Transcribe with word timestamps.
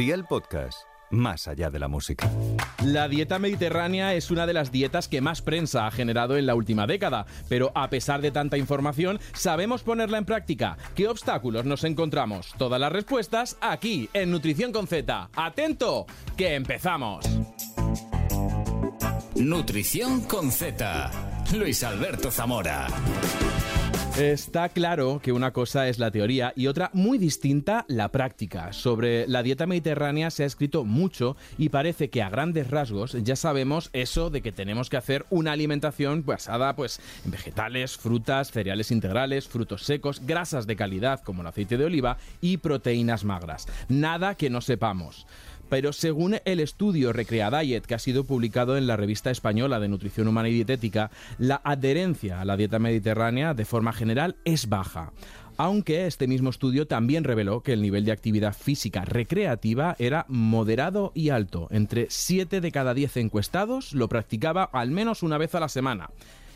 Día 0.00 0.14
el 0.14 0.24
podcast, 0.24 0.84
más 1.10 1.46
allá 1.46 1.68
de 1.68 1.78
la 1.78 1.86
música. 1.86 2.26
La 2.82 3.06
dieta 3.06 3.38
mediterránea 3.38 4.14
es 4.14 4.30
una 4.30 4.46
de 4.46 4.54
las 4.54 4.72
dietas 4.72 5.08
que 5.08 5.20
más 5.20 5.42
prensa 5.42 5.86
ha 5.86 5.90
generado 5.90 6.38
en 6.38 6.46
la 6.46 6.54
última 6.54 6.86
década, 6.86 7.26
pero 7.50 7.70
a 7.74 7.90
pesar 7.90 8.22
de 8.22 8.30
tanta 8.30 8.56
información, 8.56 9.20
¿sabemos 9.34 9.82
ponerla 9.82 10.16
en 10.16 10.24
práctica? 10.24 10.78
¿Qué 10.94 11.06
obstáculos 11.06 11.66
nos 11.66 11.84
encontramos? 11.84 12.54
Todas 12.56 12.80
las 12.80 12.90
respuestas 12.90 13.58
aquí, 13.60 14.08
en 14.14 14.30
Nutrición 14.30 14.72
con 14.72 14.86
Z. 14.86 15.28
¡Atento! 15.36 16.06
¡Que 16.34 16.54
empezamos! 16.54 17.26
Nutrición 19.34 20.22
con 20.22 20.50
Z. 20.50 21.10
Luis 21.52 21.84
Alberto 21.84 22.30
Zamora. 22.30 22.86
Está 24.18 24.68
claro 24.68 25.20
que 25.22 25.32
una 25.32 25.52
cosa 25.52 25.88
es 25.88 25.98
la 25.98 26.10
teoría 26.10 26.52
y 26.56 26.66
otra 26.66 26.90
muy 26.92 27.16
distinta 27.16 27.86
la 27.88 28.10
práctica. 28.10 28.72
Sobre 28.72 29.26
la 29.28 29.42
dieta 29.42 29.66
mediterránea 29.66 30.30
se 30.30 30.42
ha 30.42 30.46
escrito 30.46 30.84
mucho 30.84 31.36
y 31.56 31.68
parece 31.68 32.10
que 32.10 32.20
a 32.20 32.28
grandes 32.28 32.68
rasgos 32.68 33.16
ya 33.22 33.36
sabemos 33.36 33.88
eso 33.92 34.28
de 34.28 34.42
que 34.42 34.52
tenemos 34.52 34.90
que 34.90 34.96
hacer 34.96 35.24
una 35.30 35.52
alimentación 35.52 36.24
basada 36.26 36.74
pues 36.74 37.00
en 37.24 37.30
vegetales, 37.30 37.96
frutas, 37.96 38.50
cereales 38.50 38.90
integrales, 38.90 39.48
frutos 39.48 39.84
secos, 39.84 40.20
grasas 40.26 40.66
de 40.66 40.76
calidad 40.76 41.20
como 41.20 41.42
el 41.42 41.48
aceite 41.48 41.78
de 41.78 41.84
oliva 41.84 42.18
y 42.40 42.58
proteínas 42.58 43.24
magras. 43.24 43.68
Nada 43.88 44.34
que 44.34 44.50
no 44.50 44.60
sepamos. 44.60 45.26
Pero 45.70 45.92
según 45.92 46.36
el 46.44 46.58
estudio 46.58 47.12
Recrea 47.12 47.50
Diet 47.50 47.86
que 47.86 47.94
ha 47.94 47.98
sido 47.98 48.24
publicado 48.24 48.76
en 48.76 48.88
la 48.88 48.96
revista 48.96 49.30
española 49.30 49.78
de 49.78 49.88
Nutrición 49.88 50.26
Humana 50.26 50.48
y 50.48 50.54
Dietética, 50.54 51.12
la 51.38 51.60
adherencia 51.64 52.40
a 52.40 52.44
la 52.44 52.56
dieta 52.56 52.80
mediterránea 52.80 53.54
de 53.54 53.64
forma 53.64 53.92
general 53.92 54.36
es 54.44 54.68
baja. 54.68 55.12
Aunque 55.56 56.06
este 56.06 56.26
mismo 56.26 56.50
estudio 56.50 56.86
también 56.86 57.22
reveló 57.22 57.62
que 57.62 57.72
el 57.72 57.82
nivel 57.82 58.04
de 58.04 58.12
actividad 58.12 58.54
física 58.54 59.04
recreativa 59.04 59.94
era 59.98 60.24
moderado 60.28 61.12
y 61.14 61.28
alto. 61.28 61.68
Entre 61.70 62.06
7 62.08 62.60
de 62.60 62.72
cada 62.72 62.92
10 62.92 63.18
encuestados 63.18 63.92
lo 63.92 64.08
practicaba 64.08 64.64
al 64.64 64.90
menos 64.90 65.22
una 65.22 65.38
vez 65.38 65.54
a 65.54 65.60
la 65.60 65.68
semana. 65.68 66.10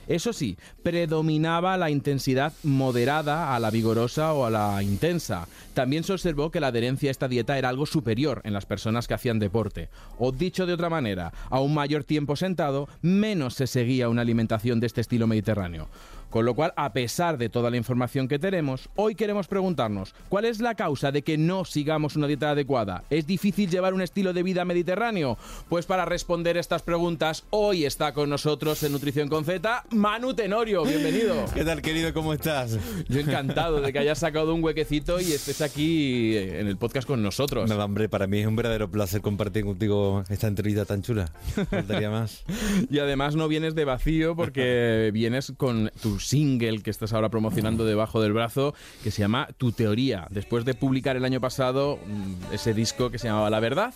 Eso 0.07 0.33
sí, 0.33 0.57
predominaba 0.83 1.77
la 1.77 1.91
intensidad 1.91 2.53
moderada 2.63 3.55
a 3.55 3.61
la 3.61 3.71
vigorosa 3.71 4.33
o 4.33 4.45
a 4.45 4.51
la 4.51 4.83
intensa. 4.83 5.49
También 5.75 6.05
se 6.05 6.13
observó 6.13 6.51
que 6.51 6.61
la 6.61 6.69
adherencia 6.69 7.11
a 7.11 7.13
esta 7.13 7.29
dieta 7.29 7.59
era 7.59 7.69
algo 7.69 7.87
superior 7.87 8.41
en 8.45 8.53
las 8.53 8.67
personas 8.67 9.09
que 9.09 9.15
hacían 9.15 9.39
deporte. 9.39 9.89
O 10.19 10.33
dicho 10.33 10.67
de 10.67 10.75
otra 10.75 10.91
manera, 10.91 11.33
a 11.51 11.61
un 11.61 11.75
mayor 11.75 12.05
tiempo 12.05 12.37
sentado, 12.37 12.89
menos 13.03 13.55
se 13.55 13.67
seguía 13.67 14.09
una 14.09 14.23
alimentación 14.23 14.81
de 14.81 14.87
este 14.87 15.01
estilo 15.01 15.27
mediterráneo. 15.27 15.89
Con 16.35 16.47
lo 16.47 16.55
cual, 16.55 16.73
a 16.75 16.93
pesar 16.93 17.39
de 17.39 17.49
toda 17.49 17.71
la 17.71 17.77
información 17.77 18.27
que 18.27 18.41
tenemos, 18.41 18.89
hoy 18.97 19.15
queremos 19.15 19.47
preguntarnos, 19.47 20.17
¿cuál 20.29 20.47
es 20.47 20.59
la 20.59 20.75
causa 20.75 21.13
de 21.13 21.23
que 21.23 21.39
no 21.39 21.65
sigamos 21.65 22.17
una 22.17 22.27
dieta 22.27 22.51
adecuada? 22.51 23.05
¿Es 23.09 23.25
difícil 23.29 23.71
llevar 23.71 23.95
un 23.95 24.03
estilo 24.03 24.33
de 24.33 24.43
vida 24.43 24.65
mediterráneo? 24.65 25.39
Pues 25.69 25.87
para 25.87 26.05
responder 26.05 26.57
estas 26.57 26.83
preguntas, 26.83 27.45
hoy 27.51 27.85
está 27.85 28.15
con 28.15 28.31
nosotros 28.31 28.83
en 28.83 28.91
Nutrición 28.91 29.29
con 29.29 29.45
Z, 29.45 29.85
Manu 29.91 30.35
Tenorio, 30.35 30.85
bienvenido. 30.85 31.37
¿Qué 31.55 31.65
tal, 31.65 31.81
querido? 31.81 32.13
¿Cómo 32.13 32.33
estás? 32.33 32.81
Yo 33.09 33.21
encantado 33.21 33.81
de 33.81 33.93
que 33.93 34.01
hayas 34.01 34.19
sacado 34.19 34.57
un 34.57 34.65
huequecito 34.65 35.21
y 35.21 35.31
estés 35.31 35.61
aquí 35.61 36.37
en 36.37 36.67
el 36.67 36.77
podcast 36.77 37.07
con 37.07 37.23
nosotros. 37.23 37.71
Nada, 37.71 37.85
hombre, 37.85 38.09
para 38.09 38.27
mí 38.27 38.41
es 38.41 38.49
un 38.49 38.57
verdadero 38.57 38.91
placer 38.91 39.21
compartir 39.21 39.65
contigo 39.65 40.25
esta 40.29 40.49
entrevista 40.49 40.85
tan 40.85 41.01
chula. 41.01 41.31
Faltaría 41.71 42.11
más. 42.11 42.43
y 42.91 42.99
además 42.99 43.37
no 43.37 43.47
vienes 43.47 43.77
de 43.77 43.85
vacío 43.85 44.35
porque 44.35 45.13
vienes 45.15 45.53
con 45.57 45.93
tu 46.03 46.24
single 46.25 46.83
que 46.83 46.91
estás 46.91 47.13
ahora 47.13 47.29
promocionando 47.29 47.85
debajo 47.85 48.21
del 48.21 48.33
brazo, 48.33 48.75
que 49.03 49.11
se 49.11 49.21
llama 49.21 49.49
Tu 49.57 49.73
Teoría. 49.73 50.27
Después 50.31 50.65
de 50.65 50.75
publicar 50.75 51.17
el 51.17 51.25
año 51.25 51.41
pasado 51.41 51.99
mm, 52.05 52.55
ese 52.55 52.75
disco 52.75 53.11
que 53.11 53.19
se 53.19 53.29
llamaba 53.29 53.51
La 53.51 53.61
Verdad, 53.61 53.95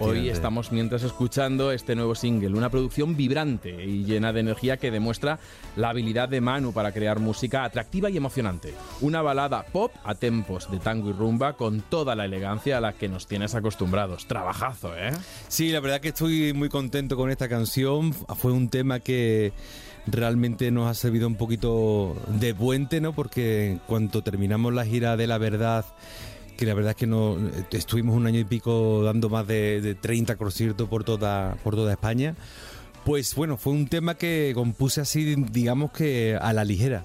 hoy 0.00 0.28
estamos 0.28 0.72
mientras 0.72 1.02
escuchando 1.02 1.72
este 1.72 1.94
nuevo 1.94 2.14
single, 2.14 2.56
una 2.56 2.70
producción 2.70 3.16
vibrante 3.16 3.84
y 3.84 4.04
llena 4.04 4.32
de 4.32 4.40
energía 4.40 4.76
que 4.76 4.90
demuestra 4.90 5.38
la 5.76 5.90
habilidad 5.90 6.28
de 6.28 6.40
Manu 6.40 6.72
para 6.72 6.92
crear 6.92 7.20
música 7.20 7.64
atractiva 7.64 8.10
y 8.10 8.16
emocionante. 8.16 8.74
Una 9.00 9.22
balada 9.22 9.64
pop 9.64 9.92
a 10.04 10.14
tempos 10.14 10.70
de 10.70 10.78
tango 10.78 11.10
y 11.10 11.12
rumba 11.12 11.54
con 11.54 11.80
toda 11.82 12.14
la 12.14 12.24
elegancia 12.24 12.78
a 12.78 12.80
la 12.80 12.92
que 12.92 13.08
nos 13.08 13.26
tienes 13.26 13.54
acostumbrados. 13.54 14.26
Trabajazo, 14.26 14.96
¿eh? 14.96 15.12
Sí, 15.48 15.70
la 15.70 15.80
verdad 15.80 16.00
que 16.00 16.08
estoy 16.08 16.52
muy 16.52 16.68
contento 16.68 17.16
con 17.16 17.30
esta 17.30 17.48
canción. 17.48 18.12
Fue 18.12 18.52
un 18.52 18.68
tema 18.68 19.00
que 19.00 19.52
realmente 20.06 20.70
nos 20.70 20.88
ha 20.88 20.94
servido 20.94 21.26
un 21.26 21.36
poquito 21.36 22.16
de 22.28 22.54
puente, 22.54 23.00
¿no? 23.00 23.12
Porque 23.12 23.78
cuando 23.86 24.22
terminamos 24.22 24.72
la 24.72 24.84
gira 24.84 25.16
de 25.16 25.26
la 25.26 25.38
verdad 25.38 25.84
que 26.56 26.64
la 26.64 26.74
verdad 26.74 26.92
es 26.92 26.96
que 26.96 27.06
no 27.06 27.36
estuvimos 27.70 28.16
un 28.16 28.26
año 28.26 28.40
y 28.40 28.44
pico 28.44 29.02
dando 29.02 29.28
más 29.28 29.46
de, 29.46 29.96
30 30.00 30.36
conciertos 30.36 30.88
por 30.88 31.04
toda 31.04 31.56
por 31.62 31.74
toda 31.74 31.92
España. 31.92 32.34
Pues 33.04 33.34
bueno, 33.34 33.56
fue 33.56 33.72
un 33.72 33.86
tema 33.86 34.16
que 34.16 34.52
compuse 34.54 35.00
así, 35.00 35.36
digamos 35.52 35.92
que 35.92 36.36
a 36.40 36.52
la 36.52 36.64
ligera. 36.64 37.04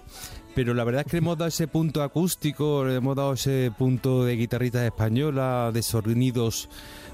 Pero 0.55 0.73
la 0.73 0.83
verdad 0.83 1.03
es 1.05 1.11
que 1.11 1.17
hemos 1.17 1.37
dado 1.37 1.47
ese 1.47 1.67
punto 1.67 2.01
acústico, 2.03 2.87
hemos 2.87 3.15
dado 3.15 3.33
ese 3.33 3.71
punto 3.77 4.25
de 4.25 4.35
guitarritas 4.35 4.83
españolas, 4.83 5.73
de 5.73 5.81
sonidos 5.81 6.69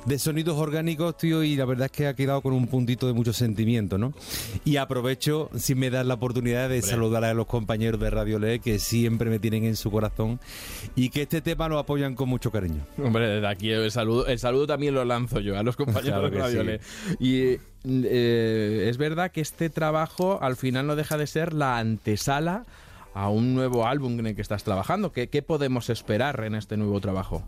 de 0.07 0.19
sonidos 0.19 0.57
orgánicos, 0.57 1.17
tío, 1.17 1.43
y 1.43 1.57
la 1.57 1.65
verdad 1.65 1.87
es 1.87 1.91
que 1.91 2.07
ha 2.07 2.13
quedado 2.13 2.41
con 2.41 2.53
un 2.53 2.67
puntito 2.67 3.07
de 3.07 3.13
mucho 3.13 3.33
sentimiento, 3.33 3.97
¿no? 3.97 4.13
Y 4.63 4.77
aprovecho, 4.77 5.49
si 5.57 5.75
me 5.75 5.89
das 5.89 6.05
la 6.05 6.13
oportunidad, 6.13 6.69
de 6.69 6.81
saludar 6.81 7.25
a 7.25 7.33
los 7.33 7.45
compañeros 7.45 7.99
de 7.99 8.09
Radio 8.09 8.39
Le, 8.39 8.59
que 8.59 8.79
siempre 8.79 9.29
me 9.29 9.37
tienen 9.39 9.65
en 9.65 9.75
su 9.75 9.91
corazón 9.91 10.39
y 10.95 11.09
que 11.09 11.23
este 11.23 11.41
tema 11.41 11.67
lo 11.67 11.77
apoyan 11.77 12.15
con 12.15 12.29
mucho 12.29 12.51
cariño. 12.51 12.85
Hombre, 13.03 13.27
desde 13.27 13.47
aquí 13.47 13.69
el 13.69 13.91
saludo, 13.91 14.27
el 14.27 14.39
saludo 14.39 14.65
también 14.65 14.93
lo 14.93 15.03
lanzo 15.03 15.41
yo 15.41 15.57
a 15.57 15.63
los 15.63 15.75
compañeros 15.75 16.31
de 16.31 16.37
Radio 16.37 16.63
Le. 16.63 16.79
Y 17.19 17.57
eh, 17.83 18.87
es 18.89 18.97
verdad 18.97 19.31
que 19.31 19.41
este 19.41 19.69
trabajo 19.69 20.39
al 20.41 20.55
final 20.55 20.87
no 20.87 20.95
deja 20.95 21.17
de 21.17 21.27
ser 21.27 21.51
la 21.51 21.79
antesala 21.79 22.65
a 23.13 23.27
un 23.27 23.53
nuevo 23.55 23.85
álbum 23.85 24.17
en 24.19 24.27
el 24.27 24.35
que 24.35 24.41
estás 24.41 24.63
trabajando. 24.63 25.11
¿Qué, 25.11 25.27
qué 25.27 25.41
podemos 25.41 25.89
esperar 25.89 26.45
en 26.45 26.55
este 26.55 26.77
nuevo 26.77 27.01
trabajo? 27.01 27.43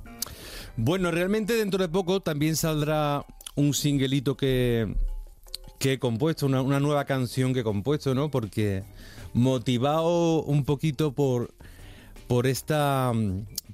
Bueno, 0.81 1.11
realmente 1.11 1.57
dentro 1.57 1.81
de 1.81 1.89
poco 1.89 2.21
también 2.21 2.55
saldrá 2.55 3.25
un 3.55 3.73
singelito 3.73 4.37
que, 4.37 4.95
que 5.77 5.93
he 5.93 5.99
compuesto, 5.99 6.45
una, 6.45 6.79
nueva 6.79 7.03
canción 7.03 7.53
que 7.53 7.59
he 7.59 7.63
compuesto, 7.63 8.15
¿no? 8.15 8.31
Porque 8.31 8.83
motivado 9.33 10.41
un 10.43 10.63
poquito 10.63 11.11
por, 11.11 11.53
por 12.27 12.47
esta 12.47 13.11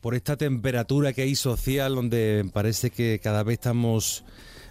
por 0.02 0.16
esta 0.16 0.36
temperatura 0.36 1.14
que 1.14 1.22
hay 1.22 1.36
social 1.36 1.94
donde 1.94 2.50
parece 2.52 2.90
que 2.90 3.20
cada 3.22 3.44
vez 3.44 3.60
estamos 3.60 4.24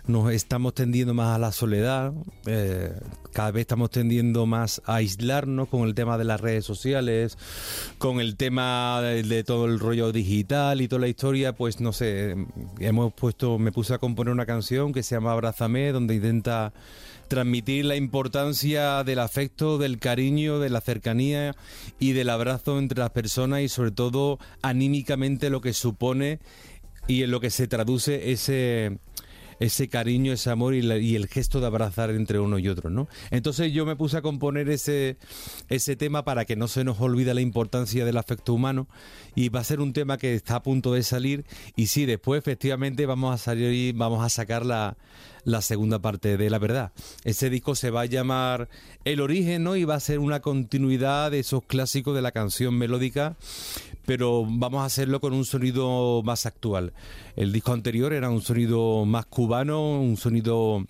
nos 0.07 0.31
estamos 0.33 0.75
tendiendo 0.75 1.15
más 1.15 1.35
a 1.35 1.39
la 1.39 1.51
soledad, 1.51 2.13
eh, 2.47 2.93
cada 3.33 3.51
vez 3.51 3.63
estamos 3.63 3.91
tendiendo 3.91 4.45
más 4.45 4.83
a 4.85 4.97
aislarnos 4.97 5.69
con 5.69 5.83
el 5.83 5.95
tema 5.95 6.19
de 6.19 6.25
las 6.25 6.41
redes 6.41 6.65
sociales, 6.65 7.39
con 7.99 8.21
el 8.21 8.37
tema 8.37 9.01
de, 9.03 9.45
todo 9.45 9.65
el 9.65 9.79
rollo 9.79 10.13
digital 10.13 10.81
y 10.81 10.89
toda 10.89 11.01
la 11.01 11.09
historia, 11.09 11.55
pues 11.55 11.81
no 11.81 11.93
sé, 11.93 12.37
hemos 12.81 13.15
puesto, 13.15 13.59
me 13.59 13.73
puse 13.73 13.95
a 13.95 13.99
componer 13.99 14.33
una 14.33 14.47
canción 14.47 14.93
que 14.93 15.03
se 15.03 15.15
llama 15.15 15.33
Abrázame, 15.33 15.93
donde 15.93 16.17
intenta 16.17 16.73
transmitir 17.29 17.87
la 17.87 17.97
importancia 17.97 19.03
del 19.05 19.19
afecto, 19.19 19.79
del 19.79 19.99
cariño, 19.99 20.59
de 20.59 20.69
la 20.69 20.83
cercanía 20.83 21.57
y 21.99 22.13
del 22.13 22.29
abrazo 22.29 22.79
entre 22.79 22.99
las 22.99 23.11
personas 23.11 23.63
y 23.63 23.69
sobre 23.69 23.91
todo 23.91 24.39
anímicamente 24.61 25.49
lo 25.49 25.63
que 25.63 25.73
supone 25.73 26.41
y 27.07 27.23
en 27.23 27.31
lo 27.31 27.41
que 27.41 27.51
se 27.51 27.67
traduce 27.67 28.33
ese 28.33 28.99
ese 29.65 29.89
cariño, 29.89 30.33
ese 30.33 30.51
amor 30.51 30.75
y, 30.75 31.17
el 31.17 31.27
gesto 31.29 31.61
de 31.61 31.67
abrazar 31.67 32.11
entre 32.11 32.39
uno 32.39 32.59
y 32.59 32.69
otro, 32.69 32.91
¿no? 32.91 33.09
Entonces 33.31 33.73
yo 33.73 33.87
me 33.87 33.97
puse 33.97 34.17
a 34.19 34.23
componer 34.23 34.69
ese, 34.69 35.17
ese 35.69 35.97
tema 35.97 36.25
para 36.25 36.45
que 36.45 36.57
no 36.57 36.69
se 36.69 36.85
nos 36.85 37.01
olvide 37.01 37.35
la 37.35 37.41
importancia 37.41 38.05
del 38.05 38.17
afecto 38.17 38.55
humano 38.55 38.89
y 39.35 39.49
va 39.49 39.61
a 39.61 39.65
ser 39.65 39.81
un 39.81 39.93
tema 39.93 40.19
que 40.19 40.35
está 40.35 40.57
a 40.57 40.63
punto 40.63 40.93
de 40.93 41.03
salir 41.03 41.45
y 41.77 41.87
sí, 41.87 42.07
después 42.07 42.39
efectivamente 42.39 43.07
vamos 43.07 43.35
a 43.35 43.39
salir 43.39 43.95
vamos 43.95 44.25
a 44.25 44.29
sacar 44.29 44.65
la, 44.67 44.97
la 45.45 45.63
segunda 45.63 45.99
parte 45.99 46.37
de 46.37 46.51
la 46.51 46.59
verdad. 46.59 46.93
Ese 47.25 47.51
disco 47.51 47.75
se 47.75 47.91
va 47.91 48.03
a 48.03 48.07
llamar 48.07 48.69
El 49.05 49.21
origen, 49.21 49.65
¿no? 49.65 49.77
Y 49.77 49.85
va 49.85 49.95
a 49.95 50.01
ser 50.01 50.19
una 50.19 50.41
continuidad 50.41 51.31
de 51.31 51.41
esos 51.41 51.63
clásicos 51.65 52.15
de 52.15 52.23
la 52.23 52.33
canción 52.33 52.77
melódica 52.77 53.37
pero 54.07 54.45
vamos 54.47 54.83
a 54.83 54.87
hacerlo 54.87 55.21
con 55.21 55.33
un 55.33 55.45
sonido 55.45 56.23
más 56.25 56.47
actual. 56.47 56.93
El 57.37 57.53
disco 57.53 57.73
anterior 57.73 58.13
era 58.13 58.31
un 58.31 58.43
sonido 58.43 59.05
más 59.05 59.27
cubano, 59.27 60.01
un 60.01 60.17
sonido 60.17 60.85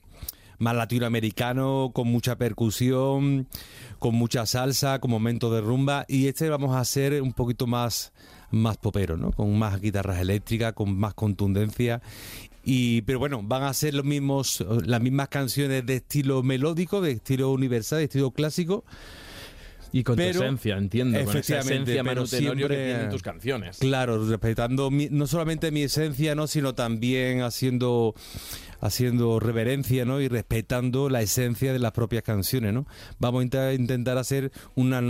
más 0.58 0.74
latinoamericano, 0.74 1.90
con 1.94 2.08
mucha 2.08 2.36
percusión, 2.36 3.46
con 3.98 4.14
mucha 4.14 4.46
salsa, 4.46 4.98
con 4.98 5.10
momentos 5.10 5.52
de 5.52 5.60
rumba. 5.60 6.04
Y 6.08 6.26
este 6.26 6.48
vamos 6.48 6.74
a 6.74 6.80
hacer 6.80 7.20
un 7.22 7.32
poquito 7.32 7.66
más, 7.66 8.12
más 8.50 8.76
popero, 8.76 9.16
¿no? 9.16 9.32
Con 9.32 9.58
más 9.58 9.80
guitarras 9.80 10.20
eléctricas, 10.20 10.72
con 10.72 10.96
más 10.96 11.14
contundencia. 11.14 12.02
Y, 12.64 13.02
pero 13.02 13.18
bueno, 13.18 13.42
van 13.42 13.64
a 13.64 13.74
ser 13.74 13.94
los 13.94 14.06
mismos, 14.06 14.64
las 14.86 15.00
mismas 15.00 15.28
canciones 15.28 15.84
de 15.84 15.96
estilo 15.96 16.42
melódico, 16.42 17.00
de 17.00 17.12
estilo 17.12 17.52
universal, 17.52 17.98
de 17.98 18.04
estilo 18.04 18.30
clásico 18.30 18.84
Y 19.96 20.02
con 20.02 20.16
Pero- 20.16 20.40
tu 20.40 20.44
esencia, 20.44 20.76
entiendo. 20.76 21.12
Con 21.20 21.28
esa 21.28 21.38
Efectivamente, 21.38 21.92
esencia 21.92 22.02
Tenorio 22.02 22.22
que 22.24 22.36
siempre- 22.36 22.86
tienen 22.86 23.10
tus 23.10 23.22
canciones. 23.22 23.78
Claro, 23.78 24.26
respetando 24.28 24.90
mi- 24.90 25.08
no 25.08 25.28
solamente 25.28 25.70
mi 25.70 25.82
esencia, 25.84 26.34
¿no? 26.34 26.48
sino 26.48 26.74
también 26.74 27.42
haciendo 27.42 28.12
haciendo 28.80 29.38
reverencia, 29.40 30.04
¿no? 30.04 30.20
Y 30.20 30.26
respetando 30.28 31.08
la 31.08 31.22
esencia 31.22 31.72
de 31.72 31.78
las 31.78 31.92
propias 31.92 32.22
canciones, 32.24 32.74
¿no? 32.74 32.86
Vamos 33.18 33.46
a 33.54 33.72
intentar 33.72 34.18
hacer 34.18 34.50
una- 34.74 35.00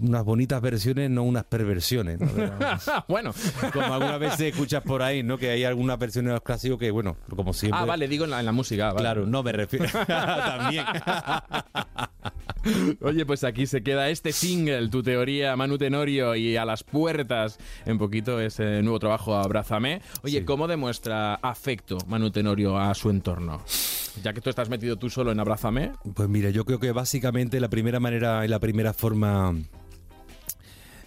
unas 0.00 0.24
bonitas 0.24 0.60
versiones, 0.60 1.10
no 1.10 1.22
unas 1.22 1.44
perversiones, 1.44 2.20
¿no? 2.20 2.28
bueno. 3.08 3.32
Como 3.72 3.92
algunas 3.94 4.18
veces 4.18 4.40
escuchas 4.52 4.82
por 4.82 5.02
ahí, 5.02 5.22
¿no? 5.22 5.38
Que 5.38 5.50
hay 5.50 5.64
algunas 5.64 5.98
versiones 5.98 6.30
de 6.30 6.34
los 6.34 6.42
clásicos 6.42 6.78
que, 6.78 6.90
bueno, 6.90 7.16
como 7.34 7.52
siempre. 7.52 7.80
Ah, 7.80 7.84
vale, 7.84 8.08
digo 8.08 8.24
en 8.24 8.30
la, 8.30 8.40
en 8.40 8.46
la 8.46 8.52
música. 8.52 8.86
vale. 8.88 8.98
Claro, 9.00 9.26
no 9.26 9.42
me 9.42 9.52
refiero. 9.52 9.86
También. 10.06 10.84
Oye, 13.02 13.26
pues 13.26 13.44
aquí 13.44 13.66
se 13.66 13.82
queda 13.82 14.08
este 14.08 14.32
single, 14.32 14.88
tu 14.88 15.02
teoría, 15.02 15.54
Manu 15.54 15.76
Tenorio, 15.76 16.34
y 16.34 16.56
a 16.56 16.64
las 16.64 16.82
puertas, 16.82 17.58
en 17.84 17.98
poquito, 17.98 18.40
ese 18.40 18.80
nuevo 18.82 18.98
trabajo, 18.98 19.34
Abrázame. 19.36 20.00
Oye, 20.22 20.38
Sí. 20.40 20.44
¿cómo 20.46 20.66
demuestra 20.66 21.34
afecto 21.34 21.98
Manu 22.06 22.30
Tenorio 22.30 22.78
a 22.78 22.94
su 22.94 23.10
entorno? 23.10 23.60
Ya 24.22 24.32
que 24.32 24.40
tú 24.40 24.48
estás 24.48 24.70
metido 24.70 24.96
tú 24.96 25.10
solo 25.10 25.30
en 25.32 25.40
Abrázame. 25.40 25.92
Pues 26.14 26.28
mira, 26.28 26.48
yo 26.50 26.64
creo 26.64 26.78
que 26.80 26.92
básicamente 26.92 27.60
la 27.60 27.68
primera 27.68 28.00
manera 28.00 28.44
y 28.46 28.48
la 28.48 28.60
primera 28.60 28.94
forma 28.94 29.54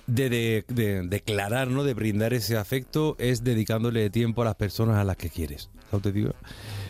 de, 0.08 0.30
de- 0.30 0.66
de 0.70 1.02
declarar, 1.04 1.68
¿no? 1.70 1.84
de 1.84 1.94
brindar 1.94 2.34
ese 2.34 2.58
afecto 2.58 3.16
es 3.20 3.44
dedicándole 3.44 4.10
tiempo 4.10 4.42
a 4.42 4.46
las 4.46 4.56
personas 4.56 4.98
a 4.98 5.04
las 5.04 5.18
que 5.18 5.30
quieres. 5.30 5.70
¿sabes 5.74 5.92
lo 5.92 6.00
que 6.02 6.10
te 6.10 6.12
digo? 6.14 6.32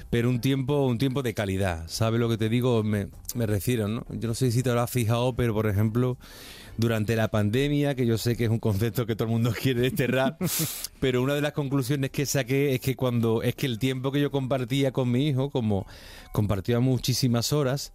Pero 0.09 0.29
un 0.29 0.39
tiempo, 0.39 0.85
un 0.85 0.97
tiempo 0.97 1.21
de 1.21 1.33
calidad. 1.33 1.83
¿Sabes 1.87 2.19
lo 2.19 2.29
que 2.29 2.37
te 2.37 2.47
digo? 2.49 2.81
Me, 2.83 3.07
me 3.35 3.45
refiero, 3.45 3.87
¿no? 3.87 4.05
Yo 4.09 4.27
no 4.29 4.33
sé 4.33 4.51
si 4.51 4.63
te 4.63 4.69
habrás 4.69 4.89
fijado, 4.89 5.33
pero 5.35 5.53
por 5.53 5.67
ejemplo, 5.67 6.17
durante 6.77 7.15
la 7.15 7.27
pandemia, 7.29 7.95
que 7.95 8.05
yo 8.05 8.17
sé 8.17 8.37
que 8.37 8.45
es 8.45 8.49
un 8.49 8.59
concepto 8.59 9.05
que 9.05 9.15
todo 9.15 9.27
el 9.27 9.33
mundo 9.33 9.53
quiere 9.61 9.81
desterrar, 9.81 10.37
pero 10.99 11.21
una 11.21 11.33
de 11.33 11.41
las 11.41 11.53
conclusiones 11.53 12.11
que 12.11 12.25
saqué 12.25 12.73
es 12.73 12.79
que 12.79 12.95
cuando 12.95 13.41
es 13.43 13.55
que 13.55 13.65
el 13.65 13.79
tiempo 13.79 14.11
que 14.11 14.21
yo 14.21 14.31
compartía 14.31 14.91
con 14.91 15.11
mi 15.11 15.27
hijo, 15.27 15.49
como 15.49 15.85
compartía 16.31 16.79
muchísimas 16.79 17.51
horas, 17.51 17.91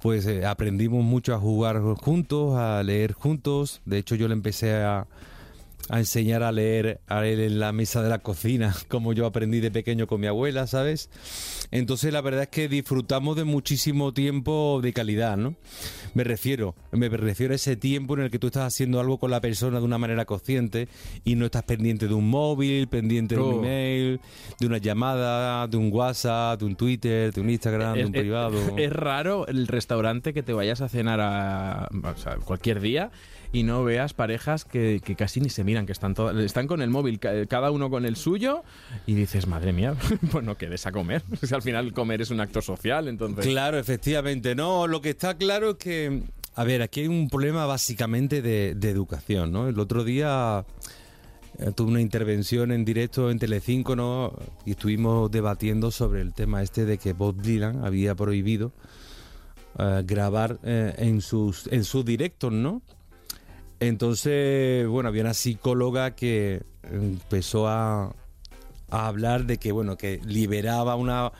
pues 0.00 0.26
eh, 0.26 0.44
aprendimos 0.44 1.04
mucho 1.04 1.34
a 1.34 1.38
jugar 1.38 1.80
juntos, 1.80 2.56
a 2.56 2.82
leer 2.82 3.12
juntos. 3.12 3.80
De 3.86 3.98
hecho, 3.98 4.14
yo 4.14 4.28
le 4.28 4.34
empecé 4.34 4.74
a, 4.74 5.06
a 5.88 5.98
enseñar 6.00 6.42
a 6.42 6.50
leer 6.50 7.00
a 7.06 7.24
él 7.26 7.38
en 7.40 7.60
la 7.60 7.70
mesa 7.72 8.02
de 8.02 8.08
la 8.08 8.18
cocina, 8.18 8.74
como 8.88 9.12
yo 9.12 9.24
aprendí 9.26 9.60
de 9.60 9.70
pequeño 9.70 10.06
con 10.08 10.20
mi 10.20 10.26
abuela, 10.26 10.66
¿sabes? 10.66 11.10
Entonces 11.70 12.12
la 12.12 12.20
verdad 12.20 12.42
es 12.44 12.48
que 12.48 12.68
disfrutamos 12.68 13.36
de 13.36 13.44
muchísimo 13.44 14.12
tiempo 14.12 14.80
de 14.82 14.92
calidad, 14.92 15.36
¿no? 15.36 15.54
Me 16.14 16.24
refiero, 16.24 16.74
me 16.92 17.08
refiero 17.08 17.52
a 17.52 17.56
ese 17.56 17.76
tiempo 17.76 18.14
en 18.14 18.22
el 18.22 18.30
que 18.30 18.38
tú 18.38 18.48
estás 18.48 18.72
haciendo 18.72 18.98
algo 19.00 19.18
con 19.18 19.30
la 19.30 19.40
persona 19.40 19.78
de 19.78 19.84
una 19.84 19.98
manera 19.98 20.24
consciente 20.24 20.88
y 21.24 21.34
no 21.36 21.44
estás 21.46 21.62
pendiente 21.64 22.08
de 22.08 22.14
un 22.14 22.28
móvil, 22.30 22.88
pendiente 22.88 23.34
de 23.36 23.40
Oh. 23.42 23.48
un 23.50 23.64
email, 23.64 24.20
de 24.58 24.66
una 24.66 24.78
llamada, 24.78 25.66
de 25.68 25.76
un 25.76 25.92
WhatsApp, 25.92 26.58
de 26.58 26.64
un 26.66 26.74
Twitter, 26.76 27.32
de 27.32 27.40
un 27.40 27.50
Instagram, 27.50 27.94
de 27.94 28.06
un 28.06 28.14
Es- 28.14 28.20
privado. 28.22 28.76
Es 28.76 28.92
raro 28.92 29.46
el 29.46 29.66
restaurante 29.68 30.32
que 30.32 30.42
te 30.42 30.52
vayas 30.52 30.80
a 30.80 30.88
cenar 30.88 31.20
a, 31.20 31.88
o 32.02 32.16
sea, 32.16 32.36
cualquier 32.36 32.80
día 32.80 33.10
y 33.56 33.62
no 33.62 33.82
veas 33.84 34.12
parejas 34.12 34.64
que, 34.66 35.00
casi 35.16 35.40
ni 35.40 35.48
se 35.48 35.64
miran, 35.64 35.86
que 35.86 35.92
están 35.92 36.12
todas, 36.14 36.36
están 36.36 36.66
con 36.66 36.82
el 36.82 36.90
móvil, 36.90 37.18
ca- 37.18 37.46
cada 37.46 37.70
uno 37.70 37.88
con 37.88 38.04
el 38.04 38.16
suyo, 38.16 38.62
y 39.06 39.14
dices, 39.14 39.46
madre 39.46 39.72
mía, 39.72 39.94
pues 40.30 40.44
no 40.44 40.56
quedes 40.58 40.86
a 40.86 40.92
comer. 40.92 41.22
Al 41.52 41.62
final 41.62 41.92
comer 41.94 42.20
es 42.20 42.30
un 42.30 42.40
acto 42.40 42.60
social, 42.60 43.08
entonces. 43.08 43.46
Claro, 43.46 43.78
efectivamente. 43.78 44.54
No, 44.54 44.86
lo 44.86 45.00
que 45.00 45.10
está 45.10 45.38
claro 45.38 45.70
es 45.70 45.76
que, 45.76 46.22
a 46.54 46.64
ver, 46.64 46.82
aquí 46.82 47.00
hay 47.00 47.08
un 47.08 47.30
problema 47.30 47.64
básicamente 47.64 48.42
de, 48.42 48.74
de 48.74 48.90
educación, 48.90 49.52
¿no? 49.52 49.68
El 49.68 49.78
otro 49.80 50.04
día 50.04 50.64
eh, 51.58 51.72
tuve 51.74 51.90
una 51.92 52.00
intervención 52.02 52.72
en 52.72 52.84
directo 52.84 53.30
en 53.30 53.38
Telecinco, 53.38 53.96
¿no? 53.96 54.34
Y 54.66 54.72
estuvimos 54.72 55.30
debatiendo 55.30 55.90
sobre 55.90 56.20
el 56.20 56.34
tema 56.34 56.62
este 56.62 56.84
de 56.84 56.98
que 56.98 57.14
Bob 57.14 57.40
Dylan 57.40 57.84
había 57.86 58.14
prohibido 58.14 58.72
eh, 59.78 60.02
grabar 60.04 60.58
eh, 60.62 60.94
en 60.98 61.20
sus 61.22 61.66
en 61.68 61.84
sus 61.84 62.04
directos, 62.04 62.52
¿no? 62.52 62.82
Entonces, 63.80 64.86
bueno, 64.86 65.08
había 65.08 65.22
una 65.22 65.34
psicóloga 65.34 66.14
que 66.14 66.62
empezó 66.82 67.68
a, 67.68 68.14
hablar 68.88 69.46
de 69.46 69.58
que, 69.58 69.72
bueno, 69.72 69.96
que 69.96 70.20
liberaba 70.24 70.94
una, 70.96 71.32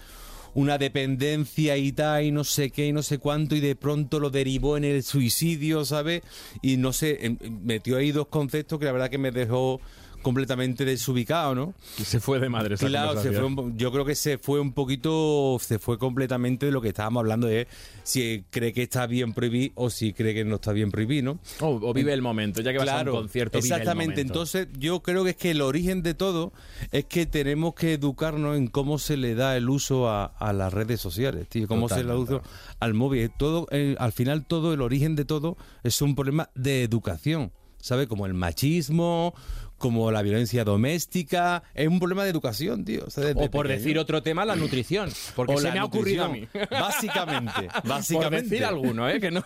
una 0.55 0.79
dependencia 0.79 1.77
y 1.77 1.93
tal, 1.93 2.25
y 2.25 2.33
no 2.33 2.45
sé 2.45 2.71
qué, 2.71 2.89
y 2.89 2.93
no 2.93 3.03
sé 3.03 3.19
cuánto, 3.19 3.55
y 3.55 3.61
de 3.61 3.77
pronto 3.77 4.19
lo 4.19 4.31
derivó 4.31 4.77
en 4.77 4.85
el 4.85 5.03
suicidio, 5.03 5.85
¿sabes? 5.85 6.23
Y 6.61 6.77
no 6.77 6.93
sé, 6.93 7.25
em- 7.25 7.39
metió 7.63 7.97
ahí 7.97 8.13
dos 8.13 8.27
conceptos 8.27 8.79
que 8.79 8.85
la 8.85 8.93
verdad 8.93 9.11
que 9.11 9.19
me 9.19 9.31
dejó 9.31 9.81
completamente 10.23 10.85
desubicado, 10.85 11.55
¿no? 11.55 11.75
Y 11.99 12.05
se 12.05 12.21
fue 12.21 12.39
de 12.39 12.49
madre 12.49 12.75
esa 12.75 12.87
Claro, 12.87 13.21
se 13.21 13.33
fue 13.33 13.45
un 13.45 13.77
yo 13.77 13.93
creo 13.93 14.05
que 14.05 14.15
se 14.15 14.39
fue 14.39 14.61
un 14.61 14.73
poquito, 14.73 15.59
se 15.61 15.79
fue 15.79 15.99
completamente 15.99 16.67
de 16.67 16.73
lo 16.73 16.81
que 16.81 16.89
estábamos 16.89 17.21
hablando 17.21 17.47
de 17.47 17.67
si 18.03 18.45
cree 18.51 18.73
que 18.73 18.83
está 18.83 19.07
bien 19.07 19.33
prohibir 19.33 19.73
o 19.75 19.91
si 19.91 20.13
cree 20.13 20.35
que 20.35 20.45
no 20.45 20.57
está 20.57 20.73
bien 20.73 20.91
prohibir, 20.91 21.25
¿no? 21.25 21.39
O, 21.61 21.81
o 21.83 21.93
vive 21.93 22.13
el 22.13 22.23
momento, 22.23 22.61
ya 22.61 22.73
que 22.73 22.79
vas 22.79 22.89
a 22.89 23.01
un 23.03 23.11
concierto, 23.11 23.59
vive 23.59 23.67
el 23.67 23.73
exactamente. 23.73 24.21
Entonces, 24.21 24.69
yo 24.79 25.01
creo 25.01 25.25
que 25.25 25.31
es 25.31 25.37
que 25.37 25.51
el 25.51 25.63
origen 25.63 26.03
de 26.03 26.15
todo 26.15 26.53
es 26.93 27.05
que 27.05 27.27
tenemos 27.27 27.75
que 27.75 27.95
educarnos 27.95 28.57
en 28.57 28.69
cómo 28.69 28.99
se 28.99 29.17
le 29.17 29.35
da 29.35 29.57
el 29.57 29.69
uso 29.69 30.09
a, 30.09 30.25
a 30.25 30.53
las 30.53 30.73
redes 30.73 31.01
sociales, 31.01 31.49
tío, 31.49 31.67
cómo 31.69 31.89
se 31.89 32.03
le 32.03 32.09
da 32.09 32.15
el 32.15 32.21
uso 32.21 32.43
al 32.81 32.95
móvil. 32.95 33.31
Todo, 33.37 33.67
eh, 33.71 33.97
al 33.99 34.13
final, 34.13 34.47
todo 34.47 34.73
el 34.75 34.81
origen 34.81 35.17
de 35.17 35.25
todo 35.25 35.57
es 35.83 36.01
un 36.03 36.15
problema 36.15 36.51
de 36.55 36.83
educación, 36.83 37.53
¿sabes? 37.79 38.07
Como 38.07 38.27
el 38.27 38.35
machismo, 38.35 39.35
como 39.79 40.11
la 40.11 40.23
violencia 40.23 40.65
doméstica, 40.65 41.63
es 41.75 41.89
un 41.89 41.99
problema 41.99 42.25
de 42.25 42.31
educación, 42.31 42.85
tío. 42.85 43.05
o 43.07 43.11
sea, 43.11 43.25
desde 43.25 43.41
o 43.45 43.51
por 43.51 43.67
pequeño. 43.67 43.79
decir 43.83 43.99
otro 43.99 44.23
tema, 44.23 44.45
la 44.45 44.57
nutrición. 44.57 45.11
Porque 45.35 45.55
O 45.55 45.59
se 45.59 45.71
me 45.71 45.79
ha 45.79 45.85
ocurrido 45.85 46.25
a 46.25 46.29
mí. 46.29 46.47
Básicamente, 46.71 47.69
Por 47.83 47.89
básicamente. 47.89 48.49
decir 48.49 48.65
alguno, 48.65 49.09
¿eh? 49.09 49.21
Que 49.21 49.31
no. 49.31 49.43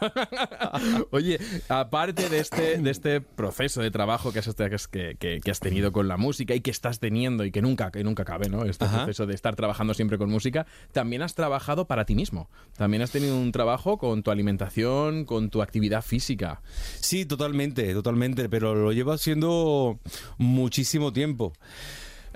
Oye, 1.10 1.38
aparte 1.68 2.28
de 2.28 2.38
este, 2.38 2.78
de 2.78 2.90
este 2.90 3.20
proceso 3.20 3.80
de 3.82 3.90
trabajo 3.90 4.32
que 4.32 4.38
has, 4.40 4.54
que, 4.88 5.16
que- 5.18 5.40
que 5.40 5.50
has 5.50 5.60
tenido 5.60 5.92
con 5.92 6.08
la 6.08 6.16
música 6.16 6.54
y 6.54 6.60
que 6.60 6.70
estás 6.70 6.98
teniendo 7.00 7.44
y 7.44 7.50
que 7.50 7.62
nunca, 7.62 7.90
que 7.90 8.04
nunca 8.04 8.24
cabe, 8.24 8.48
¿no? 8.48 8.64
Este 8.64 8.84
Ajá. 8.84 8.98
proceso 9.04 9.26
de 9.26 9.34
estar 9.34 9.56
trabajando 9.56 9.94
siempre 9.94 10.18
con 10.18 10.30
música, 10.30 10.66
también 10.92 11.22
has 11.22 11.34
trabajado 11.34 11.86
para 11.86 12.04
ti 12.04 12.14
mismo. 12.14 12.48
También 12.76 13.02
has 13.02 13.10
tenido 13.10 13.36
un 13.36 13.52
trabajo 13.52 13.98
con 13.98 14.22
tu 14.22 14.30
alimentación, 14.30 15.24
con 15.24 15.50
tu 15.50 15.62
actividad 15.62 16.02
física. 16.02 16.60
Sí, 17.00 17.24
totalmente, 17.26 17.92
totalmente, 17.94 18.48
pero 18.48 18.74
lo 18.74 18.92
llevo 18.92 19.12
haciendo 19.12 19.98
muchísimo 20.38 21.12
tiempo. 21.12 21.52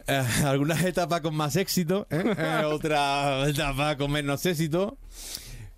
Eh, 0.07 0.23
algunas 0.45 0.83
etapas 0.85 1.21
con 1.23 1.35
más 1.35 1.57
éxito, 1.57 2.07
¿eh? 2.11 2.23
Eh, 2.39 2.65
otras 2.67 3.49
etapas 3.49 3.97
con 3.97 4.11
menos 4.13 4.45
éxito. 4.47 4.99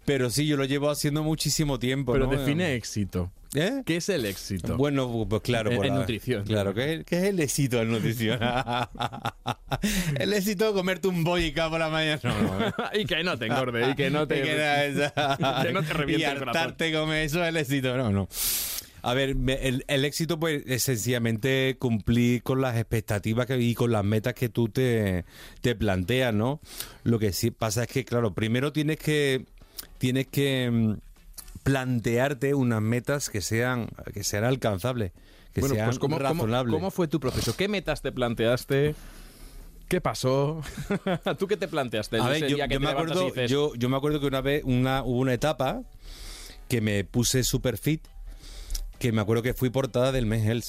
Pero 0.04 0.30
sí, 0.30 0.46
yo 0.46 0.56
lo 0.56 0.64
llevo 0.64 0.88
haciendo 0.90 1.22
muchísimo 1.24 1.78
tiempo. 1.78 2.12
Pero 2.12 2.26
¿no? 2.26 2.32
define 2.38 2.74
éxito. 2.74 3.32
¿Eh? 3.54 3.82
¿Qué 3.86 3.96
es 3.96 4.08
el 4.08 4.24
éxito? 4.26 4.76
Bueno, 4.76 5.26
pues 5.28 5.42
claro. 5.42 5.70
En- 5.70 5.76
por 5.76 5.86
en 5.86 5.94
nutrición. 5.94 6.44
Claro, 6.44 6.74
¿qué 6.74 6.94
es, 6.94 7.04
qué 7.04 7.18
es 7.18 7.24
el 7.24 7.40
éxito 7.40 7.80
en 7.80 7.90
nutrición? 7.90 8.38
el 10.18 10.32
éxito 10.32 10.66
de 10.66 10.72
comerte 10.74 11.08
un 11.08 11.24
boica 11.24 11.70
por 11.70 11.78
la 11.80 11.88
mañana. 11.88 12.20
No, 12.22 12.58
no, 12.60 12.72
y 13.00 13.04
que 13.06 13.22
no 13.24 13.38
te 13.38 13.46
engorde, 13.46 13.90
y 13.90 13.94
que 13.94 14.10
no 14.10 14.26
te... 14.26 14.40
Y 14.40 14.42
que, 14.42 14.52
era 14.52 14.84
esa- 14.84 15.62
que 15.62 15.72
no 15.72 15.82
te 15.82 15.92
reviente 15.92 16.22
y 16.22 16.30
el 16.30 16.42
hartarte 16.42 16.92
comer 16.92 17.22
eso 17.24 17.42
es 17.42 17.48
el 17.48 17.56
éxito. 17.56 17.96
No, 17.96 18.10
no. 18.10 18.28
A 19.08 19.14
ver, 19.14 19.36
me- 19.36 19.68
el, 19.68 19.84
el 19.86 20.04
éxito 20.04 20.38
pues 20.40 20.64
es 20.66 20.82
sencillamente 20.82 21.76
cumplir 21.78 22.42
con 22.42 22.60
las 22.60 22.76
expectativas 22.76 23.46
que- 23.46 23.56
y 23.60 23.74
con 23.74 23.92
las 23.92 24.04
metas 24.04 24.34
que 24.34 24.48
tú 24.48 24.68
te, 24.68 25.24
te 25.60 25.76
planteas, 25.76 26.34
¿no? 26.34 26.60
Lo 27.04 27.18
que 27.20 27.32
sí 27.32 27.52
pasa 27.52 27.82
es 27.84 27.88
que, 27.88 28.04
claro, 28.04 28.34
primero 28.34 28.72
tienes 28.72 28.98
que 28.98 29.44
tienes 29.98 30.26
que 30.26 30.70
mm, 30.72 30.94
plantearte 31.62 32.54
unas 32.54 32.82
metas 32.82 33.30
que 33.30 33.40
sean 33.40 33.88
que 34.12 34.24
sean 34.24 34.42
alcanzables, 34.44 35.12
que 35.52 35.60
Bueno, 35.60 35.76
sean 35.76 35.86
pues 35.86 35.98
¿cómo, 36.00 36.18
razonables. 36.18 36.74
cómo 36.74 36.90
fue 36.90 37.06
tu 37.06 37.20
proceso? 37.20 37.54
¿Qué 37.56 37.68
metas 37.68 38.02
te 38.02 38.10
planteaste? 38.12 38.94
¿Qué 39.88 40.00
pasó? 40.00 40.62
¿Tú 41.38 41.46
qué 41.46 41.56
te 41.56 41.68
planteaste? 41.68 42.18
A 42.18 42.28
ver, 42.28 42.48
yo, 42.48 42.56
me 42.80 42.88
acuerdo, 42.88 43.24
dices, 43.26 43.48
yo, 43.48 43.72
yo 43.76 43.88
me 43.88 43.96
acuerdo 43.96 44.18
que 44.18 44.26
una 44.26 44.40
vez 44.40 44.62
una, 44.64 45.04
hubo 45.04 45.20
una 45.20 45.32
etapa 45.34 45.82
que 46.68 46.80
me 46.80 47.04
puse 47.04 47.44
super 47.44 47.78
fit, 47.78 48.02
que 48.98 49.12
me 49.12 49.20
acuerdo 49.20 49.42
que 49.42 49.54
fui 49.54 49.70
portada 49.70 50.12
del 50.12 50.26
Men 50.26 50.44
Health. 50.44 50.64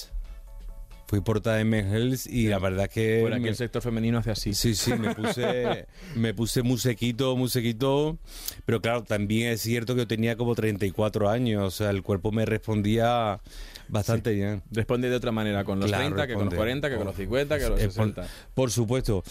Fui 1.07 1.22
portada 1.22 1.55
del 1.55 1.65
Men 1.67 1.88
Health 1.93 2.25
y 2.27 2.48
la 2.48 2.60
verdad 2.60 2.89
que... 2.89 3.19
Por 3.22 3.31
aquí 3.31 3.43
me- 3.43 3.48
el 3.50 3.55
sector 3.55 3.81
femenino 3.81 4.17
hace 4.17 4.31
así. 4.31 4.53
Sí, 4.53 4.75
sí, 4.75 4.93
me 4.93 5.15
puse, 5.15 5.88
me 6.15 6.34
puse 6.34 6.63
muy 6.63 6.77
sequito, 6.79 7.38
muy 7.38 7.48
sequito, 7.48 8.17
pero 8.65 8.81
claro, 8.81 9.03
también 9.03 9.53
es 9.53 9.62
cierto 9.62 9.96
que 9.96 10.01
yo 10.01 10.07
tenía 10.07 10.36
como 10.36 10.53
34 10.53 11.29
años, 11.29 11.63
o 11.63 11.72
sea, 11.72 11.91
el 11.91 12.03
cuerpo 12.03 12.34
me 12.34 12.46
respondía 12.46 13.39
bastante 13.88 14.34
bien. 14.34 14.63
Responde 14.69 15.10
de 15.10 15.15
otra 15.15 15.31
manera 15.31 15.63
con 15.63 15.79
los 15.79 15.88
Claro, 15.88 16.03
30, 16.07 16.27
que 16.27 16.34
con 16.34 16.43
los 16.43 16.53
responde. 16.53 16.57
40, 16.57 16.89
que 16.89 16.96
con 16.98 17.05
los 17.07 17.15
50, 17.15 17.57
que 17.57 17.63
con 17.63 17.72
los 17.72 17.79
Eh, 17.79 17.86
por- 17.86 17.93
60. 17.93 18.27
Por, 18.53 18.72
supuesto. 18.72 19.24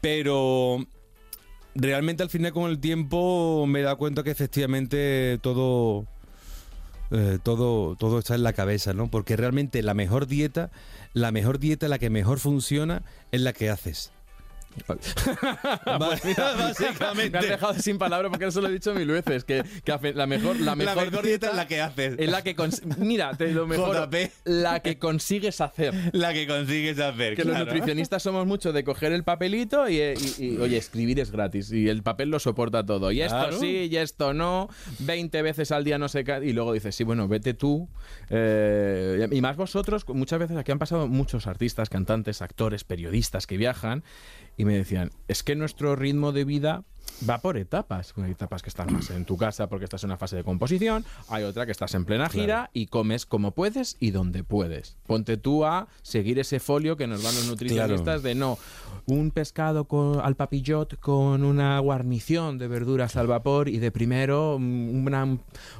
Pero 0.00 0.78
realmente 1.74 2.22
al 2.22 2.30
final 2.30 2.52
con 2.52 2.70
el 2.70 2.78
tiempo 2.78 3.66
me 3.66 3.80
he 3.80 3.82
dado 3.82 3.98
cuenta 3.98 4.22
que 4.22 4.30
efectivamente 4.30 5.38
todo 5.42 6.06
eh, 7.10 7.38
todo, 7.42 7.96
todo 7.96 8.18
está 8.18 8.34
en 8.34 8.42
la 8.42 8.52
cabeza, 8.52 8.92
¿no? 8.92 9.10
Porque 9.10 9.36
realmente 9.36 9.82
la 9.82 9.94
mejor 9.94 10.26
dieta, 10.26 10.70
la 11.12 11.32
mejor 11.32 11.58
dieta, 11.58 11.88
la 11.88 11.98
que 11.98 12.10
mejor 12.10 12.38
funciona, 12.38 13.02
es 13.32 13.40
la 13.40 13.52
que 13.52 13.70
haces. 13.70 14.12
Pues 14.86 16.24
mira, 16.24 16.52
Básicamente. 16.54 17.30
Me 17.30 17.38
has 17.38 17.48
dejado 17.48 17.74
sin 17.74 17.98
palabras 17.98 18.30
porque 18.30 18.46
eso 18.46 18.60
lo 18.60 18.68
he 18.68 18.72
dicho 18.72 18.94
mil 18.94 19.08
veces. 19.08 19.44
Que, 19.44 19.62
la 20.14 20.26
mejor, 20.26 20.58
la 20.60 20.74
mejor, 20.76 21.22
dieta 21.22 21.50
es 21.50 21.56
la 21.56 21.66
que 21.66 21.80
haces. 21.80 22.14
es 22.18 22.30
la 22.30 22.42
que 22.42 22.54
Mira, 22.98 23.34
te 23.36 23.52
lo 23.52 23.66
mejor. 23.66 23.96
JP. 24.10 24.14
La 24.44 24.80
que 24.80 24.98
consigues 24.98 25.60
hacer. 25.60 25.94
La 26.12 26.32
que 26.32 26.46
consigues 26.46 26.98
hacer. 26.98 27.34
Que 27.36 27.44
los 27.44 27.58
nutricionistas 27.58 28.22
somos 28.22 28.46
mucho 28.46 28.72
de 28.72 28.84
coger 28.84 29.12
el 29.12 29.24
papelito 29.24 29.88
y, 29.88 29.96
y- 30.00 30.14
y, 30.38 30.56
oye, 30.58 30.76
escribir 30.76 31.20
es 31.20 31.30
gratis 31.30 31.70
y 31.72 31.88
el 31.88 32.02
papel 32.02 32.30
lo 32.30 32.38
soporta 32.38 32.84
todo. 32.84 33.10
Y 33.12 33.20
esto 33.22 33.36
Claro. 33.36 33.58
sí, 33.60 33.88
y 33.90 33.96
esto 33.96 34.34
no, 34.34 34.68
20 35.00 35.42
veces 35.42 35.72
al 35.72 35.84
día 35.84 35.98
no 35.98 36.08
sé 36.08 36.24
qué. 36.24 36.40
Y 36.44 36.52
luego 36.52 36.72
dices, 36.72 36.94
sí, 36.94 37.04
bueno, 37.04 37.26
vete 37.28 37.54
tú. 37.54 37.88
eh, 38.28 39.28
y 39.30 39.40
más 39.40 39.56
vosotros, 39.56 40.04
muchas 40.08 40.38
veces 40.38 40.56
aquí 40.56 40.72
han 40.72 40.78
pasado 40.78 41.08
muchos 41.08 41.46
artistas, 41.46 41.88
cantantes, 41.90 42.42
actores, 42.42 42.84
periodistas 42.84 43.46
que 43.46 43.56
viajan 43.56 44.02
y 44.56 44.64
me 44.64 44.76
decían, 44.76 45.10
es 45.28 45.42
que 45.42 45.56
nuestro 45.56 45.96
ritmo 45.96 46.32
de 46.32 46.44
vida 46.44 46.84
va 47.28 47.38
por 47.38 47.56
etapas. 47.56 48.12
Hay 48.22 48.30
etapas 48.32 48.62
que 48.62 48.68
estás 48.68 48.90
más 48.90 49.10
en 49.10 49.24
tu 49.24 49.36
casa 49.36 49.68
porque 49.68 49.84
estás 49.84 50.02
en 50.04 50.10
una 50.10 50.16
fase 50.16 50.36
de 50.36 50.44
composición, 50.44 51.04
hay 51.28 51.44
otra 51.44 51.66
que 51.66 51.72
estás 51.72 51.94
en 51.94 52.04
plena 52.04 52.28
gira 52.28 52.70
y 52.72 52.86
comes 52.86 53.26
como 53.26 53.52
puedes 53.52 53.96
y 54.00 54.10
donde 54.10 54.44
puedes. 54.44 54.96
Ponte 55.06 55.36
tú 55.36 55.64
a 55.64 55.88
seguir 56.02 56.38
ese 56.38 56.60
folio 56.60 56.96
que 56.96 57.06
nos 57.06 57.22
van 57.22 57.34
los 57.34 57.46
nutricionistas 57.46 58.22
de 58.22 58.34
no, 58.34 58.58
un 59.06 59.30
pescado 59.30 59.84
con, 59.84 60.20
al 60.20 60.36
papillot 60.36 60.98
con 61.00 61.44
una 61.44 61.78
guarnición 61.80 62.58
de 62.58 62.68
verduras 62.68 63.16
al 63.16 63.26
vapor 63.26 63.68
y 63.68 63.78
de 63.78 63.90
primero 63.90 64.56
una- 64.56 65.38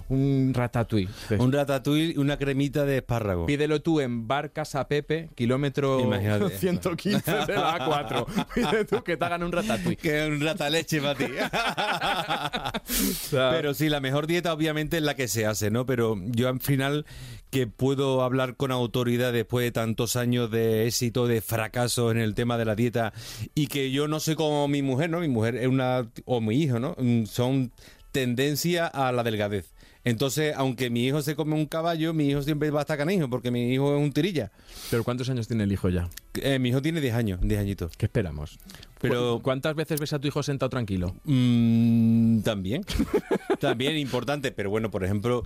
un 0.08 0.52
ratatouille. 0.54 1.08
Un 1.38 1.52
ratatouille 1.52 2.12
y 2.14 2.18
una 2.18 2.36
cremita 2.36 2.84
de 2.84 2.98
espárrago. 2.98 3.46
Pídelo 3.46 3.80
tú 3.82 4.00
en 4.00 4.26
Bar 4.26 4.52
Casa 4.52 4.86
Pepe, 4.88 5.28
kilómetro 5.34 6.00
Imagínate. 6.00 6.50
115 6.56 7.30
de 7.46 7.54
la 7.54 7.78
A4. 7.78 8.46
Pide 8.54 8.84
tú 8.84 9.02
que 9.04 9.16
te 9.16 9.24
hagan 9.24 9.42
un 9.42 9.52
ratatouille. 9.52 9.96
Que 9.96 10.26
un 10.26 10.40
rataleche 10.40 11.00
para 11.00 11.14
ti. 11.14 11.24
Pero 13.30 13.74
sí, 13.74 13.88
la 13.88 14.00
mejor 14.00 14.26
dieta 14.26 14.52
obviamente 14.52 14.98
es 14.98 15.02
la 15.02 15.14
que 15.14 15.28
se 15.28 15.46
hace, 15.46 15.70
¿no? 15.70 15.86
Pero 15.86 16.16
yo 16.26 16.48
al 16.48 16.60
final 16.60 17.06
que 17.50 17.66
puedo 17.66 18.22
hablar 18.22 18.56
con 18.56 18.70
autoridad 18.70 19.32
después 19.32 19.64
de 19.64 19.72
tantos 19.72 20.16
años 20.16 20.50
de 20.50 20.86
éxito, 20.86 21.26
de 21.26 21.40
fracaso 21.40 22.10
en 22.10 22.18
el 22.18 22.34
tema 22.34 22.58
de 22.58 22.64
la 22.64 22.76
dieta 22.76 23.12
y 23.54 23.66
que 23.66 23.90
yo 23.90 24.08
no 24.08 24.20
soy 24.20 24.36
como 24.36 24.68
mi 24.68 24.82
mujer, 24.82 25.10
¿no? 25.10 25.20
Mi 25.20 25.28
mujer 25.28 25.56
es 25.56 25.66
una 25.66 26.08
o 26.24 26.40
mi 26.40 26.62
hijo, 26.62 26.78
¿no? 26.78 26.94
Mm, 26.98 27.24
Son 27.26 27.72
tendencia 28.12 28.86
a 28.86 29.12
la 29.12 29.22
delgadez. 29.22 29.72
Entonces, 30.02 30.54
aunque 30.56 30.88
mi 30.88 31.04
hijo 31.06 31.20
se 31.20 31.36
come 31.36 31.54
un 31.54 31.66
caballo, 31.66 32.14
mi 32.14 32.28
hijo 32.28 32.40
siempre 32.42 32.70
va 32.70 32.80
a 32.80 32.82
estar 32.82 32.96
canijo 32.96 33.28
porque 33.28 33.50
mi 33.50 33.72
hijo 33.74 33.96
es 33.96 34.02
un 34.02 34.12
tirilla. 34.12 34.50
Pero 34.90 35.04
¿cuántos 35.04 35.28
años 35.28 35.46
tiene 35.46 35.64
el 35.64 35.72
hijo 35.72 35.88
ya? 35.90 36.08
Eh, 36.34 36.58
mi 36.58 36.70
hijo 36.70 36.80
tiene 36.80 37.00
10 37.02 37.14
años, 37.14 37.40
10 37.42 37.60
añitos. 37.60 37.92
¿Qué 37.98 38.06
esperamos? 38.06 38.58
Pero- 39.00 39.36
¿Cu- 39.36 39.42
¿Cuántas 39.42 39.74
veces 39.74 40.00
ves 40.00 40.12
a 40.14 40.18
tu 40.18 40.28
hijo 40.28 40.42
sentado 40.42 40.70
tranquilo? 40.70 41.14
Mm, 41.24 42.40
también. 42.40 42.82
también 43.60 43.96
importante. 43.98 44.52
Pero 44.52 44.70
bueno, 44.70 44.90
por 44.90 45.04
ejemplo, 45.04 45.42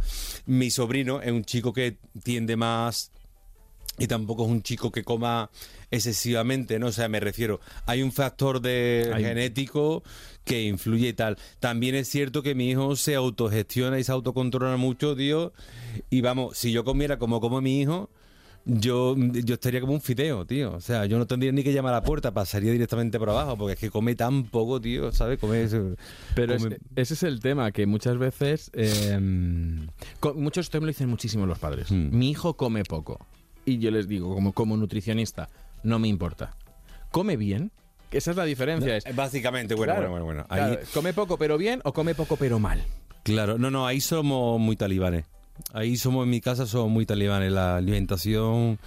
mi 0.47 0.71
sobrino 0.71 1.21
es 1.21 1.33
un 1.33 1.45
chico 1.45 1.73
que 1.73 1.97
tiende 2.23 2.57
más. 2.57 3.11
Y 3.99 4.07
tampoco 4.09 4.45
es 4.45 4.51
un 4.51 4.63
chico 4.63 4.91
que 4.91 5.05
coma 5.05 5.51
excesivamente, 5.91 6.79
¿no? 6.81 6.89
O 6.89 6.93
sea, 6.93 7.09
me 7.09 7.21
refiero, 7.21 7.61
hay 7.87 8.03
un 8.03 8.11
factor 8.13 8.61
de 8.61 9.11
Hay- 9.15 9.23
genético 9.25 10.03
que 10.45 10.63
influye 10.65 11.09
y 11.09 11.13
tal. 11.13 11.39
También 11.61 11.95
es 11.95 12.09
cierto 12.09 12.43
que 12.43 12.55
mi 12.57 12.69
hijo 12.71 12.97
se 12.97 13.15
autogestiona 13.15 13.99
y 13.99 14.05
se 14.05 14.11
autocontrola 14.13 14.77
mucho, 14.77 15.15
tío. 15.15 15.53
Y 16.11 16.21
vamos, 16.23 16.59
si 16.59 16.73
yo 16.73 16.85
comiera 16.85 17.19
como 17.19 17.41
como 17.41 17.61
mi 17.61 17.81
hijo, 17.81 18.11
yo, 18.67 19.15
yo 19.17 19.55
estaría 19.55 19.81
como 19.81 19.93
un 19.93 20.01
fideo, 20.01 20.45
tío. 20.45 20.73
O 20.75 20.81
sea, 20.81 21.07
yo 21.07 21.17
no 21.19 21.27
tendría 21.27 21.53
ni 21.53 21.63
que 21.63 21.73
llamar 21.73 21.93
a 21.95 21.99
la 21.99 22.03
puerta, 22.03 22.35
pasaría 22.35 22.73
directamente 22.73 23.19
por 23.19 23.31
abajo, 23.31 23.57
porque 23.57 23.75
es 23.75 23.79
que 23.79 23.91
come 23.91 24.17
tan 24.17 24.45
poco, 24.45 24.81
tío, 24.81 25.13
¿sabes? 25.13 25.39
Come, 25.39 25.69
Pero 26.35 26.57
come- 26.57 26.77
es- 26.77 26.81
ese 26.97 27.15
es 27.15 27.23
el 27.23 27.41
tema, 27.41 27.71
que 27.73 27.87
muchas 27.87 28.19
veces... 28.19 28.71
eh, 28.75 29.19
muchos 30.35 30.73
me 30.75 30.81
lo 30.81 30.87
dicen 30.87 31.09
muchísimo 31.09 31.47
los 31.47 31.59
padres. 31.59 31.91
Mm. 31.93 32.09
Mi 32.17 32.31
hijo 32.31 32.57
come 32.57 32.83
poco. 32.85 33.25
Y 33.65 33.79
yo 33.79 33.91
les 33.91 34.09
digo, 34.09 34.35
como, 34.35 34.53
como 34.53 34.77
nutricionista, 34.77 35.49
no 35.83 35.99
me 35.99 36.09
importa. 36.09 36.55
¿Come 37.11 37.37
bien? 37.37 37.71
Esa 38.11 38.31
es 38.31 38.37
la 38.37 38.45
diferencia. 38.45 38.97
es, 38.97 39.05
Básicamente, 39.17 39.75
bueno, 39.75 39.95
Claro, 39.95 40.11
bueno, 40.11 40.25
bueno, 40.25 40.45
bueno. 40.49 40.63
Ahí, 40.67 40.73
claro, 40.75 40.89
¿Come 40.95 41.13
poco 41.13 41.37
pero 41.39 41.59
bien 41.59 41.81
o 41.85 41.93
come 41.93 42.15
poco 42.15 42.37
pero 42.37 42.59
mal? 42.59 42.83
claro, 43.25 43.59
no, 43.59 43.71
no, 43.71 43.87
ahí 43.87 44.01
somos 44.01 44.61
muy 44.61 44.77
talibanes. 44.77 45.25
Ahí 45.73 45.97
somos, 45.97 46.25
en 46.25 46.31
mi 46.31 46.41
casa 46.41 46.67
somos 46.67 46.91
muy 46.91 47.07
talibanes. 47.07 47.51
La 47.53 47.77
alimentación 47.77 48.79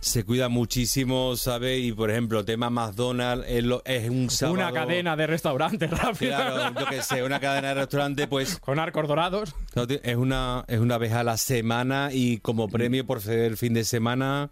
se 0.00 0.24
cuida 0.24 0.48
muchísimo, 0.48 1.36
¿sabes? 1.36 1.84
Y 1.84 1.92
por 1.92 2.10
ejemplo, 2.10 2.44
tema 2.44 2.70
McDonald's 2.70 3.44
es, 3.48 3.62
lo- 3.64 3.82
es 3.84 4.08
un 4.08 4.30
sábado. 4.30 4.54
Una 4.54 4.72
cadena 4.72 5.14
de 5.16 5.26
restaurantes 5.26 5.90
rápido. 5.90 6.34
Claro, 6.36 6.80
yo 6.80 6.86
que 6.86 7.02
sé, 7.02 7.22
una 7.22 7.38
cadena 7.38 7.68
de 7.68 7.74
restaurante, 7.74 8.26
pues 8.26 8.58
Con 8.58 8.78
arcos 8.78 9.06
dorados. 9.06 9.54
es 10.02 10.16
una, 10.16 10.64
es 10.68 10.78
una 10.80 10.96
vez 10.98 11.12
a 11.12 11.22
la 11.22 11.36
semana 11.36 12.10
y 12.12 12.38
como 12.38 12.68
premio 12.68 13.06
por 13.06 13.20
ser 13.20 13.40
el 13.40 13.56
fin 13.58 13.74
de 13.74 13.84
semana, 13.84 14.48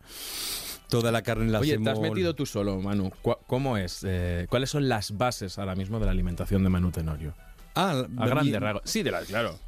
toda 0.88 1.10
la 1.12 1.22
carne 1.22 1.50
la 1.50 1.60
Oye, 1.60 1.78
te 1.78 1.82
has 1.82 1.88
hacemos- 1.98 2.10
metido 2.10 2.34
tú 2.34 2.44
solo, 2.46 2.80
Manu. 2.80 3.10
¿Cómo 3.46 3.76
es? 3.78 4.04
Eh, 4.06 4.46
¿Cuáles 4.50 4.68
son 4.70 4.88
las 4.88 5.16
bases 5.16 5.58
ahora 5.58 5.74
mismo 5.74 5.98
de 5.98 6.06
la 6.06 6.12
alimentación 6.12 6.62
de 6.62 6.68
Manu 6.68 6.90
Tenorio? 6.90 7.34
Ah, 7.74 8.04
A 8.18 8.26
y- 8.26 8.28
grandes 8.28 8.60
rasgos. 8.60 8.82
Sí, 8.84 9.02
de 9.02 9.10
la, 9.12 9.22
claro. 9.22 9.58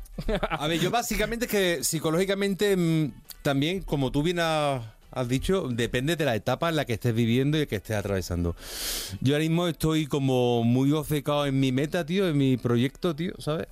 A 0.50 0.66
ver, 0.66 0.78
yo 0.78 0.90
básicamente 0.90 1.46
es 1.46 1.50
que 1.50 1.84
psicológicamente 1.84 2.76
mm, 2.76 3.12
también, 3.42 3.80
como 3.82 4.10
tú 4.12 4.22
bien 4.22 4.40
has, 4.40 4.82
has 5.10 5.28
dicho, 5.28 5.68
depende 5.68 6.16
de 6.16 6.24
la 6.24 6.34
etapa 6.34 6.68
en 6.68 6.76
la 6.76 6.84
que 6.84 6.94
estés 6.94 7.14
viviendo 7.14 7.60
y 7.60 7.66
que 7.66 7.76
estés 7.76 7.96
atravesando. 7.96 8.56
Yo 9.20 9.34
ahora 9.34 9.42
mismo 9.42 9.68
estoy 9.68 10.06
como 10.06 10.64
muy 10.64 10.92
obcecado 10.92 11.46
en 11.46 11.58
mi 11.58 11.72
meta, 11.72 12.04
tío, 12.06 12.28
en 12.28 12.36
mi 12.36 12.56
proyecto, 12.56 13.14
tío, 13.14 13.32
¿sabes? 13.38 13.66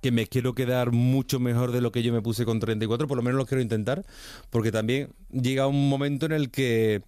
Que 0.00 0.10
me 0.10 0.26
quiero 0.26 0.54
quedar 0.54 0.92
mucho 0.92 1.40
mejor 1.40 1.72
de 1.72 1.80
lo 1.80 1.92
que 1.92 2.02
yo 2.02 2.12
me 2.12 2.22
puse 2.22 2.44
con 2.44 2.60
34, 2.60 3.06
por 3.06 3.16
lo 3.16 3.22
menos 3.22 3.38
lo 3.38 3.46
quiero 3.46 3.62
intentar, 3.62 4.04
porque 4.50 4.72
también 4.72 5.10
llega 5.30 5.66
un 5.66 5.88
momento 5.88 6.26
en 6.26 6.32
el 6.32 6.50
que 6.50 7.02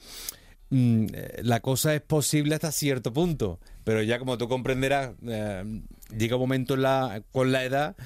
mm, 0.70 1.06
la 1.42 1.60
cosa 1.60 1.94
es 1.94 2.00
posible 2.00 2.54
hasta 2.54 2.72
cierto 2.72 3.12
punto, 3.12 3.60
pero 3.84 4.02
ya 4.02 4.18
como 4.18 4.38
tú 4.38 4.48
comprenderás, 4.48 5.12
eh, 5.26 5.82
llega 6.16 6.36
un 6.36 6.42
momento 6.42 6.76
con 7.32 7.52
la 7.52 7.64
edad 7.64 7.96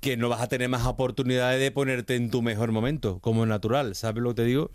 que 0.00 0.16
no 0.16 0.28
vas 0.28 0.40
a 0.40 0.48
tener 0.48 0.68
más 0.68 0.86
oportunidades 0.86 1.60
de 1.60 1.70
ponerte 1.72 2.14
en 2.14 2.30
tu 2.30 2.40
mejor 2.40 2.70
momento, 2.72 3.18
como 3.20 3.44
natural, 3.46 3.94
¿sabes 3.96 4.22
lo 4.22 4.30
que 4.30 4.42
te 4.42 4.44
digo? 4.44 4.70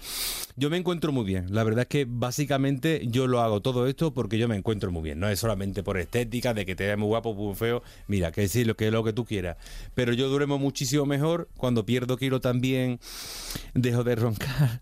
Yo 0.57 0.69
me 0.69 0.77
encuentro 0.77 1.11
muy 1.13 1.23
bien, 1.23 1.53
la 1.53 1.63
verdad 1.63 1.81
es 1.83 1.87
que 1.87 2.05
básicamente 2.07 3.01
yo 3.07 3.27
lo 3.27 3.41
hago 3.41 3.61
todo 3.61 3.87
esto 3.87 4.13
porque 4.13 4.37
yo 4.37 4.47
me 4.47 4.55
encuentro 4.57 4.91
muy 4.91 5.01
bien, 5.01 5.19
no 5.19 5.29
es 5.29 5.39
solamente 5.39 5.81
por 5.81 5.97
estética, 5.97 6.53
de 6.53 6.65
que 6.65 6.75
te 6.75 6.85
veas 6.85 6.97
muy 6.97 7.07
guapo, 7.07 7.33
muy 7.33 7.55
feo, 7.55 7.83
mira, 8.07 8.31
que 8.31 8.47
sí, 8.49 8.65
lo 8.65 8.75
que 8.75 8.87
es 8.87 8.91
lo 8.93 9.03
que 9.03 9.13
tú 9.13 9.23
quieras, 9.25 9.57
pero 9.95 10.11
yo 10.13 10.27
duermo 10.27 10.57
muchísimo 10.59 11.05
mejor, 11.05 11.47
cuando 11.57 11.85
pierdo 11.85 12.17
kilo 12.17 12.41
también 12.41 12.99
dejo 13.73 14.03
de 14.03 14.15
roncar. 14.15 14.81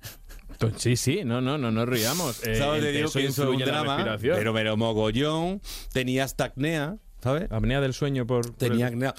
Sí, 0.78 0.96
sí, 0.96 1.22
no, 1.26 1.42
no, 1.42 1.58
no 1.58 1.72
nos 1.72 1.90
riamos. 1.90 2.46
Eh, 2.46 2.56
¿Sabes? 2.56 2.84
Te 2.84 2.92
digo 2.92 3.10
que 3.12 3.26
eso 3.26 3.44
es 3.44 3.50
un 3.50 3.58
drama, 3.66 4.18
pero, 4.22 4.54
pero 4.54 4.78
mogollón, 4.78 5.60
tenía 5.92 6.24
hasta 6.24 6.44
acnea, 6.46 6.98
¿sabes? 7.24 7.52
Apnea 7.52 7.82
del 7.82 7.96
sueño 7.96 8.28
por... 8.28 8.46
por 8.46 8.56
Tenía 8.58 8.88
el- 8.88 8.94
acnea. 8.94 9.16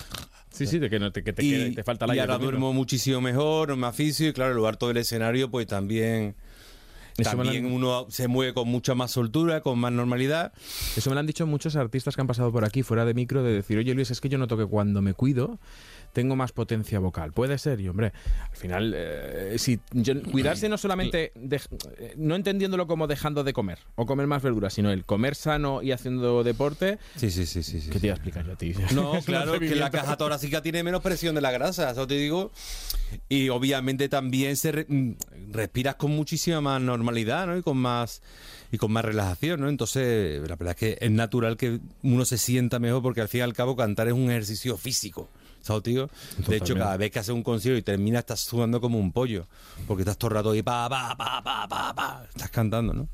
Sí, 0.53 0.67
sí, 0.67 0.79
de 0.79 0.91
que, 0.91 0.99
no, 0.99 1.11
te, 1.13 1.23
que 1.25 1.33
te, 1.33 1.43
y, 1.45 1.51
quede- 1.51 1.75
te 1.75 1.83
falta 1.85 2.05
el 2.05 2.15
y 2.15 2.19
ahora 2.19 2.39
duermo 2.39 2.73
muchísimo 2.73 3.21
mejor, 3.21 3.75
me 3.77 3.87
aficio 3.87 4.29
y 4.29 4.33
claro, 4.33 4.51
el 4.51 4.57
lugar 4.57 4.77
todo 4.77 4.91
el 4.91 4.97
escenario 4.99 5.51
pues 5.51 5.67
también 5.67 6.35
Eso 7.17 7.31
también 7.31 7.67
han- 7.67 7.73
uno 7.73 8.07
se 8.11 8.29
mueve 8.29 8.55
con 8.55 8.69
mucha 8.69 8.95
más 8.95 9.11
soltura, 9.11 9.61
con 9.61 9.79
más 9.79 9.93
normalidad. 9.93 10.53
Eso 10.97 11.11
me 11.11 11.15
lo 11.15 11.21
han 11.21 11.27
dicho 11.27 11.47
muchos 11.47 11.77
artistas 11.77 12.15
que 12.15 12.21
han 12.21 12.27
pasado 12.27 12.53
por 12.53 12.65
aquí, 12.65 12.83
fuera 12.83 13.05
de 13.05 13.15
micro, 13.15 13.43
de 13.43 13.53
decir, 13.53 13.79
oye 13.79 13.95
Luis, 13.95 14.11
es 14.11 14.21
que 14.21 14.29
yo 14.29 14.39
noto 14.39 14.57
que 14.57 14.67
cuando 14.67 15.01
me 15.03 15.15
cuido 15.15 15.59
tengo 16.13 16.37
más 16.37 16.53
potencia 16.53 16.99
vocal. 16.99 17.33
Puede 17.33 17.59
ser, 17.59 17.81
y 17.81 17.89
hombre, 17.89 18.13
al 18.51 18.57
final, 18.57 18.93
eh, 18.97 19.55
si 19.59 19.81
yo- 19.93 20.23
cuidarse 20.23 20.69
no 20.69 20.77
solamente, 20.79 21.33
eh, 21.35 22.15
no 22.17 22.37
entendiéndolo 22.37 22.87
como 22.87 23.07
dejando 23.07 23.45
de 23.45 23.53
comer 23.53 23.79
o 23.95 24.07
comer 24.07 24.27
más 24.27 24.43
verduras, 24.43 24.75
sino 24.75 24.91
el 24.91 25.05
comer 25.05 25.35
sano 25.35 25.83
y 25.83 25.93
haciendo 25.93 26.45
deporte, 26.45 26.99
Sí, 27.17 27.31
sí, 27.31 27.47
sí, 27.47 27.63
sí. 27.63 27.81
sí, 27.81 27.91
¿qué 27.91 27.99
te 28.01 28.07
iba 28.09 28.15
a 28.15 28.17
explicar 28.17 28.45
yo 28.47 28.53
a 28.53 28.57
ti? 28.57 28.75
No, 28.95 29.21
claro, 29.25 29.59
que 29.59 29.75
la 29.75 29.91
caja 29.91 30.17
torácica 30.17 30.63
tiene 30.63 30.83
menos 30.83 31.03
presión 31.03 31.35
de 31.35 31.41
la 31.41 31.51
grasa, 31.51 31.91
eso 31.91 32.07
te 32.07 32.15
digo. 32.15 32.53
Y 33.29 33.49
obviamente 33.49 34.09
también 34.09 34.57
se 34.57 34.73
re- 34.73 34.87
mm, 34.89 35.13
respiras 35.51 35.97
con 35.97 36.11
muchísima 36.13 36.61
más 36.61 36.81
normalidad, 36.81 37.47
¿no? 37.47 37.57
Y 37.57 37.63
con 37.63 37.77
más 37.79 38.23
y 38.71 38.79
con 38.79 38.91
más 38.93 39.05
relajación, 39.05 39.61
¿no? 39.61 39.69
Entonces, 39.69 40.41
la 40.49 40.57
verdad 40.57 40.71
es 40.71 40.77
que 40.77 40.99
es 41.05 41.11
natural 41.11 41.57
que 41.59 41.81
uno 42.03 42.25
se 42.25 42.39
sienta 42.39 42.79
mejor 42.79 43.03
porque 43.03 43.21
al 43.21 43.29
fin 43.29 43.41
y 43.41 43.43
al 43.43 43.53
cabo 43.53 43.77
cantar 43.77 44.09
es 44.09 44.15
un 44.15 44.31
ejercicio 44.31 44.77
físico. 44.79 45.29
¿Sabes, 45.63 45.83
tío? 45.85 46.11
De 46.49 46.57
hecho, 46.57 46.75
cada 46.75 46.97
vez 46.97 47.11
que 47.11 47.21
haces 47.21 47.35
un 47.35 47.43
concierto 47.43 47.79
y 47.79 47.83
terminas 47.83 48.21
estás 48.21 48.41
sudando 48.41 48.81
como 48.81 48.99
un 48.99 49.13
pollo. 49.13 49.47
Porque 49.87 50.03
estás 50.03 50.19
todo 50.19 50.31
el 50.31 50.35
rato 50.37 50.51
ahí, 50.51 50.63
pa, 50.63 50.89
pa, 50.89 51.17
pa, 51.17 51.43
pa, 51.43 51.69
pa, 51.69 51.95
pa. 51.95 52.25
Estás 52.29 52.51
cantando, 52.51 52.93
¿no? 52.93 53.09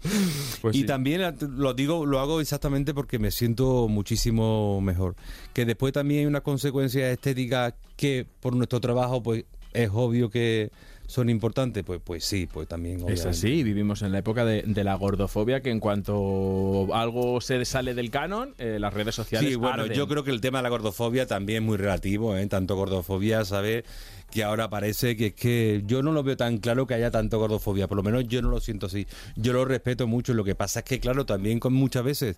Pues 0.63 0.75
y 0.75 0.81
sí. 0.81 0.87
también 0.87 1.21
eh, 1.21 1.35
lo 1.41 1.75
digo, 1.75 2.07
lo 2.07 2.21
hago 2.21 2.41
exactamente 2.41 2.95
porque 2.95 3.19
me 3.19 3.31
siento 3.31 3.87
muchísimo 3.89 4.81
mejor. 4.81 5.15
Que 5.53 5.67
después 5.67 5.93
también 5.93 6.21
hay 6.21 6.27
una 6.27 6.41
consecuencia 6.41 7.11
estética 7.11 7.75
que 7.97 8.27
por 8.41 8.57
nuestro 8.57 8.81
trabajo, 8.81 9.23
pues 9.23 9.45
es 9.75 9.91
obvio 9.93 10.31
que 10.31 10.71
son 11.09 11.31
importantes, 11.31 11.85
pues, 11.85 12.03
pues 12.05 12.23
sí, 12.23 12.47
pues 12.47 12.69
también. 12.69 12.97
Es 12.97 13.03
obviamente. 13.03 13.29
así, 13.31 13.63
vivimos 13.63 14.03
en 14.03 14.13
la 14.13 14.19
época 14.19 14.45
de, 14.45 14.63
de 14.67 14.85
la 14.85 14.95
gordofobia 14.95 15.63
que 15.63 15.71
en 15.71 15.81
cuanto 15.81 16.87
algo 16.93 17.41
se 17.41 17.65
sale 17.65 17.95
del 17.95 18.11
canon, 18.11 18.55
eh, 18.59 18.77
las 18.79 18.93
redes 18.93 19.15
sociales 19.15 19.49
Sí, 19.49 19.55
bueno, 19.57 19.85
arden. 19.85 19.97
yo 19.97 20.07
creo 20.07 20.23
que 20.23 20.31
el 20.31 20.43
tema 20.43 20.59
de 20.59 20.65
la 20.65 20.69
gordofobia 20.69 21.27
también 21.27 21.63
es 21.63 21.67
muy 21.67 21.79
relativo, 21.79 22.37
¿eh? 22.37 22.47
Tanto 22.47 22.77
gordofobia, 22.77 23.43
¿sabes? 23.47 23.85
Que 24.31 24.45
ahora 24.45 24.69
parece 24.69 25.17
que 25.17 25.29
es 25.29 25.33
que 25.35 25.83
yo 25.87 26.03
no 26.03 26.13
lo 26.13 26.23
veo 26.23 26.37
tan 26.37 26.59
claro 26.59 26.87
que 26.87 26.93
haya 26.93 27.11
tanto 27.11 27.39
gordofobia, 27.39 27.89
por 27.89 27.97
lo 27.97 28.03
menos 28.03 28.29
yo 28.29 28.43
no 28.43 28.51
lo 28.51 28.61
siento 28.61 28.85
así. 28.85 29.07
Yo 29.35 29.55
lo 29.55 29.65
respeto 29.65 30.07
mucho, 30.07 30.35
lo 30.35 30.45
que 30.45 30.55
pasa 30.55 30.81
es 30.81 30.85
que, 30.85 31.01
claro, 31.01 31.25
también 31.25 31.59
con 31.59 31.73
muchas 31.73 32.05
veces 32.05 32.37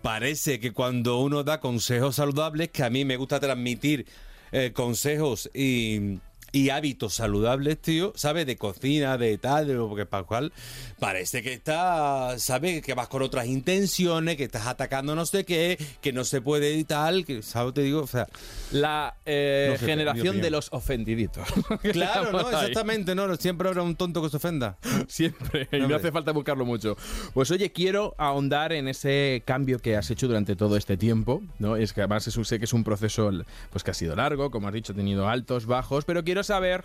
parece 0.00 0.60
que 0.60 0.70
cuando 0.70 1.18
uno 1.18 1.42
da 1.42 1.58
consejos 1.58 2.14
saludables, 2.14 2.68
que 2.68 2.84
a 2.84 2.90
mí 2.90 3.04
me 3.04 3.16
gusta 3.16 3.40
transmitir 3.40 4.06
eh, 4.52 4.70
consejos 4.72 5.50
y, 5.52 6.20
y 6.52 6.70
hábitos 6.70 7.14
saludables, 7.14 7.78
tío, 7.80 8.12
¿sabes? 8.16 8.46
De 8.46 8.56
cocina, 8.56 9.18
de 9.18 9.36
tal, 9.38 9.66
de 9.66 9.74
lo 9.74 9.94
que 9.94 10.06
para 10.06 10.24
cual, 10.24 10.52
parece 10.98 11.42
que 11.42 11.52
está, 11.52 12.38
¿sabes? 12.38 12.82
Que 12.82 12.94
vas 12.94 13.08
con 13.08 13.22
otras 13.22 13.46
intenciones, 13.46 14.36
que 14.36 14.44
estás 14.44 14.66
atacando 14.66 15.14
no 15.14 15.26
sé 15.26 15.44
qué, 15.44 15.78
que 16.00 16.12
no 16.12 16.24
se 16.24 16.40
puede 16.40 16.74
y 16.74 16.84
tal, 16.84 17.24
que, 17.24 17.42
¿sabes? 17.42 17.74
Te 17.74 17.82
digo, 17.82 18.00
o 18.02 18.06
sea, 18.06 18.26
La 18.72 19.16
eh, 19.26 19.68
No 19.72 19.78
sé, 19.78 19.86
generación 19.86 20.40
de 20.40 20.50
los 20.50 20.68
ofendiditos. 20.72 21.46
claro, 21.92 22.32
¿no? 22.32 22.40
Exactamente, 22.40 23.14
¿no? 23.14 23.34
Siempre 23.36 23.68
habrá 23.68 23.82
un 23.82 23.96
tonto 23.96 24.22
que 24.22 24.30
se 24.30 24.36
ofenda. 24.38 24.78
Siempre, 25.08 25.68
y 25.72 25.80
no 25.80 25.96
hace 25.96 26.10
falta 26.12 26.32
buscarlo 26.32 26.64
mucho. 26.64 26.96
Pues 27.34 27.50
oye, 27.50 27.72
quiero 27.72 28.14
ahondar 28.18 28.72
en 28.72 28.88
ese 28.88 29.42
cambio 29.44 29.78
que 29.78 29.96
has 29.96 30.10
hecho 30.10 30.26
durante 30.26 30.56
todo 30.56 30.76
este 30.76 30.96
tiempo, 30.96 31.42
¿no? 31.58 31.76
Es 31.76 31.92
que 31.92 32.00
además 32.00 32.26
es 32.28 32.36
un- 32.36 32.44
sé 32.44 32.58
que 32.58 32.64
es 32.64 32.72
un 32.72 32.84
proceso 32.84 33.30
pues 33.70 33.82
que 33.84 33.90
ha 33.90 33.94
sido 33.94 34.14
largo, 34.16 34.50
como 34.50 34.68
has 34.68 34.74
dicho, 34.74 34.92
ha 34.92 34.96
tenido 34.96 35.28
altos, 35.28 35.66
bajos, 35.66 36.04
pero 36.04 36.24
quiero 36.24 36.35
saber 36.44 36.84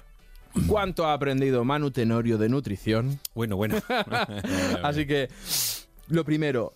cuánto 0.68 1.06
ha 1.06 1.14
aprendido 1.14 1.64
Manu 1.64 1.92
Tenorio 1.92 2.38
de 2.38 2.50
nutrición. 2.50 3.20
Bueno, 3.34 3.56
bueno. 3.56 3.78
Así 4.84 5.06
que, 5.08 5.30
lo 6.10 6.24
primero, 6.26 6.74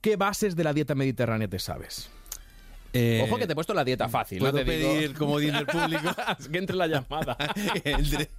¿qué 0.00 0.16
bases 0.16 0.56
de 0.56 0.64
la 0.64 0.72
dieta 0.72 0.94
mediterránea 0.94 1.48
te 1.48 1.58
sabes? 1.58 2.10
Eh, 2.92 3.20
Ojo 3.28 3.36
que 3.36 3.46
te 3.46 3.52
he 3.52 3.54
puesto 3.54 3.74
la 3.74 3.84
dieta 3.84 4.08
fácil, 4.08 4.38
¿no? 4.42 4.50
¿Puedo 4.50 4.64
Te 4.64 4.70
digo- 4.78 4.92
pedir 4.94 5.14
comodín 5.14 5.52
del 5.52 5.66
público? 5.66 6.08
Que 6.50 6.58
entre 6.58 6.76
la 6.76 6.86
llamada. 6.86 7.36
Entre- 7.84 8.30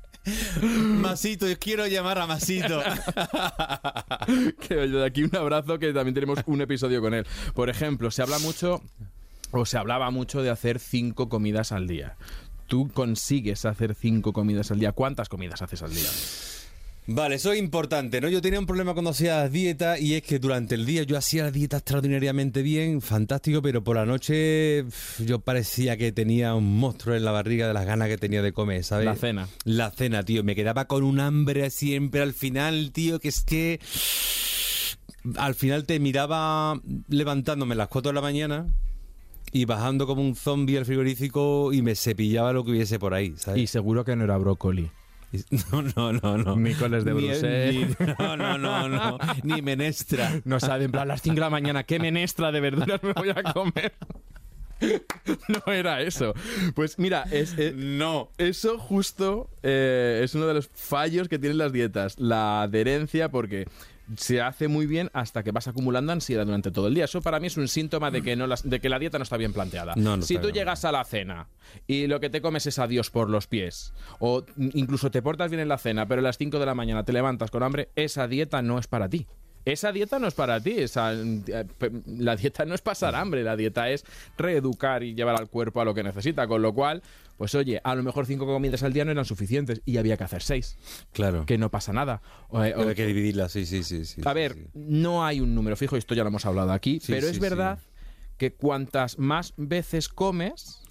Masito, 0.62 1.48
yo 1.48 1.58
quiero 1.60 1.86
llamar 1.88 2.18
a 2.20 2.28
Masito. 2.28 2.82
que 4.68 4.76
de 4.76 5.06
aquí 5.06 5.24
un 5.24 5.36
abrazo 5.36 5.80
que 5.80 5.94
también 5.94 6.14
tenemos 6.16 6.40
un 6.48 6.62
episodio 6.62 7.02
con 7.02 7.14
él. 7.14 7.26
Por 7.54 7.70
ejemplo, 7.70 8.12
se 8.12 8.22
habla 8.22 8.40
mucho 8.40 8.82
o 9.52 9.66
se 9.66 9.78
hablaba 9.78 10.10
mucho 10.12 10.42
de 10.42 10.50
hacer 10.50 10.80
cinco 10.80 11.30
comidas 11.30 11.72
al 11.72 11.88
día. 11.88 12.18
¿Tú 12.68 12.90
consigues 12.94 13.66
hacer 13.66 13.96
cinco 13.96 14.34
comidas 14.34 14.72
al 14.72 14.80
día? 14.80 14.92
¿Cuántas 14.92 15.30
comidas 15.30 15.62
haces 15.62 15.82
al 15.82 15.94
día? 15.94 16.10
Vale, 17.10 17.36
eso 17.36 17.54
es 17.54 17.60
importante, 17.60 18.20
¿no? 18.20 18.28
Yo 18.28 18.42
tenía 18.42 18.60
un 18.60 18.66
problema 18.66 18.92
cuando 18.92 19.12
hacía 19.12 19.48
dieta 19.48 19.98
y 19.98 20.16
es 20.16 20.24
que 20.24 20.40
durante 20.40 20.76
el 20.76 20.86
día 20.86 21.04
yo 21.04 21.18
hacía 21.18 21.44
la 21.44 21.52
dieta 21.52 21.78
extraordinariamente 21.78 22.62
bien, 22.62 23.02
fantástico, 23.02 23.62
pero 23.62 23.82
por 23.82 23.96
la 23.96 24.06
noche 24.06 24.84
yo 25.20 25.40
parecía 25.40 25.96
que 25.96 26.12
tenía 26.12 26.54
un 26.54 26.78
monstruo 26.78 27.16
en 27.16 27.24
la 27.24 27.32
barriga 27.32 27.66
de 27.66 27.74
las 27.74 27.86
ganas 27.86 28.10
que 28.10 28.18
tenía 28.18 28.42
de 28.42 28.52
comer, 28.52 28.84
¿sabes? 28.84 29.06
La 29.06 29.16
cena. 29.16 29.48
La 29.64 29.90
cena, 29.90 30.24
tío. 30.24 30.44
Me 30.44 30.54
quedaba 30.54 30.84
con 30.84 31.04
un 31.04 31.22
hambre 31.22 31.70
siempre 31.70 32.20
al 32.22 32.34
final, 32.34 32.92
tío, 32.92 33.22
que 33.22 33.30
es 33.30 33.42
que 33.46 33.80
al 35.38 35.56
final 35.56 35.86
te 35.86 36.02
miraba 36.02 36.82
levantándome 37.08 37.74
a 37.76 37.78
las 37.78 37.88
4 37.88 38.10
de 38.10 38.16
la 38.16 38.22
mañana 38.22 38.68
y 39.52 39.66
bajando 39.66 40.08
como 40.08 40.22
un 40.22 40.36
zombie 40.36 40.78
al 40.78 40.86
frigorífico 40.86 41.72
y 41.74 41.82
me 41.82 41.96
cepillaba 41.96 42.54
lo 42.54 42.64
que 42.64 42.72
hubiese 42.72 43.00
por 43.00 43.14
ahí, 43.14 43.34
¿sabes? 43.38 43.62
Y 43.62 43.68
seguro 43.68 44.04
que 44.06 44.16
no 44.16 44.24
era 44.24 44.38
brócoli. 44.38 44.90
No, 45.72 45.82
no, 45.82 46.14
no, 46.14 46.38
no. 46.38 46.56
Ni 46.56 46.74
coles 46.74 47.04
de 47.04 47.12
Bruselas. 47.14 47.98
no, 48.18 48.38
no, 48.38 48.58
no, 48.58 48.88
no. 48.88 49.18
Ni 49.44 49.62
menestra. 49.62 50.42
No 50.46 50.60
sabe, 50.60 50.86
en 50.86 50.92
plan, 50.92 51.04
a 51.04 51.06
las 51.06 51.22
5 51.22 51.36
de 51.36 51.42
la 51.42 51.50
mañana, 51.50 51.84
¿qué 51.84 52.00
menestra 52.00 52.52
de 52.52 52.62
verduras 52.62 53.04
me 53.04 53.12
voy 53.14 53.30
a 53.30 53.44
comer? 53.44 53.94
No 55.48 55.74
era 55.74 56.02
eso. 56.02 56.34
Pues 56.76 57.00
mira, 57.00 57.24
es, 57.32 57.56
eh, 57.58 57.74
No. 57.76 58.30
Eso 58.38 58.78
justo 58.78 59.50
eh, 59.64 60.22
es 60.24 60.36
uno 60.36 60.48
de 60.48 60.54
los 60.54 60.70
fallos 60.74 61.28
que 61.28 61.40
tienen 61.40 61.58
las 61.58 61.74
dietas, 61.74 62.20
la 62.20 62.62
adherencia, 62.62 63.30
porque 63.30 63.68
se 64.16 64.42
hace 64.42 64.68
muy 64.68 64.86
bien 64.86 65.10
hasta 65.14 65.44
que 65.44 65.52
vas 65.52 65.68
acumulando 65.68 66.12
ansiedad 66.14 66.46
durante 66.46 66.72
todo 66.72 66.88
el 66.88 66.94
día. 66.94 67.06
Eso 67.06 67.22
para 67.22 67.40
mí 67.40 67.48
es 67.48 67.58
un 67.58 67.68
síntoma 67.68 68.10
de 68.12 68.22
que, 68.22 68.36
no 68.36 68.48
las- 68.48 68.68
de 68.68 68.80
que 68.80 68.90
la 68.90 69.00
dieta 69.00 69.18
no 69.18 69.24
está 69.24 69.38
bien 69.38 69.54
planteada. 69.54 69.94
No, 69.96 70.18
no 70.18 70.24
si 70.24 70.36
tú 70.36 70.44
bien. 70.44 70.56
llegas 70.56 70.86
a 70.86 70.92
la 70.92 71.04
cena 71.04 71.50
y 71.88 72.08
lo 72.08 72.20
que 72.20 72.30
te 72.30 72.42
comes 72.42 72.66
es 72.68 72.80
adiós 72.80 73.10
por 73.12 73.30
los 73.30 73.48
pies, 73.48 73.94
o 74.20 74.46
incluso 74.74 75.12
te 75.12 75.22
portas 75.22 75.50
bien 75.52 75.60
en 75.62 75.68
la 75.70 75.78
cena, 75.78 76.08
pero 76.08 76.20
a 76.20 76.24
las 76.24 76.38
5 76.38 76.60
de 76.60 76.66
la 76.66 76.76
mañana 76.76 77.04
te 77.04 77.12
levantas 77.14 77.52
con 77.52 77.64
hambre, 77.64 77.90
esa 77.96 78.28
dieta 78.28 78.62
no 78.62 78.80
es 78.80 78.88
para 78.88 79.10
ti. 79.10 79.28
Esa 79.72 79.92
dieta 79.92 80.18
no 80.18 80.28
es 80.28 80.34
para 80.34 80.62
ti, 80.62 80.72
esa, 80.78 81.12
eh, 81.14 81.66
la 82.06 82.38
dieta 82.38 82.64
no 82.64 82.74
es 82.74 82.80
pasar 82.82 83.16
hambre, 83.16 83.44
la 83.44 83.58
dieta 83.58 83.90
es 83.90 84.06
reeducar 84.38 85.04
y 85.04 85.14
llevar 85.14 85.36
al 85.36 85.50
cuerpo 85.50 85.82
a 85.82 85.86
lo 85.86 85.94
que 85.94 86.04
necesita, 86.04 86.48
con 86.48 86.62
lo 86.62 86.74
cual, 86.74 87.04
pues 87.38 87.54
oye, 87.54 87.82
a 87.84 87.94
lo 87.94 88.02
mejor 88.02 88.26
cinco 88.26 88.46
comidas 88.46 88.84
al 88.84 88.94
día 88.94 89.04
no 89.04 89.12
eran 89.12 89.26
suficientes 89.26 89.82
y 89.86 89.98
había 89.98 90.16
que 90.16 90.24
hacer 90.24 90.42
seis, 90.42 90.78
Claro. 91.12 91.46
que 91.46 91.58
no 91.58 91.70
pasa 91.70 91.92
nada. 91.92 92.22
O, 92.48 92.64
eh, 92.64 92.74
o- 92.76 92.88
Hay 92.88 92.96
que 92.96 93.06
dividirla, 93.06 93.50
sí, 93.50 93.66
sí, 93.66 93.84
sí. 93.84 94.06
sí 94.06 94.22
a 94.24 94.32
ver, 94.32 94.54
sí. 94.54 94.68
no 94.74 95.26
hay 95.26 95.42
un 95.42 95.54
número 95.54 95.76
fijo, 95.76 95.98
esto 95.98 96.16
ya 96.16 96.24
lo 96.24 96.30
hemos 96.30 96.46
hablado 96.46 96.72
aquí, 96.72 97.02
Sí, 97.02 97.12
pero 97.12 97.28
es 97.28 97.38
verdad 97.40 97.80
que 98.38 98.54
cuantas 98.54 99.20
más 99.20 99.54
veces 99.58 100.08
comes, 100.08 100.82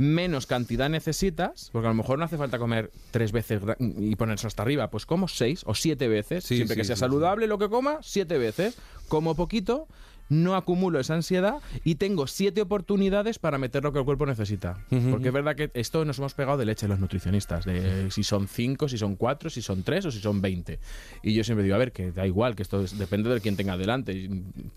menos 0.00 0.46
cantidad 0.46 0.88
necesitas, 0.88 1.68
porque 1.72 1.86
a 1.86 1.90
lo 1.90 1.94
mejor 1.94 2.18
no 2.18 2.24
hace 2.24 2.38
falta 2.38 2.58
comer 2.58 2.90
tres 3.10 3.32
veces 3.32 3.60
y 3.78 4.16
ponerse 4.16 4.46
hasta 4.46 4.62
arriba, 4.62 4.90
pues 4.90 5.04
como 5.04 5.28
seis 5.28 5.62
o 5.66 5.74
siete 5.74 6.08
veces, 6.08 6.42
Sí, 6.44 6.56
siempre 6.56 6.74
sí, 6.74 6.80
que 6.80 6.84
sea 6.86 6.96
sí, 6.96 7.00
saludable 7.00 7.46
lo 7.46 7.58
que 7.58 7.68
coma, 7.68 7.98
siete 8.00 8.38
veces, 8.38 8.78
como 9.08 9.34
poquito, 9.34 9.88
no 10.30 10.56
acumulo 10.56 10.98
esa 11.00 11.14
ansiedad 11.14 11.56
y 11.84 11.96
tengo 11.96 12.26
siete 12.26 12.62
oportunidades 12.62 13.38
para 13.38 13.58
meter 13.58 13.82
lo 13.82 13.92
que 13.92 13.98
el 13.98 14.04
cuerpo 14.06 14.24
necesita. 14.24 14.78
Ujú. 14.90 15.10
Porque 15.10 15.28
es 15.28 15.34
verdad 15.34 15.56
que 15.56 15.70
esto 15.74 16.04
nos 16.06 16.18
hemos 16.18 16.32
pegado 16.32 16.56
de 16.56 16.64
leche 16.64 16.88
los 16.88 16.98
nutricionistas, 17.00 17.66
de 17.66 18.10
si 18.10 18.22
son 18.24 18.48
cinco, 18.48 18.88
si 18.88 18.96
son 18.96 19.16
cuatro, 19.16 19.50
si 19.50 19.60
son 19.60 19.82
tres 19.82 20.06
o 20.06 20.10
si 20.10 20.20
son 20.20 20.40
veinte. 20.40 20.78
Y 21.22 21.34
yo 21.34 21.44
siempre 21.44 21.64
digo, 21.64 21.74
a 21.74 21.78
ver, 21.78 21.92
que 21.92 22.12
da 22.12 22.26
igual, 22.26 22.56
que 22.56 22.62
esto 22.62 22.82
es- 22.82 22.96
depende 22.96 23.28
de 23.28 23.40
quien 23.40 23.56
tenga 23.56 23.76
delante. 23.76 24.30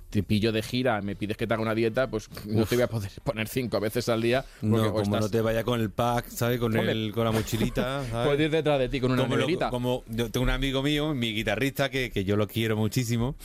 Te 0.09 0.23
pillo 0.23 0.51
de 0.51 0.61
gira, 0.63 1.01
me 1.01 1.15
pides 1.15 1.37
que 1.37 1.45
te 1.47 1.53
haga 1.53 1.61
una 1.63 1.75
dieta, 1.75 2.09
pues 2.09 2.29
no 2.47 2.65
te 2.65 2.75
voy 2.75 2.83
a 2.83 2.87
poder 2.87 3.11
poner 3.23 3.47
cinco 3.47 3.79
veces 3.79 4.09
al 4.09 4.21
día. 4.21 4.43
No, 4.61 4.77
como 4.91 5.01
estás- 5.03 5.21
no 5.21 5.29
te 5.29 5.41
vaya 5.41 5.63
con 5.63 5.79
el 5.79 5.91
pack, 5.91 6.29
¿sabes? 6.29 6.59
Con, 6.59 6.75
Hombre. 6.75 6.91
el, 6.91 7.11
con 7.13 7.25
la 7.25 7.31
mochilita, 7.31 8.03
¿sabes? 8.09 8.27
Puedo 8.27 8.43
ir 8.43 8.49
detrás 8.49 8.79
de 8.79 8.89
ti 8.89 8.99
con 8.99 9.11
una 9.11 9.27
neverita. 9.27 9.69
como 9.69 10.03
yo 10.07 10.31
tengo 10.31 10.43
un 10.45 10.49
amigo 10.49 10.81
mío, 10.81 11.13
mi 11.13 11.31
guitarrista, 11.33 11.89
que, 11.91 12.09
que 12.09 12.23
yo 12.25 12.37
lo 12.37 12.47
quiero 12.47 12.75
muchísimo, 12.75 13.35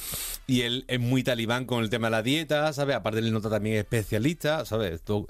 y 0.47 0.63
él 0.63 0.85
es 0.89 1.01
muy 1.01 1.23
talibán 1.23 1.67
con 1.67 1.83
el 1.83 1.91
tema 1.91 1.98
de 2.07 2.11
la 2.13 2.23
dieta, 2.23 2.73
¿sabes? 2.73 2.97
Aparte 2.97 3.19
él 3.19 3.33
nota 3.33 3.51
también 3.51 3.77
especialista, 3.77 4.65
¿sabes? 4.65 5.05
Do- 5.05 5.27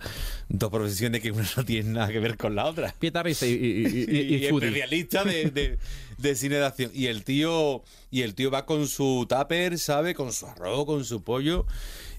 dos 0.48 0.70
profesiones 0.70 1.20
que 1.22 1.30
una 1.32 1.48
no 1.56 1.64
tiene 1.64 1.90
nada 1.90 2.08
que 2.08 2.20
ver 2.20 2.36
con 2.36 2.54
la 2.54 2.66
otra. 2.66 2.94
Pietarrista 2.98 3.46
y, 3.46 3.50
y, 3.52 3.86
y, 3.86 4.36
y- 4.36 4.44
especialista 4.46 5.24
de, 5.24 5.50
de, 5.50 5.78
de 6.18 6.34
cine 6.36 6.56
de 6.56 6.66
acción. 6.66 6.90
Y 6.94 7.06
el 7.06 7.24
tío, 7.24 7.82
y 8.10 8.22
el 8.22 8.34
tío 8.34 8.50
va 8.50 8.66
con 8.66 8.86
su 8.86 9.26
tupper, 9.28 9.78
¿sabe? 9.78 10.14
Con 10.14 10.32
su 10.32 10.46
arroz, 10.46 10.84
con 10.86 11.04
su 11.04 11.22
pollo. 11.22 11.66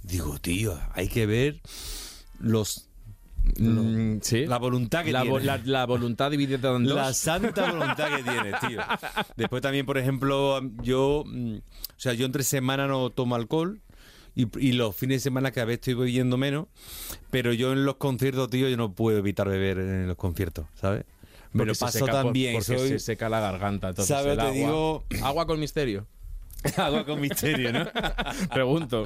Digo, 0.04 0.40
tío, 0.40 0.80
hay 0.94 1.08
que 1.08 1.26
ver 1.26 1.60
los 2.40 2.86
Mm, 3.58 4.18
sí. 4.22 4.46
la 4.46 4.58
voluntad 4.60 5.04
que 5.04 5.12
la, 5.12 5.22
tiene. 5.24 5.40
la- 5.44 5.58
la 5.64 5.86
voluntad 5.86 6.30
dividida 6.30 6.76
en 6.76 6.84
dos. 6.84 6.96
La 6.96 7.14
santa 7.14 7.72
voluntad 7.72 8.10
que 8.16 8.22
tiene, 8.24 8.52
tío. 8.68 8.80
Después 9.38 9.62
también, 9.62 9.86
por 9.88 9.98
ejemplo, 9.98 10.62
yo, 10.84 11.24
mm, 11.26 11.56
o 11.56 11.62
sea, 11.98 12.14
yo 12.14 12.26
entre 12.28 12.44
semana 12.44 12.86
no 12.86 13.10
tomo 13.10 13.36
alcohol. 13.36 13.80
Y, 14.40 14.48
y 14.60 14.72
los 14.74 14.96
fines 14.96 15.18
de 15.18 15.20
semana 15.22 15.52
cada 15.52 15.66
vez 15.66 15.76
estoy 15.80 15.96
bebiendo 15.96 16.38
menos, 16.38 16.68
pero 17.30 17.52
yo 17.54 17.74
en 17.74 17.84
los 17.86 17.96
conciertos, 17.98 18.50
tío, 18.50 18.70
yo 18.70 18.78
no 18.78 18.94
puedo 18.94 19.18
evitar 19.18 19.50
beber 19.50 19.80
en 19.80 20.08
los 20.08 20.16
conciertos, 20.18 20.66
¿sabes? 20.76 21.04
Me 21.52 21.66
lo 21.66 21.74
paso 21.74 22.06
bien, 22.32 22.54
Porque 22.54 22.78
soy 22.78 22.90
se 22.90 23.00
seca 23.00 23.28
la 23.28 23.40
garganta. 23.40 23.90
Entonces 23.90 24.16
¿Sabes? 24.16 24.34
el 24.34 24.38
Te 24.38 24.44
agua- 24.44 24.54
digo- 24.54 25.04
Agua 25.24 25.46
con 25.48 25.60
misterio. 25.60 26.06
agua 26.78 27.06
con 27.06 27.22
misterio, 27.22 27.72
¿no? 27.72 27.86
Pregunto. 28.54 29.04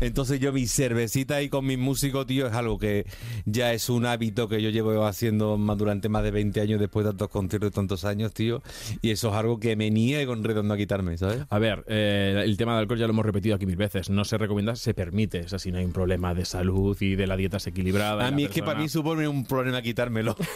Entonces 0.00 0.40
yo 0.40 0.52
mi 0.52 0.66
cervecita 0.66 1.36
ahí 1.36 1.48
con 1.48 1.66
mis 1.66 1.78
músicos, 1.78 2.26
tío, 2.26 2.46
es 2.46 2.54
algo 2.54 2.78
que 2.78 3.06
ya 3.44 3.72
es 3.72 3.88
un 3.88 4.06
hábito 4.06 4.48
que 4.48 4.62
yo 4.62 4.70
llevo 4.70 5.04
haciendo 5.06 5.56
más 5.58 5.76
durante 5.78 6.08
más 6.08 6.22
de 6.22 6.30
20 6.30 6.60
años 6.60 6.80
después 6.80 7.04
de 7.04 7.10
tantos 7.12 7.28
conciertos 7.28 7.70
y 7.70 7.74
tantos 7.74 8.04
años, 8.04 8.32
tío. 8.32 8.62
Y 9.02 9.10
eso 9.10 9.28
es 9.28 9.34
algo 9.34 9.60
que 9.60 9.76
me 9.76 9.90
niego 9.90 10.32
con 10.32 10.42
redondo 10.44 10.74
a 10.74 10.76
quitarme, 10.76 11.16
¿sabes? 11.18 11.44
A 11.50 11.58
ver, 11.58 11.84
eh, 11.88 12.42
el 12.44 12.56
tema 12.56 12.72
del 12.72 12.80
alcohol 12.82 12.98
ya 12.98 13.06
lo 13.06 13.12
hemos 13.12 13.26
repetido 13.26 13.54
aquí 13.56 13.66
mil 13.66 13.76
veces. 13.76 14.10
No 14.10 14.24
se 14.24 14.38
recomienda, 14.38 14.74
se 14.76 14.94
permite. 14.94 15.40
O 15.40 15.48
sea, 15.48 15.58
si 15.58 15.70
no 15.70 15.78
hay 15.78 15.84
un 15.84 15.92
problema 15.92 16.34
de 16.34 16.44
salud 16.44 16.96
y 17.00 17.14
de 17.14 17.26
la 17.26 17.36
dieta 17.36 17.58
es 17.58 17.66
equilibrada. 17.66 18.24
y 18.24 18.28
A 18.28 18.30
mí 18.30 18.44
es 18.44 18.48
que 18.48 18.54
persona- 18.60 18.66
para 18.72 18.80
mí 18.80 18.88
supone 18.88 19.28
un 19.28 19.44
problema 19.46 19.82
quitármelo. 19.82 20.36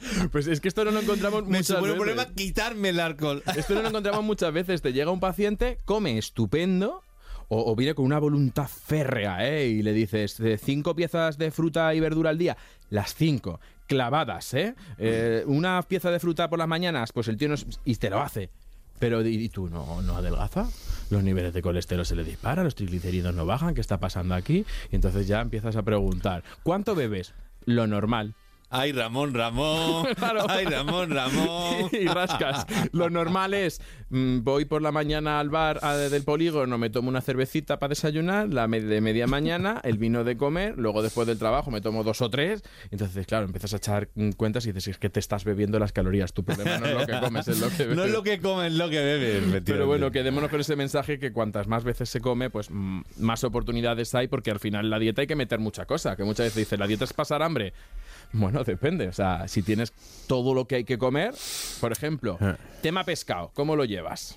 Pues 0.32 0.46
es 0.46 0.60
que 0.60 0.68
esto 0.68 0.84
no 0.84 0.90
lo 0.90 1.00
encontramos 1.00 1.42
Me 1.44 1.58
muchas 1.58 1.66
supone 1.66 1.92
un 1.92 1.98
veces. 1.98 2.14
problema 2.14 2.34
quitarme 2.34 2.88
el 2.90 3.00
alcohol. 3.00 3.42
Esto 3.56 3.74
no 3.74 3.82
lo 3.82 3.88
encontramos 3.88 4.24
muchas 4.24 4.52
veces. 4.52 4.82
Te 4.82 4.92
llega 4.92 5.10
un 5.10 5.20
paciente, 5.20 5.78
come 5.84 6.18
estupendo. 6.18 7.02
O, 7.50 7.72
o 7.72 7.74
viene 7.76 7.94
con 7.94 8.04
una 8.04 8.18
voluntad 8.18 8.68
férrea, 8.68 9.48
¿eh? 9.48 9.68
Y 9.68 9.82
le 9.82 9.94
dices, 9.94 10.36
de 10.36 10.58
cinco 10.58 10.94
piezas 10.94 11.38
de 11.38 11.50
fruta 11.50 11.94
y 11.94 12.00
verdura 12.00 12.28
al 12.28 12.36
día, 12.36 12.58
las 12.90 13.14
cinco. 13.14 13.58
clavadas, 13.86 14.52
¿eh? 14.52 14.74
Eh, 14.98 15.44
Una 15.46 15.80
pieza 15.82 16.10
de 16.10 16.20
fruta 16.20 16.50
por 16.50 16.58
las 16.58 16.68
mañanas, 16.68 17.10
pues 17.12 17.26
el 17.28 17.38
tío 17.38 17.48
no 17.48 17.54
es- 17.54 17.64
y 17.86 17.94
te 17.96 18.10
lo 18.10 18.20
hace. 18.20 18.50
Pero 18.98 19.26
¿y 19.26 19.34
y 19.44 19.48
tú 19.48 19.70
no, 19.70 20.02
no 20.02 20.16
adelgaza? 20.16 20.68
Los 21.08 21.22
niveles 21.22 21.54
de 21.54 21.62
colesterol 21.62 22.04
se 22.04 22.16
le 22.16 22.22
disparan, 22.24 22.64
los 22.66 22.74
triglicéridos 22.74 23.34
no 23.34 23.46
bajan, 23.46 23.74
¿qué 23.74 23.80
está 23.80 23.98
pasando 23.98 24.34
aquí? 24.34 24.66
Y 24.92 24.96
entonces 24.96 25.26
ya 25.26 25.40
empiezas 25.40 25.74
a 25.76 25.82
preguntar, 25.82 26.44
¿cuánto 26.62 26.94
bebes? 26.94 27.32
Lo 27.64 27.86
normal. 27.86 28.34
Ay, 28.70 28.92
Ramón, 28.92 29.32
Ramón. 29.34 30.06
Claro. 30.16 30.44
Ay, 30.48 30.64
Ramón, 30.66 31.10
Ramón. 31.10 31.88
y 31.92 32.06
rascas. 32.06 32.66
Lo 32.92 33.08
normal 33.08 33.54
es, 33.54 33.80
mm, 34.10 34.40
voy 34.42 34.64
por 34.66 34.82
la 34.82 34.92
mañana 34.92 35.40
al 35.40 35.48
bar 35.48 35.78
a- 35.82 35.96
del 35.96 36.22
polígono, 36.22 36.76
me 36.76 36.90
tomo 36.90 37.08
una 37.08 37.20
cervecita 37.22 37.78
para 37.78 37.90
desayunar, 37.90 38.48
la 38.52 38.66
me- 38.68 38.80
de 38.82 39.00
media 39.00 39.26
mañana, 39.26 39.80
el 39.84 39.96
vino 39.96 40.22
de 40.24 40.36
comer, 40.36 40.74
luego 40.76 41.02
después 41.02 41.26
del 41.26 41.38
trabajo 41.38 41.70
me 41.70 41.80
tomo 41.80 42.04
dos 42.04 42.20
o 42.20 42.28
tres. 42.28 42.62
Entonces, 42.90 43.26
claro, 43.26 43.46
empiezas 43.46 43.72
a 43.72 43.76
echar 43.78 44.08
mm, 44.14 44.30
cuentas 44.32 44.66
y 44.66 44.72
dices, 44.72 44.88
es 44.88 44.98
que 44.98 45.08
te 45.08 45.20
estás 45.20 45.44
bebiendo 45.44 45.78
las 45.78 45.92
calorías. 45.92 46.32
Tu 46.34 46.44
problema 46.44 46.76
no 46.78 46.86
es 46.86 46.94
lo 46.94 47.06
que 47.06 47.20
comes, 47.20 47.48
es 47.48 47.60
lo 47.60 47.68
que 47.70 47.76
bebes. 47.84 47.96
No 47.96 48.04
es 48.04 48.10
lo 48.10 48.22
que 48.22 48.38
come, 48.40 48.66
es 48.66 48.74
lo 48.74 48.90
que 48.90 48.98
bebe. 48.98 49.28
efectivamente. 49.38 49.72
Pero 49.72 49.86
bueno, 49.86 50.10
quedémonos 50.10 50.50
con 50.50 50.60
ese 50.60 50.76
mensaje 50.76 51.18
que 51.18 51.32
cuantas 51.32 51.66
más 51.68 51.84
veces 51.84 52.08
se 52.10 52.20
come, 52.20 52.50
pues 52.50 52.70
mm, 52.70 53.00
más 53.20 53.44
oportunidades 53.44 54.14
hay, 54.14 54.28
porque 54.28 54.50
al 54.50 54.60
final 54.60 54.84
en 54.84 54.90
la 54.90 54.98
dieta 54.98 55.22
hay 55.22 55.26
que 55.26 55.36
meter 55.36 55.58
mucha 55.58 55.86
cosa. 55.86 56.16
Que 56.16 56.24
muchas 56.24 56.46
veces 56.46 56.56
dicen, 56.56 56.80
¿la 56.80 56.86
dieta 56.86 57.04
es 57.04 57.12
pasar 57.14 57.42
hambre? 57.42 57.72
Bueno, 58.32 58.62
depende. 58.64 59.08
O 59.08 59.12
sea, 59.12 59.48
si 59.48 59.62
tienes 59.62 59.92
todo 60.26 60.54
lo 60.54 60.66
que 60.66 60.76
hay 60.76 60.84
que 60.84 60.98
comer, 60.98 61.34
por 61.80 61.92
ejemplo, 61.92 62.38
tema 62.82 63.04
pescado, 63.04 63.50
¿cómo 63.54 63.74
lo 63.76 63.84
llevas? 63.84 64.36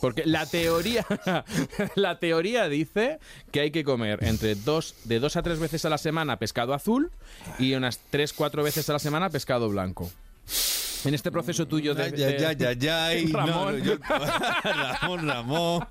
Porque 0.00 0.24
la 0.26 0.46
teoría, 0.46 1.06
la 1.94 2.18
teoría 2.18 2.68
dice 2.68 3.20
que 3.52 3.60
hay 3.60 3.70
que 3.70 3.84
comer 3.84 4.18
entre 4.24 4.56
dos, 4.56 4.94
de 5.04 5.20
dos 5.20 5.36
a 5.36 5.42
tres 5.42 5.60
veces 5.60 5.84
a 5.84 5.88
la 5.90 5.98
semana 5.98 6.38
pescado 6.38 6.74
azul 6.74 7.12
y 7.58 7.74
unas 7.74 8.00
tres, 8.10 8.32
cuatro 8.32 8.64
veces 8.64 8.88
a 8.90 8.94
la 8.94 8.98
semana 8.98 9.30
pescado 9.30 9.68
blanco. 9.68 10.10
En 11.04 11.14
este 11.14 11.30
proceso 11.32 11.66
tuyo 11.66 11.94
de, 11.94 12.10
de-. 12.26 12.36
No, 13.32 13.70
no, 13.70 13.78
yo- 13.78 13.96
Ramón, 15.00 15.26
Ramón. 15.28 15.86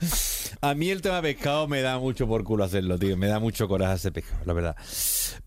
A 0.63 0.75
mí 0.75 0.89
el 0.91 1.01
tema 1.01 1.21
pescado 1.23 1.67
me 1.67 1.81
da 1.81 1.97
mucho 1.97 2.27
por 2.27 2.43
culo 2.43 2.63
hacerlo, 2.63 2.99
tío. 2.99 3.17
Me 3.17 3.27
da 3.27 3.39
mucho 3.39 3.67
coraje 3.67 3.95
ese 3.95 4.11
pescado, 4.11 4.41
la 4.45 4.53
verdad. 4.53 4.75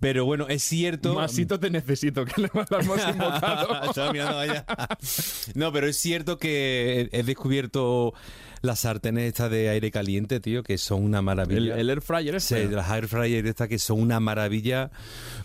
Pero 0.00 0.24
bueno, 0.24 0.48
es 0.48 0.64
cierto. 0.64 1.14
Masito 1.14 1.60
te 1.60 1.70
necesito, 1.70 2.24
que 2.24 2.40
le 2.42 2.50
hemos 2.52 3.08
invocado. 3.08 3.84
Estaba 3.88 4.12
mirando 4.12 4.38
allá. 4.38 4.66
No, 5.54 5.72
pero 5.72 5.86
es 5.86 5.96
cierto 5.98 6.38
que 6.38 7.08
he 7.12 7.22
descubierto 7.22 8.12
las 8.64 8.80
sartenes 8.80 9.24
estas 9.28 9.50
de 9.50 9.68
aire 9.68 9.90
caliente, 9.90 10.40
tío, 10.40 10.62
que 10.62 10.78
son 10.78 11.04
una 11.04 11.18
el, 11.18 11.24
maravilla. 11.24 11.76
el 11.76 11.90
air 11.90 12.00
fryer 12.00 12.40
Sí, 12.40 12.54
este. 12.54 12.68
de 12.68 12.76
las 12.76 12.90
air 12.90 13.06
fryer 13.08 13.46
estas 13.46 13.68
que 13.68 13.78
son 13.78 14.00
una 14.00 14.20
maravilla 14.20 14.90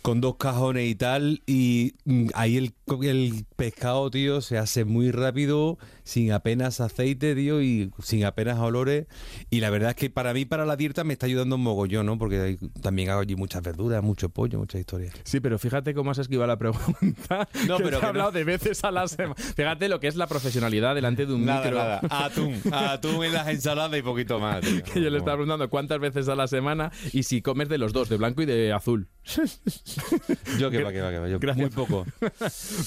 con 0.01 0.21
dos 0.21 0.38
cajones 0.38 0.88
y 0.88 0.95
tal 0.95 1.43
y 1.45 1.95
mm, 2.05 2.27
ahí 2.34 2.55
el, 2.55 2.73
el 3.03 3.45
pescado 3.58 4.10
tío 4.10 4.39
se 4.39 4.58
hace 4.58 4.86
muy 4.86 5.12
rápido 5.12 5.77
sin 6.05 6.32
apenas 6.32 6.79
aceite 6.79 7.36
tío 7.36 7.62
y 7.62 7.91
sin 8.01 8.23
apenas 8.23 8.58
olores 8.60 9.08
y 9.49 9.59
la 9.60 9.69
verdad 9.69 9.89
es 9.91 9.95
que 9.95 10.10
para 10.10 10.34
mí 10.34 10.45
para 10.45 10.65
la 10.65 10.76
dieta 10.76 11.04
me 11.04 11.13
está 11.13 11.26
ayudando 11.26 11.56
un 11.56 11.62
mogollón 11.63 12.06
¿no? 12.06 12.17
porque 12.17 12.39
hay- 12.39 12.58
también 12.82 13.10
hago 13.10 13.22
allí 13.22 13.36
muchas 13.36 13.62
verduras 13.62 14.02
mucho 14.04 14.30
pollo 14.30 14.60
muchas 14.60 14.80
historias 14.82 15.13
Sí, 15.24 15.39
pero 15.39 15.58
fíjate 15.60 15.93
cómo 15.93 16.12
has 16.12 16.17
esquivado 16.19 16.48
la 16.48 16.58
pregunta. 16.58 17.48
No, 17.67 17.78
que 17.78 17.84
pero 17.84 18.00
te 18.00 18.06
he 18.06 18.10
hablado 18.10 18.32
no. 18.32 18.38
de 18.38 18.43
veces 18.43 18.84
a 18.84 18.91
la 18.91 19.08
semana. 19.08 19.36
Fíjate 19.36 19.89
lo 19.89 20.00
que 20.00 20.08
es 20.08 20.15
la 20.15 20.28
profesionalidad 20.28 20.95
delante 20.95 21.26
de 21.26 21.34
un 21.34 21.41
micro. 21.41 21.80
atún 22.10 22.56
atún 22.72 23.24
en 23.26 23.34
las 23.34 23.48
ensaladas 23.48 23.98
y 24.00 24.02
poquito 24.02 24.39
más 24.39 24.62
tío. 24.62 24.82
Que 24.93 25.02
yo 25.02 25.10
le 25.10 25.17
estaba 25.17 25.38
preguntando 25.38 25.69
cuántas 25.69 26.00
veces 26.00 26.28
a 26.30 26.36
la 26.36 26.48
semana 26.48 26.91
y 27.13 27.24
si 27.24 27.41
comes 27.41 27.69
de 27.69 27.78
los 27.78 27.93
dos, 27.93 28.10
de 28.10 28.17
blanco 28.17 28.41
y 28.41 28.45
de 28.45 28.74
azul. 28.74 29.08
Yo 30.60 30.70
que 30.72 30.84
va 30.84 30.92
que 30.92 31.02
va 31.02 31.12
que 31.12 31.20
va 31.20 31.28
yo 31.30 31.39
Gracias. 31.39 31.68
muy 31.68 31.76
poco 31.76 32.06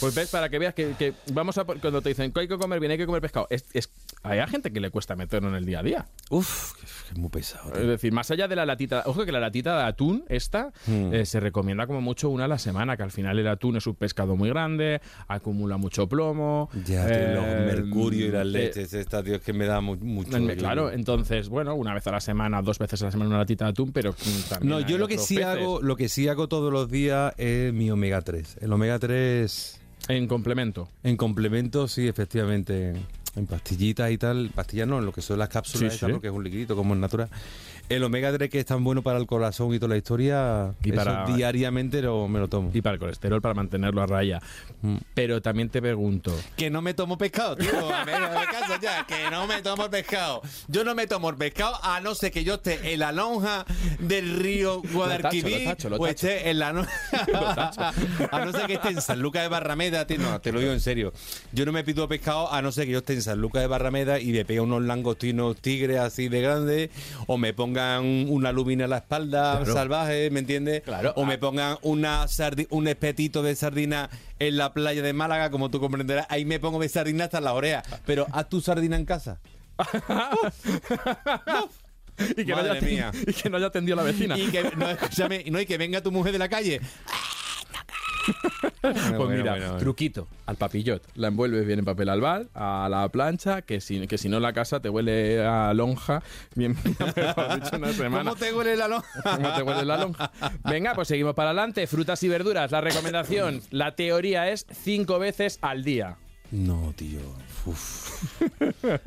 Pues 0.01 0.15
ves, 0.15 0.29
para 0.31 0.49
que 0.49 0.59
veas 0.59 0.75
que, 0.75 0.95
que 0.99 1.15
vamos 1.33 1.57
a... 1.59 1.65
Cuando 1.65 2.03
te 2.03 2.09
dicen 2.11 2.33
que 2.33 2.41
hay 2.41 2.49
que 2.49 2.59
comer 2.59 2.81
bien, 2.81 2.93
hay 2.93 2.99
que 2.99 3.07
comer 3.07 3.21
pescado. 3.23 3.47
Es, 3.51 3.65
es- 3.73 3.91
hay 4.25 4.39
a 4.39 4.47
gente 4.47 4.73
que 4.73 4.81
le 4.81 4.91
cuesta 4.91 5.17
meterlo 5.17 5.49
en 5.49 5.57
el 5.57 5.65
día 5.67 5.81
a 5.81 5.83
día. 5.83 6.07
Uf, 6.31 6.73
es 7.11 7.19
muy 7.19 7.29
pesado 7.29 7.71
tío. 7.73 7.83
Es 7.83 7.89
decir, 7.89 8.13
más 8.13 8.31
allá 8.31 8.47
de 8.49 8.57
la 8.57 8.65
latita... 8.67 9.03
Ojo 9.07 9.25
que 9.25 9.33
la 9.33 9.41
latita 9.41 9.77
de 9.79 9.85
atún, 9.85 10.25
esta, 10.29 10.73
Hmm. 10.87 11.13
eh, 11.15 11.27
se 11.27 11.39
recomienda 11.41 11.87
como 11.87 12.01
mucho 12.01 12.29
una 12.31 12.45
a 12.45 12.49
la 12.49 12.59
semana, 12.59 12.97
que 12.97 13.03
al 13.03 13.11
final 13.11 13.39
el 13.39 13.47
atún 13.49 13.77
es 13.77 13.87
un 13.87 13.95
pescado 13.95 14.37
muy 14.37 14.49
grande, 14.49 15.01
acumula 15.29 15.77
mucho 15.77 16.09
plomo. 16.09 16.71
Ya, 16.87 17.07
tío, 17.07 17.17
eh, 17.17 17.35
los 17.35 17.77
mercurio 17.77 18.27
y 18.27 18.31
las 18.31 18.43
eh, 18.47 18.51
leches, 18.51 18.93
esta, 18.95 19.23
tío, 19.23 19.37
es 19.37 19.43
que 19.43 19.53
me 19.53 19.67
da 19.67 19.81
mu- 19.81 19.97
mucho. 19.97 20.37
Eh, 20.37 20.57
Claro, 20.57 20.91
entonces, 20.93 21.49
bueno, 21.49 21.75
una 21.75 21.95
vez 21.95 22.07
a 22.07 22.13
la 22.13 22.21
semana, 22.21 22.63
dos 22.63 22.79
veces 22.79 23.01
a 23.03 23.07
la 23.07 23.11
semana 23.11 23.29
una 23.31 23.39
latita 23.39 23.65
de 23.67 23.71
atún, 23.71 23.93
pero 23.93 24.13
mm, 24.13 24.49
también 24.49 24.71
No, 24.71 24.81
yo 24.81 24.99
lo 24.99 25.09
que 25.09 25.19
sí 25.19 25.41
hago, 25.43 25.81
lo 25.83 25.97
que 25.97 26.09
sí 26.09 26.29
hago 26.33 26.49
todos 26.49 26.73
los 26.73 26.90
días 26.90 27.33
es 27.38 27.73
mi 27.73 27.90
omega 27.90 28.21
3. 28.23 28.59
El 28.61 28.73
omega 28.73 28.99
3 28.99 29.81
En 30.09 30.27
complemento. 30.27 30.88
en 31.03 31.16
complemento, 31.16 31.87
sí, 31.88 32.09
efectivamente, 32.09 32.95
en 33.37 33.47
pastillitas 33.47 34.11
y 34.11 34.18
tal, 34.18 34.51
pastillas 34.55 34.88
no, 34.88 34.99
en 34.99 35.07
lo 35.07 35.12
que 35.12 35.23
son 35.23 35.38
las 35.38 35.49
cápsulas, 35.49 35.92
Sí, 35.95 35.99
sí. 36.07 36.12
porque 36.12 36.27
es 36.29 36.33
un 36.33 36.42
liquidito 36.45 36.75
como 36.77 36.95
es 36.95 37.01
natural. 37.01 37.29
El 37.95 38.05
omega 38.05 38.33
3 38.33 38.51
que 38.51 38.59
es 38.61 38.67
tan 38.67 38.83
bueno 38.85 39.03
para 39.03 39.19
el 39.19 39.27
corazón 39.27 39.73
y 39.75 39.79
toda 39.79 39.91
la 39.91 39.97
historia, 39.97 40.75
Y 40.85 40.93
eso 40.93 41.25
diariamente 41.35 42.03
lo- 42.03 42.29
me 42.29 42.39
lo 42.39 42.49
tomo. 42.49 42.71
Y 42.73 42.81
para 42.83 42.95
el 42.95 43.01
colesterol, 43.01 43.41
para 43.41 43.55
mantenerlo 43.55 44.03
a 44.03 44.07
raya. 44.07 44.41
Mm. 44.83 44.97
Pero 45.15 45.41
también 45.43 45.69
te 45.69 45.81
pregunto, 45.81 46.35
Que 46.57 46.71
no 46.71 46.83
me 46.83 46.95
tomo 46.95 47.19
pescado, 47.19 47.57
tío. 47.57 47.71
Casa 47.71 48.79
ya, 48.81 49.07
que 49.07 49.31
no 49.31 49.47
me 49.47 49.63
tomo 49.63 49.85
el 49.85 49.91
pescado. 49.91 50.43
Yo 50.69 50.85
no 50.85 50.95
me 50.95 51.07
tomo 51.07 51.31
el 51.31 51.37
pescado 51.37 51.75
a 51.83 52.01
no 52.01 52.15
ser 52.15 52.31
que 52.33 52.45
yo 52.45 52.55
esté 52.55 52.93
en 52.93 53.01
la 53.01 53.13
lonja 53.13 53.65
del 53.99 54.39
río 54.39 54.83
Guadalquivir 54.93 55.61
Lo 55.65 55.71
tacho, 55.71 55.89
lo 55.89 55.97
tacho, 55.97 55.97
lo 55.97 55.97
o 55.97 56.07
esté 56.07 56.51
en 56.51 56.59
la 56.59 56.73
no- 56.73 56.87
a 58.31 58.45
no 58.45 58.53
ser 58.53 58.67
que 58.67 58.75
esté 58.75 58.89
en 58.89 59.01
San 59.01 59.21
Lucas 59.21 59.43
de 59.43 59.49
Barrameda, 59.49 60.07
tío. 60.07 60.19
No, 60.19 60.41
te 60.41 60.53
lo 60.53 60.61
digo 60.61 60.73
en 60.73 60.81
serio. 60.81 61.13
Yo 61.53 61.65
no 61.65 61.73
me 61.73 61.85
pido 61.85 62.07
pescado 62.09 62.53
a 62.53 62.63
no 62.63 62.73
ser 62.73 62.87
que 62.87 62.93
yo 62.93 62.99
esté 62.99 63.15
en 63.15 63.23
San 63.23 63.41
Lucas 63.41 63.63
de 63.63 63.69
Barrameda 63.69 64.19
y 64.21 64.33
me 64.33 64.45
pegue 64.45 64.61
unos 64.61 64.83
langostinos 64.83 65.57
tigres 65.57 65.99
así 65.99 66.29
de 66.29 66.41
grandes 66.41 66.91
o 67.27 67.39
me 67.39 67.53
pongan 67.83 68.29
una 68.31 68.53
lubina 68.53 68.85
en 68.85 68.90
la 68.90 68.99
espalda 68.99 69.57
Claro. 69.59 69.73
salvaje, 69.75 70.31
¿me 70.31 70.40
entiendes? 70.40 70.83
Claro. 70.83 71.12
O 71.16 71.25
me 71.25 71.38
pongan 71.38 71.77
una 71.83 72.25
sardi- 72.27 72.66
un 72.71 72.87
espetito 72.88 73.42
de 73.42 73.55
sardina 73.57 74.09
en 74.38 74.57
la 74.57 74.73
playa 74.73 75.03
de 75.03 75.12
Málaga, 75.12 75.51
como 75.51 75.71
tú 75.71 75.81
comprenderás. 75.81 76.27
Ahí 76.29 76.45
me 76.45 76.61
pongo 76.61 76.79
de 76.81 76.88
sardina 76.88 77.25
hasta 77.25 77.40
la 77.40 77.53
oreja. 77.55 77.83
Pero 78.07 78.27
haz 78.33 78.49
tu 78.49 78.61
sardina 78.61 78.97
en 78.97 79.05
casa. 79.05 79.40
y, 82.37 82.45
que 82.45 82.45
no 82.47 82.57
Madre 82.57 82.71
haya, 82.73 82.81
mía. 82.81 83.11
y 83.27 83.33
que 83.33 83.51
no 83.51 83.57
haya 83.57 83.66
atendido 83.66 83.99
a 83.99 84.05
la 84.05 84.11
vecina. 84.11 84.38
Y 84.38 84.47
que, 84.51 84.62
no, 84.77 84.88
escúchame, 84.90 85.45
no, 85.51 85.61
y 85.61 85.66
que 85.66 85.79
venga 85.79 86.01
tu 86.03 86.12
mujer 86.12 86.33
de 86.33 86.38
la 86.38 86.49
calle. 86.49 86.81
Pues 88.81 89.31
mira, 89.31 89.77
truquito 89.79 90.29
al 90.47 90.57
papillot. 90.57 91.03
La 91.15 91.29
envuelves 91.29 91.67
bien 91.67 91.79
en 91.81 91.85
papel 91.85 92.09
albal, 92.09 92.49
a 92.55 92.89
la 92.91 93.09
plancha, 93.09 93.63
que 93.63 93.81
si, 93.81 94.07
que 94.07 94.19
si 94.19 94.29
no 94.29 94.41
la 94.41 94.53
casa 94.53 94.81
te 94.81 94.89
huele 94.89 95.45
a 95.45 95.73
lonja. 95.75 96.23
Bien, 96.55 96.77
mejor 96.85 97.61
dicho, 97.61 97.77
una 97.77 97.93
semana. 97.93 98.31
¿Cómo 98.31 98.37
te 98.37 98.53
huele 98.53 98.77
la 98.77 98.89
lonja? 98.89 99.23
¿Cómo 99.37 99.55
te 99.55 99.63
huele 99.63 99.85
la 99.85 99.97
lonja? 99.97 100.31
Venga, 100.65 100.95
pues 100.95 101.09
seguimos 101.09 101.35
para 101.35 101.51
adelante. 101.51 101.87
Frutas 101.87 102.23
y 102.23 102.29
verduras. 102.29 102.71
La 102.71 102.81
recomendación, 102.81 103.63
la 103.71 103.95
teoría 103.95 104.51
es 104.51 104.67
cinco 104.71 105.19
veces 105.19 105.59
al 105.63 105.85
día. 105.85 106.17
No, 106.51 106.93
tío. 106.97 107.21
Uf. 107.66 108.12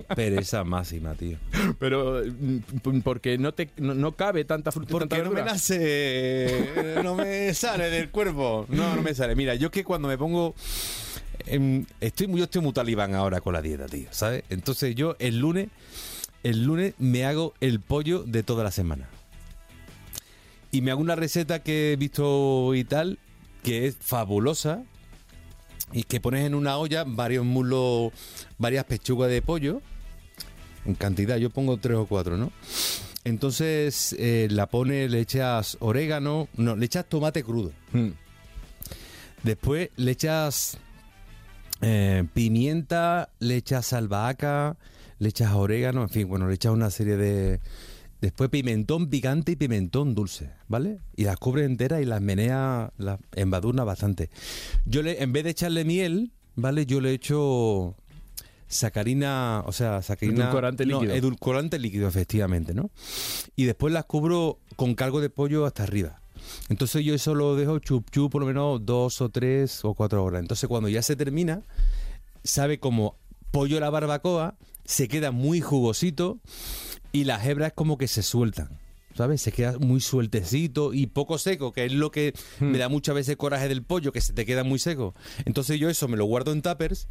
Pereza 0.15 0.63
máxima, 0.63 1.13
tío. 1.15 1.37
Pero 1.79 2.21
mm, 2.25 2.99
porque 3.03 3.37
no 3.37 3.53
te 3.53 3.69
no, 3.77 3.93
no 3.93 4.13
cabe 4.13 4.45
tanta 4.45 4.71
fruta 4.71 4.99
tanta 4.99 5.15
Porque 5.15 5.23
no 5.23 5.31
me 5.31 5.43
nace, 5.43 7.01
no 7.03 7.15
me 7.15 7.53
sale 7.53 7.89
del 7.89 8.09
cuerpo. 8.09 8.65
No, 8.69 8.95
no 8.95 9.01
me 9.01 9.13
sale. 9.13 9.35
Mira, 9.35 9.55
yo 9.55 9.67
es 9.67 9.71
que 9.71 9.83
cuando 9.83 10.07
me 10.07 10.17
pongo, 10.17 10.55
em, 11.45 11.85
estoy 11.99 12.27
muy, 12.27 12.39
yo 12.39 12.45
estoy 12.45 12.61
muy 12.61 12.73
talibán 12.73 13.13
ahora 13.13 13.41
con 13.41 13.53
la 13.53 13.61
dieta, 13.61 13.87
tío, 13.87 14.07
¿sabes? 14.11 14.43
Entonces 14.49 14.95
yo 14.95 15.15
el 15.19 15.39
lunes, 15.39 15.69
el 16.43 16.63
lunes 16.63 16.93
me 16.97 17.25
hago 17.25 17.53
el 17.61 17.79
pollo 17.79 18.23
de 18.23 18.43
toda 18.43 18.63
la 18.63 18.71
semana. 18.71 19.09
Y 20.71 20.81
me 20.81 20.91
hago 20.91 21.01
una 21.01 21.15
receta 21.15 21.63
que 21.63 21.93
he 21.93 21.95
visto 21.95 22.75
y 22.75 22.83
tal, 22.83 23.17
que 23.63 23.87
es 23.87 23.95
fabulosa. 23.99 24.83
Y 25.93 26.03
que 26.03 26.19
pones 26.19 26.45
en 26.45 26.55
una 26.55 26.77
olla 26.77 27.05
varios 27.05 27.45
muslos, 27.45 28.11
varias 28.57 28.85
pechugas 28.85 29.29
de 29.29 29.41
pollo, 29.41 29.81
en 30.85 30.95
cantidad, 30.95 31.37
yo 31.37 31.49
pongo 31.49 31.77
tres 31.77 31.97
o 31.97 32.05
cuatro, 32.05 32.37
¿no? 32.37 32.51
Entonces 33.23 34.15
eh, 34.19 34.47
la 34.51 34.67
pones, 34.67 35.09
le 35.09 35.19
echas 35.19 35.77
orégano, 35.79 36.47
no, 36.57 36.75
le 36.75 36.85
echas 36.85 37.05
tomate 37.09 37.43
crudo. 37.43 37.71
Mm. 37.91 38.09
Después 39.41 39.89
le 39.95 40.11
echas 40.11 40.77
eh, 41.81 42.23
pimienta, 42.33 43.29
le 43.39 43.57
echas 43.57 43.93
albahaca, 43.93 44.77
le 45.19 45.29
echas 45.29 45.53
orégano, 45.53 46.03
en 46.03 46.09
fin, 46.09 46.27
bueno, 46.27 46.47
le 46.47 46.55
echas 46.55 46.71
una 46.71 46.89
serie 46.89 47.17
de... 47.17 47.59
Después 48.21 48.49
pimentón 48.49 49.09
picante 49.09 49.51
y 49.51 49.55
pimentón 49.55 50.15
dulce, 50.15 50.51
¿vale? 50.67 50.99
Y 51.15 51.25
las 51.25 51.37
cubres 51.37 51.65
enteras 51.65 52.01
y 52.01 52.05
las 52.05 52.21
menea, 52.21 52.91
las 52.97 53.19
embadurna 53.35 53.83
bastante. 53.83 54.29
Yo 54.85 55.03
le, 55.03 55.21
en 55.21 55.31
vez 55.31 55.43
de 55.43 55.49
echarle 55.51 55.85
miel, 55.85 56.31
¿vale? 56.55 56.85
Yo 56.85 57.01
le 57.01 57.11
echo 57.11 57.95
sacarina, 58.67 59.63
o 59.65 59.71
sea, 59.71 60.01
sacarina... 60.01 60.43
Edulcorante 60.45 60.85
no, 60.85 61.01
líquido. 61.01 61.15
edulcorante 61.15 61.79
líquido, 61.79 62.07
efectivamente, 62.07 62.73
¿no? 62.73 62.89
Y 63.55 63.65
después 63.65 63.93
las 63.93 64.05
cubro 64.05 64.59
con 64.75 64.95
caldo 64.95 65.21
de 65.21 65.29
pollo 65.29 65.65
hasta 65.65 65.83
arriba. 65.83 66.21
Entonces 66.69 67.03
yo 67.03 67.13
eso 67.13 67.35
lo 67.35 67.55
dejo 67.55 67.79
chup 67.79 68.09
chup 68.11 68.31
por 68.31 68.41
lo 68.41 68.47
menos 68.47 68.85
dos 68.85 69.21
o 69.21 69.29
tres 69.29 69.83
o 69.83 69.93
cuatro 69.93 70.23
horas. 70.23 70.41
Entonces 70.41 70.67
cuando 70.67 70.89
ya 70.89 71.01
se 71.01 71.15
termina, 71.15 71.61
sabe 72.43 72.79
como 72.79 73.17
pollo 73.51 73.77
a 73.77 73.79
la 73.79 73.89
barbacoa, 73.89 74.55
se 74.83 75.07
queda 75.07 75.31
muy 75.31 75.61
jugosito 75.61 76.39
y 77.11 77.23
las 77.23 77.45
hebras 77.45 77.73
como 77.73 77.97
que 77.97 78.07
se 78.07 78.23
sueltan. 78.23 78.79
¿Sabes? 79.15 79.41
Se 79.41 79.53
queda 79.53 79.77
muy 79.79 80.01
sueltecito 80.01 80.93
y 80.93 81.07
poco 81.07 81.37
seco, 81.37 81.71
que 81.71 81.85
es 81.85 81.93
lo 81.93 82.11
que 82.11 82.33
me 82.59 82.77
da 82.77 82.89
muchas 82.89 83.15
veces 83.15 83.37
coraje 83.37 83.69
del 83.69 83.81
pollo, 83.81 84.11
que 84.11 84.19
se 84.19 84.33
te 84.33 84.45
queda 84.45 84.65
muy 84.65 84.77
seco. 84.77 85.15
Entonces 85.45 85.79
yo 85.79 85.89
eso 85.89 86.09
me 86.09 86.17
lo 86.17 86.25
guardo 86.25 86.51
en 86.51 86.61
tuppers, 86.61 87.07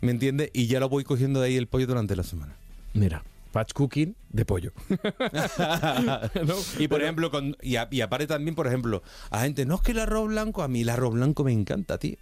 ¿me 0.00 0.10
entiendes? 0.10 0.50
Y 0.52 0.66
ya 0.66 0.80
lo 0.80 0.88
voy 0.88 1.04
cogiendo 1.04 1.40
de 1.40 1.48
ahí 1.48 1.56
el 1.56 1.66
pollo 1.66 1.86
durante 1.86 2.16
la 2.16 2.22
semana. 2.22 2.54
Mira, 2.94 3.22
patch 3.52 3.72
cooking 3.72 4.14
de 4.30 4.44
pollo. 4.44 4.72
¿No? 6.46 6.54
Y 6.78 6.88
por 6.88 7.02
ejemplo, 7.02 7.30
con, 7.30 7.56
y, 7.62 7.76
a- 7.76 7.88
y 7.90 8.00
aparte 8.00 8.26
también, 8.26 8.54
por 8.54 8.66
ejemplo, 8.66 9.02
a 9.30 9.40
gente, 9.42 9.66
no 9.66 9.76
es 9.76 9.80
que 9.80 9.92
el 9.92 10.00
arroz 10.00 10.28
blanco, 10.28 10.62
a 10.62 10.68
mí 10.68 10.82
el 10.82 10.88
arroz 10.88 11.14
blanco 11.14 11.44
me 11.44 11.52
encanta, 11.52 11.98
tío. 11.98 12.16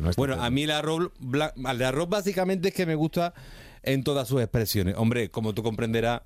No 0.00 0.10
Bueno, 0.16 0.42
a 0.42 0.50
mí 0.50 0.64
el 0.64 0.70
arroz, 0.72 1.10
bla- 1.20 1.52
el 1.56 1.82
arroz 1.82 2.08
básicamente 2.08 2.68
es 2.68 2.74
que 2.74 2.86
me 2.86 2.94
gusta 2.94 3.34
en 3.82 4.02
todas 4.02 4.26
sus 4.26 4.40
expresiones. 4.40 4.94
Hombre, 4.98 5.28
como 5.30 5.54
tú 5.54 5.62
comprenderás, 5.62 6.22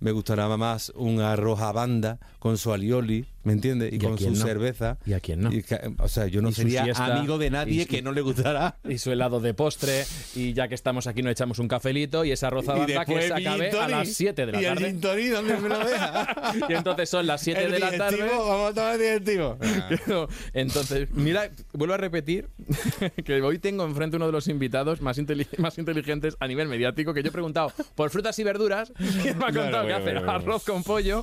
me 0.00 0.10
gustará 0.10 0.48
más 0.56 0.90
un 0.96 1.20
arroz 1.20 1.60
a 1.60 1.72
banda 1.72 2.18
con 2.38 2.58
su 2.58 2.72
alioli, 2.72 3.26
¿me 3.46 3.52
entiendes? 3.52 3.92
Y, 3.92 3.96
¿Y 3.96 3.98
con 3.98 4.18
su 4.18 4.30
no? 4.30 4.36
cerveza. 4.36 4.98
¿Y 5.06 5.12
a 5.14 5.20
quién 5.20 5.40
no? 5.40 5.52
Y 5.52 5.64
o 5.98 6.08
sea, 6.08 6.26
yo 6.26 6.42
no 6.42 6.52
sería 6.52 6.84
siesta, 6.84 7.16
amigo 7.16 7.38
de 7.38 7.48
nadie 7.50 7.82
su- 7.84 7.88
que 7.88 8.02
no 8.02 8.12
le 8.12 8.20
gustará. 8.20 8.76
y 8.88 8.98
su 8.98 9.12
helado 9.12 9.40
de 9.40 9.54
postre 9.54 10.04
y 10.34 10.52
ya 10.52 10.68
que 10.68 10.74
estamos 10.74 11.06
aquí 11.06 11.22
nos 11.22 11.32
echamos 11.32 11.58
un 11.58 11.68
cafelito 11.68 12.24
y 12.24 12.32
esa 12.32 12.48
arroz 12.48 12.68
a 12.68 12.74
banda 12.74 13.04
que 13.04 13.22
se 13.22 13.32
acabe 13.32 13.70
a 13.70 13.88
las 13.88 14.08
7 14.12 14.46
de 14.46 14.52
la 14.52 14.60
¿Y 14.60 14.64
el 14.64 14.74
tarde. 14.74 14.86
gin 14.90 15.00
tonic 15.00 15.30
dónde 15.32 15.56
me 15.58 15.68
lo 15.68 15.78
deja? 15.78 16.36
y 16.68 16.72
entonces 16.74 17.08
son 17.08 17.26
las 17.26 17.40
7 17.40 17.68
de 17.68 17.78
la 17.78 17.96
tarde. 17.96 18.18
Vamos 18.28 18.70
a 18.70 18.74
tomar 18.74 18.98
digestivo. 18.98 19.58
No, 20.06 20.28
Entonces, 20.52 21.08
mira, 21.12 21.50
vuelvo 21.72 21.94
a 21.94 21.96
repetir 21.96 22.48
que 23.24 23.40
hoy 23.42 23.58
tengo 23.58 23.84
enfrente 23.84 24.16
uno 24.16 24.26
de 24.26 24.32
los 24.32 24.48
invitados 24.48 25.00
más, 25.00 25.18
más 25.58 25.78
inteligentes 25.78 26.36
a 26.40 26.46
nivel 26.48 26.68
mediático 26.68 27.14
que 27.14 27.22
yo 27.22 27.28
he 27.28 27.32
preguntado 27.32 27.72
por 27.94 28.10
frutas 28.10 28.38
y 28.38 28.44
verduras 28.44 28.92
y 28.98 29.02
me 29.04 29.30
ha 29.30 29.34
contado 29.34 29.52
bueno, 29.52 29.86
que 29.86 29.92
hace 29.92 30.02
bueno, 30.04 30.20
bueno. 30.20 30.32
arroz 30.32 30.64
con 30.64 30.82
pollo. 30.82 31.22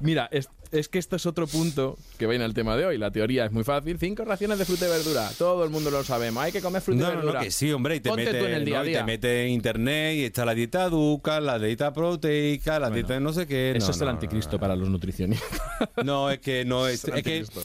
mira, 0.00 0.28
es, 0.32 0.48
es 0.78 0.88
que 0.88 0.98
esto 0.98 1.16
es 1.16 1.24
otro 1.26 1.46
punto 1.46 1.96
que 2.18 2.26
viene 2.26 2.44
al 2.44 2.52
tema 2.54 2.76
de 2.76 2.84
hoy. 2.84 2.98
La 2.98 3.10
teoría 3.10 3.44
es 3.46 3.52
muy 3.52 3.64
fácil. 3.64 3.96
Cinco 3.98 4.24
raciones 4.24 4.58
de 4.58 4.64
fruta 4.64 4.86
y 4.86 4.90
verdura. 4.90 5.30
Todo 5.38 5.64
el 5.64 5.70
mundo 5.70 5.90
lo 5.90 6.02
sabemos. 6.04 6.42
Hay 6.42 6.52
que 6.52 6.60
comer 6.60 6.82
fruta 6.82 7.00
No, 7.00 7.06
y 7.06 7.10
no, 7.10 7.16
verdura. 7.16 7.38
no, 7.40 7.44
que 7.44 7.50
sí, 7.50 7.70
hombre, 7.72 7.96
y 7.96 8.00
te 8.00 8.08
Ponte 8.10 8.24
mete, 8.24 8.38
tú 8.40 8.44
en 8.46 8.54
el 8.54 8.64
día 8.64 8.82
¿no? 8.82 8.88
y 8.88 8.92
te 8.92 9.04
mete 9.04 9.44
en 9.46 9.52
internet 9.52 10.16
y 10.16 10.24
está 10.24 10.44
la 10.44 10.54
dieta 10.54 10.88
duca, 10.88 11.40
la 11.40 11.58
dieta 11.58 11.92
proteica, 11.92 12.72
la 12.78 12.88
Bueno, 12.88 12.94
dieta 12.94 13.14
de 13.14 13.20
no 13.20 13.32
sé 13.32 13.46
qué. 13.46 13.72
Eso 13.76 13.86
No, 13.86 13.90
es 13.92 14.00
el 14.00 14.04
no, 14.06 14.10
anticristo 14.12 14.58
para 14.58 14.76
los 14.76 14.88
nutricionistas. 14.88 15.48
No, 16.04 16.30
es 16.30 16.38
que 16.40 16.64
no 16.64 16.86
es, 16.88 16.94
Es 17.04 17.14
es 17.14 17.22
que 17.22 17.38
anticristo. 17.38 17.62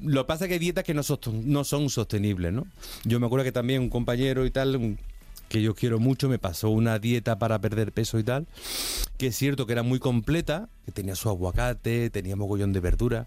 lo 0.00 0.22
que 0.24 0.26
pasa 0.26 0.44
es 0.44 0.48
que 0.48 0.54
hay 0.54 0.60
dietas 0.60 0.84
que 0.84 0.94
no 0.94 1.02
son, 1.02 1.18
no 1.44 1.62
son 1.64 1.88
sostenibles, 1.90 2.52
¿no? 2.52 2.66
Yo 3.04 3.20
me 3.20 3.26
acuerdo 3.26 3.44
que 3.44 3.52
también 3.52 3.82
un 3.82 3.90
compañero 3.90 4.44
y 4.46 4.50
tal 4.50 4.76
un- 4.76 4.98
que 5.48 5.62
yo 5.62 5.74
quiero 5.74 5.98
mucho 6.00 6.28
me 6.28 6.38
pasó 6.38 6.70
una 6.70 6.98
dieta 6.98 7.38
para 7.38 7.58
perder 7.60 7.92
peso 7.92 8.18
y 8.18 8.24
tal, 8.24 8.46
que 9.16 9.28
es 9.28 9.36
cierto 9.36 9.66
que 9.66 9.72
era 9.72 9.82
muy 9.82 9.98
completa, 9.98 10.68
que 10.84 10.92
tenía 10.92 11.14
su 11.14 11.28
aguacate, 11.28 12.10
tenía 12.10 12.36
mogollón 12.36 12.72
de 12.72 12.80
verdura, 12.80 13.26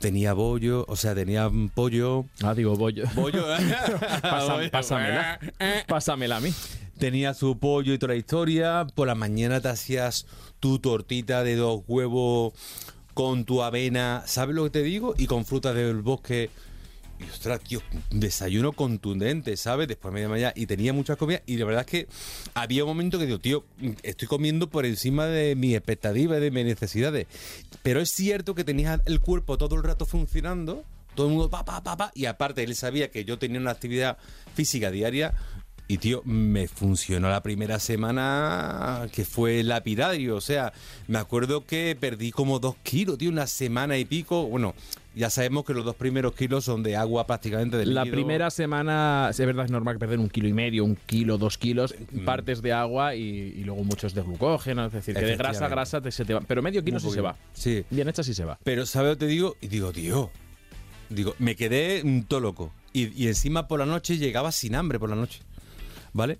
tenía 0.00 0.32
bollo, 0.32 0.84
o 0.88 0.96
sea, 0.96 1.14
tenía 1.14 1.50
pollo, 1.74 2.24
Ah, 2.42 2.54
digo, 2.54 2.76
bollo. 2.76 3.04
bollo, 3.14 3.44
Pásame- 4.22 4.70
pásamela. 4.70 5.38
Pásamela 5.86 6.36
a 6.36 6.40
mí. 6.40 6.52
tenía 6.98 7.34
su 7.34 7.58
pollo 7.58 7.92
y 7.94 7.98
toda 7.98 8.12
la 8.14 8.18
historia. 8.18 8.86
Por 8.94 9.06
la 9.06 9.14
mañana 9.14 9.60
te 9.60 9.68
hacías 9.68 10.26
tu 10.60 10.78
tortita 10.78 11.42
de 11.44 11.56
dos 11.56 11.82
huevos 11.86 12.52
con 13.14 13.44
tu 13.44 13.62
avena, 13.62 14.22
¿sabes 14.26 14.56
lo 14.56 14.64
que 14.64 14.70
te 14.70 14.82
digo? 14.82 15.14
Y 15.16 15.26
con 15.26 15.44
frutas 15.44 15.74
del 15.76 16.02
bosque. 16.02 16.50
Y 17.18 17.24
ostras, 17.24 17.60
tío, 17.60 17.80
desayuno 18.10 18.72
contundente, 18.72 19.56
¿sabes? 19.56 19.88
Después 19.88 20.12
media 20.12 20.28
mañana 20.28 20.52
y 20.56 20.66
tenía 20.66 20.92
muchas 20.92 21.16
comidas. 21.16 21.42
Y 21.46 21.56
la 21.56 21.64
verdad 21.64 21.82
es 21.82 21.90
que 21.90 22.08
había 22.54 22.84
un 22.84 22.90
momento 22.90 23.18
que 23.18 23.26
digo, 23.26 23.38
tío, 23.38 23.64
estoy 24.02 24.28
comiendo 24.28 24.68
por 24.68 24.84
encima 24.84 25.26
de 25.26 25.54
mis 25.54 25.74
expectativas, 25.76 26.40
de 26.40 26.50
mis 26.50 26.64
necesidades. 26.64 27.26
Pero 27.82 28.00
es 28.00 28.10
cierto 28.10 28.54
que 28.54 28.64
tenías 28.64 29.00
el 29.06 29.20
cuerpo 29.20 29.58
todo 29.58 29.76
el 29.76 29.82
rato 29.82 30.06
funcionando, 30.06 30.84
todo 31.14 31.28
el 31.28 31.32
mundo 31.34 31.50
pa, 31.50 31.64
pa, 31.64 31.82
pa, 31.82 31.96
pa. 31.96 32.10
Y 32.14 32.26
aparte, 32.26 32.64
él 32.64 32.74
sabía 32.74 33.10
que 33.10 33.24
yo 33.24 33.38
tenía 33.38 33.60
una 33.60 33.70
actividad 33.70 34.18
física 34.54 34.90
diaria. 34.90 35.34
Y 35.86 35.98
tío, 35.98 36.22
me 36.24 36.66
funcionó 36.66 37.28
la 37.28 37.42
primera 37.42 37.78
semana 37.78 39.06
que 39.12 39.24
fue 39.24 39.62
lapidario. 39.62 40.36
O 40.36 40.40
sea, 40.40 40.72
me 41.08 41.18
acuerdo 41.18 41.66
que 41.66 41.96
perdí 41.98 42.30
como 42.30 42.58
dos 42.58 42.76
kilos, 42.82 43.18
tío, 43.18 43.30
una 43.30 43.46
semana 43.46 43.98
y 43.98 44.06
pico. 44.06 44.46
Bueno, 44.46 44.74
ya 45.14 45.28
sabemos 45.28 45.64
que 45.66 45.74
los 45.74 45.84
dos 45.84 45.94
primeros 45.94 46.34
kilos 46.34 46.64
son 46.64 46.82
de 46.82 46.96
agua 46.96 47.26
prácticamente 47.26 47.76
del 47.76 47.94
La 47.94 48.06
primera 48.06 48.50
semana, 48.50 49.28
es 49.30 49.38
verdad, 49.38 49.66
es 49.66 49.70
normal 49.70 49.98
perder 49.98 50.18
un 50.18 50.30
kilo 50.30 50.48
y 50.48 50.54
medio, 50.54 50.84
un 50.86 50.96
kilo, 50.96 51.36
dos 51.36 51.58
kilos, 51.58 51.94
Mm. 52.12 52.24
partes 52.24 52.62
de 52.62 52.72
agua 52.72 53.14
y, 53.14 53.20
y 53.20 53.64
luego 53.64 53.84
muchos 53.84 54.14
de 54.14 54.22
glucógeno, 54.22 54.86
es 54.86 54.92
decir, 54.92 55.14
que 55.14 55.20
de 55.24 55.36
grasa 55.36 55.66
a 55.66 55.68
grasa 55.68 56.00
te, 56.00 56.10
se 56.10 56.24
te 56.24 56.32
va. 56.32 56.40
Pero 56.40 56.62
medio 56.62 56.82
kilo 56.82 56.98
sí 56.98 57.10
se 57.10 57.20
va. 57.20 57.36
Sí. 57.52 57.84
Bien 57.90 58.08
hecha 58.08 58.22
sí 58.22 58.32
se 58.32 58.44
va. 58.46 58.58
Pero, 58.64 58.86
¿sabes 58.86 59.10
lo 59.10 59.14
que 59.18 59.26
te 59.26 59.30
digo? 59.30 59.56
Y 59.60 59.66
digo, 59.68 59.92
tío, 59.92 60.30
digo, 61.10 61.34
me 61.38 61.54
quedé 61.56 62.02
todo 62.26 62.40
loco. 62.40 62.72
Y, 62.94 63.08
y 63.22 63.28
encima 63.28 63.68
por 63.68 63.80
la 63.80 63.86
noche 63.86 64.16
llegaba 64.16 64.50
sin 64.50 64.74
hambre 64.76 64.98
por 64.98 65.10
la 65.10 65.16
noche. 65.16 65.40
¿Vale? 66.14 66.38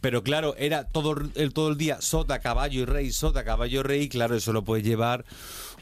Pero 0.00 0.24
claro, 0.24 0.56
era 0.56 0.84
todo 0.84 1.14
el, 1.36 1.52
todo 1.52 1.68
el 1.68 1.76
día 1.76 2.00
sota, 2.00 2.40
caballo 2.40 2.80
y 2.80 2.84
rey, 2.86 3.12
sota, 3.12 3.44
caballo 3.44 3.80
y 3.80 3.82
rey. 3.82 4.02
y 4.04 4.08
Claro, 4.08 4.34
eso 4.34 4.52
lo 4.52 4.64
puedes 4.64 4.84
llevar 4.84 5.24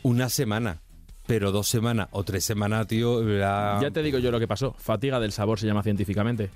una 0.03 0.29
semana. 0.29 0.81
Pero 1.27 1.53
dos 1.53 1.68
semanas 1.68 2.09
o 2.11 2.24
tres 2.24 2.44
semanas, 2.44 2.87
tío, 2.88 3.22
Ya 3.38 3.90
te 3.92 4.03
digo 4.03 4.18
yo 4.18 4.31
lo 4.31 4.40
que 4.40 4.48
pasó. 4.48 4.74
Fatiga 4.79 5.20
del 5.20 5.31
sabor 5.33 5.61
se 5.61 5.66
llama 5.66 5.83
científicamente. 5.83 6.51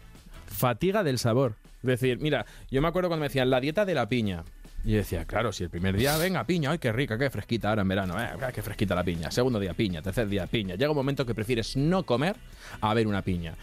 Fatiga 0.46 1.02
del 1.04 1.18
sabor. 1.18 1.54
Es 1.82 1.88
decir, 1.88 2.18
mira, 2.20 2.46
yo 2.70 2.82
me 2.82 2.88
acuerdo 2.88 3.08
cuando 3.08 3.22
me 3.22 3.28
decían 3.28 3.50
la 3.50 3.60
dieta 3.60 3.84
de 3.84 3.94
la 3.94 4.08
piña. 4.08 4.44
Y 4.84 4.94
decía, 4.94 5.24
claro, 5.24 5.52
si 5.52 5.62
el 5.62 5.70
primer 5.70 5.96
día, 5.96 6.16
venga, 6.18 6.44
piña, 6.44 6.72
ay, 6.72 6.78
qué 6.78 6.90
rica, 6.92 7.16
qué 7.16 7.30
fresquita 7.30 7.68
ahora 7.68 7.82
en 7.82 7.88
verano, 7.88 8.20
eh, 8.20 8.28
ay, 8.40 8.52
qué 8.52 8.62
fresquita 8.62 8.94
la 8.96 9.04
piña. 9.04 9.30
Segundo 9.30 9.60
día, 9.60 9.74
piña, 9.74 10.02
tercer 10.02 10.28
día, 10.28 10.46
piña. 10.48 10.74
Llega 10.74 10.90
un 10.90 10.96
momento 10.96 11.24
que 11.24 11.34
prefieres 11.36 11.76
no 11.76 12.04
comer 12.04 12.34
a 12.80 12.92
ver 12.92 13.06
una 13.06 13.22
piña. 13.22 13.54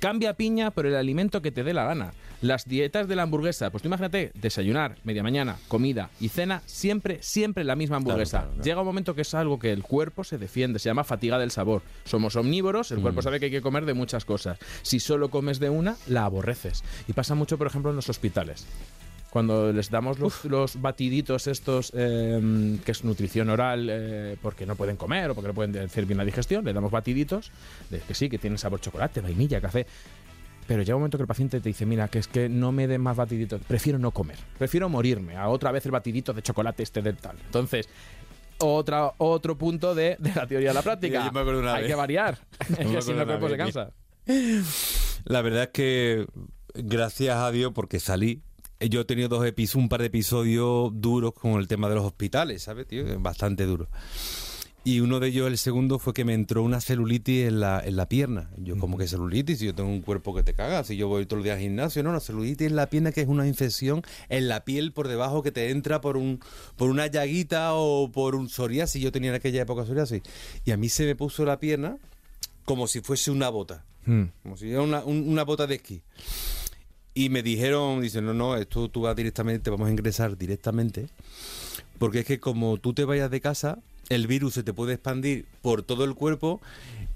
Cambia 0.00 0.32
piña 0.34 0.70
por 0.70 0.86
el 0.86 0.94
alimento 0.96 1.42
que 1.42 1.50
te 1.52 1.64
dé 1.64 1.74
la 1.74 1.84
gana. 1.84 2.12
Las 2.40 2.64
dietas 2.66 3.08
de 3.08 3.16
la 3.16 3.24
hamburguesa, 3.24 3.68
pues 3.70 3.82
tú 3.82 3.88
imagínate, 3.88 4.30
desayunar, 4.34 4.96
media 5.04 5.22
mañana, 5.22 5.56
comida 5.66 6.08
y 6.20 6.28
cena, 6.28 6.62
siempre, 6.66 7.18
siempre 7.20 7.64
la 7.64 7.74
misma 7.76 7.96
hamburguesa. 7.96 8.38
claro, 8.38 8.50
claro. 8.52 8.64
Llega 8.64 8.80
un 8.80 8.86
momento 8.86 9.14
que 9.14 9.22
es 9.22 9.34
algo 9.34 9.58
que 9.58 9.72
el 9.72 9.82
cuerpo 9.82 10.22
se 10.24 10.38
defiende, 10.38 10.78
se 10.78 10.88
llama 10.88 11.02
fatiga 11.04 11.38
del 11.38 11.50
sabor. 11.50 11.82
Somos 12.04 12.36
omnívoros, 12.36 12.90
el 12.92 12.98
Mm. 12.98 13.02
cuerpo 13.02 13.22
sabe 13.22 13.38
que 13.40 13.46
hay 13.46 13.50
que 13.50 13.60
comer 13.60 13.84
de 13.86 13.92
muchas 13.94 14.24
cosas. 14.24 14.56
Si 14.82 15.00
solo 15.00 15.28
comes 15.30 15.58
de 15.58 15.68
una, 15.68 15.96
la 16.06 16.24
aborreces. 16.24 16.84
Y 17.08 17.12
pasa 17.12 17.34
mucho, 17.34 17.58
por 17.58 17.66
ejemplo, 17.66 17.90
en 17.90 17.96
los 17.96 18.08
hospitales. 18.08 18.66
Cuando 19.30 19.72
les 19.72 19.90
damos 19.90 20.18
los, 20.18 20.44
los 20.46 20.80
batiditos 20.80 21.46
estos, 21.46 21.92
eh, 21.94 22.78
que 22.84 22.92
es 22.92 23.04
nutrición 23.04 23.50
oral, 23.50 23.88
eh, 23.90 24.36
porque 24.40 24.64
no 24.64 24.74
pueden 24.74 24.96
comer 24.96 25.30
o 25.30 25.34
porque 25.34 25.48
no 25.48 25.54
pueden 25.54 25.76
hacer 25.84 26.06
bien 26.06 26.16
la 26.16 26.24
digestión, 26.24 26.64
le 26.64 26.72
damos 26.72 26.90
batiditos, 26.90 27.52
de 27.90 28.00
que 28.00 28.14
sí, 28.14 28.30
que 28.30 28.38
tienen 28.38 28.58
sabor 28.58 28.80
chocolate, 28.80 29.20
vainilla, 29.20 29.60
café. 29.60 29.86
Pero 30.66 30.82
llega 30.82 30.96
un 30.96 31.00
momento 31.00 31.18
que 31.18 31.22
el 31.22 31.28
paciente 31.28 31.60
te 31.60 31.68
dice, 31.68 31.86
mira, 31.86 32.08
que 32.08 32.18
es 32.18 32.28
que 32.28 32.48
no 32.48 32.72
me 32.72 32.86
den 32.86 33.00
más 33.00 33.16
batiditos, 33.16 33.60
prefiero 33.66 33.98
no 33.98 34.10
comer, 34.10 34.36
prefiero 34.58 34.88
morirme, 34.88 35.36
a 35.36 35.48
otra 35.48 35.72
vez 35.72 35.84
el 35.86 35.92
batidito 35.92 36.32
de 36.32 36.42
chocolate 36.42 36.82
este 36.82 37.00
del 37.00 37.16
tal. 37.16 37.36
Entonces, 37.46 37.88
otra, 38.58 39.12
otro 39.18 39.56
punto 39.56 39.94
de, 39.94 40.16
de 40.18 40.34
la 40.34 40.46
teoría 40.46 40.68
de 40.68 40.74
la 40.74 40.82
práctica. 40.88 41.24
Hay 41.24 41.30
vez. 41.80 41.86
que 41.86 41.94
variar, 41.94 42.38
que 42.76 43.02
si 43.02 43.12
no 43.12 43.22
el 43.22 43.26
cuerpo 43.26 43.48
se 43.48 43.56
cansa. 43.56 43.92
La 45.24 45.42
verdad 45.42 45.64
es 45.64 45.70
que 45.70 46.26
gracias 46.74 47.36
a 47.36 47.50
Dios 47.50 47.72
porque 47.74 48.00
salí. 48.00 48.42
Eh, 48.80 48.88
Yo 48.88 49.00
he 49.00 49.04
tenido 49.04 49.28
dos 49.28 49.44
episodios, 49.46 49.82
un 49.82 49.88
par 49.88 50.00
de 50.00 50.06
episodios 50.06 50.90
duros 50.94 51.32
con 51.34 51.52
el 51.60 51.68
tema 51.68 51.88
de 51.88 51.94
los 51.96 52.04
hospitales, 52.04 52.62
¿sabes, 52.62 52.86
tío? 52.86 53.04
Bastante 53.20 53.64
duro. 53.66 53.88
Y 54.84 55.00
uno 55.00 55.20
de 55.20 55.28
ellos, 55.28 55.48
el 55.48 55.58
segundo, 55.58 55.98
fue 55.98 56.14
que 56.14 56.24
me 56.24 56.32
entró 56.32 56.62
una 56.62 56.80
celulitis 56.80 57.48
en 57.48 57.60
la, 57.60 57.82
en 57.84 57.96
la 57.96 58.08
pierna. 58.08 58.48
Yo, 58.56 58.78
como 58.78 58.96
que 58.96 59.06
celulitis? 59.06 59.58
Si 59.58 59.66
yo 59.66 59.74
tengo 59.74 59.90
un 59.90 60.00
cuerpo 60.00 60.34
que 60.34 60.42
te 60.42 60.54
caga, 60.54 60.82
si 60.82 60.96
yo 60.96 61.08
voy 61.08 61.26
todo 61.26 61.38
el 61.40 61.44
día 61.44 61.54
al 61.54 61.58
gimnasio, 61.60 62.02
no, 62.02 62.08
una 62.10 62.20
celulitis 62.20 62.68
en 62.68 62.76
la 62.76 62.88
pierna 62.88 63.12
que 63.12 63.20
es 63.20 63.28
una 63.28 63.46
infección 63.46 64.02
en 64.30 64.48
la 64.48 64.64
piel 64.64 64.92
por 64.92 65.08
debajo 65.08 65.42
que 65.42 65.52
te 65.52 65.70
entra 65.70 66.00
por 66.00 66.16
un 66.16 66.40
por 66.76 66.88
una 66.88 67.06
llaguita 67.06 67.74
o 67.74 68.10
por 68.10 68.34
un 68.34 68.48
psoriasis. 68.48 69.02
Yo 69.02 69.12
tenía 69.12 69.28
en 69.30 69.36
aquella 69.36 69.60
época 69.62 69.84
psoriasis. 69.84 70.22
Y 70.64 70.70
a 70.70 70.78
mí 70.78 70.88
se 70.88 71.04
me 71.04 71.14
puso 71.16 71.44
la 71.44 71.58
pierna 71.60 71.98
como 72.64 72.86
si 72.86 73.00
fuese 73.02 73.30
una 73.30 73.50
bota. 73.50 73.84
Hmm. 74.06 74.26
Como 74.42 74.56
si 74.56 74.66
fuera 74.66 74.82
una, 74.82 75.04
un- 75.04 75.28
una 75.28 75.42
bota 75.44 75.66
de 75.66 75.74
esquí. 75.74 76.00
Y 77.18 77.30
me 77.30 77.42
dijeron, 77.42 78.00
dicen, 78.00 78.24
no, 78.26 78.32
no, 78.34 78.56
esto 78.56 78.88
tú 78.88 79.00
vas 79.02 79.16
directamente, 79.16 79.60
te 79.64 79.70
vamos 79.70 79.88
a 79.88 79.90
ingresar 79.90 80.38
directamente. 80.38 81.08
Porque 81.98 82.20
es 82.20 82.24
que 82.26 82.38
como 82.38 82.76
tú 82.78 82.92
te 82.94 83.04
vayas 83.04 83.28
de 83.30 83.40
casa, 83.40 83.78
el 84.08 84.28
virus 84.28 84.54
se 84.54 84.62
te 84.62 84.72
puede 84.72 84.94
expandir 84.94 85.44
por 85.60 85.82
todo 85.82 86.04
el 86.04 86.14
cuerpo 86.14 86.60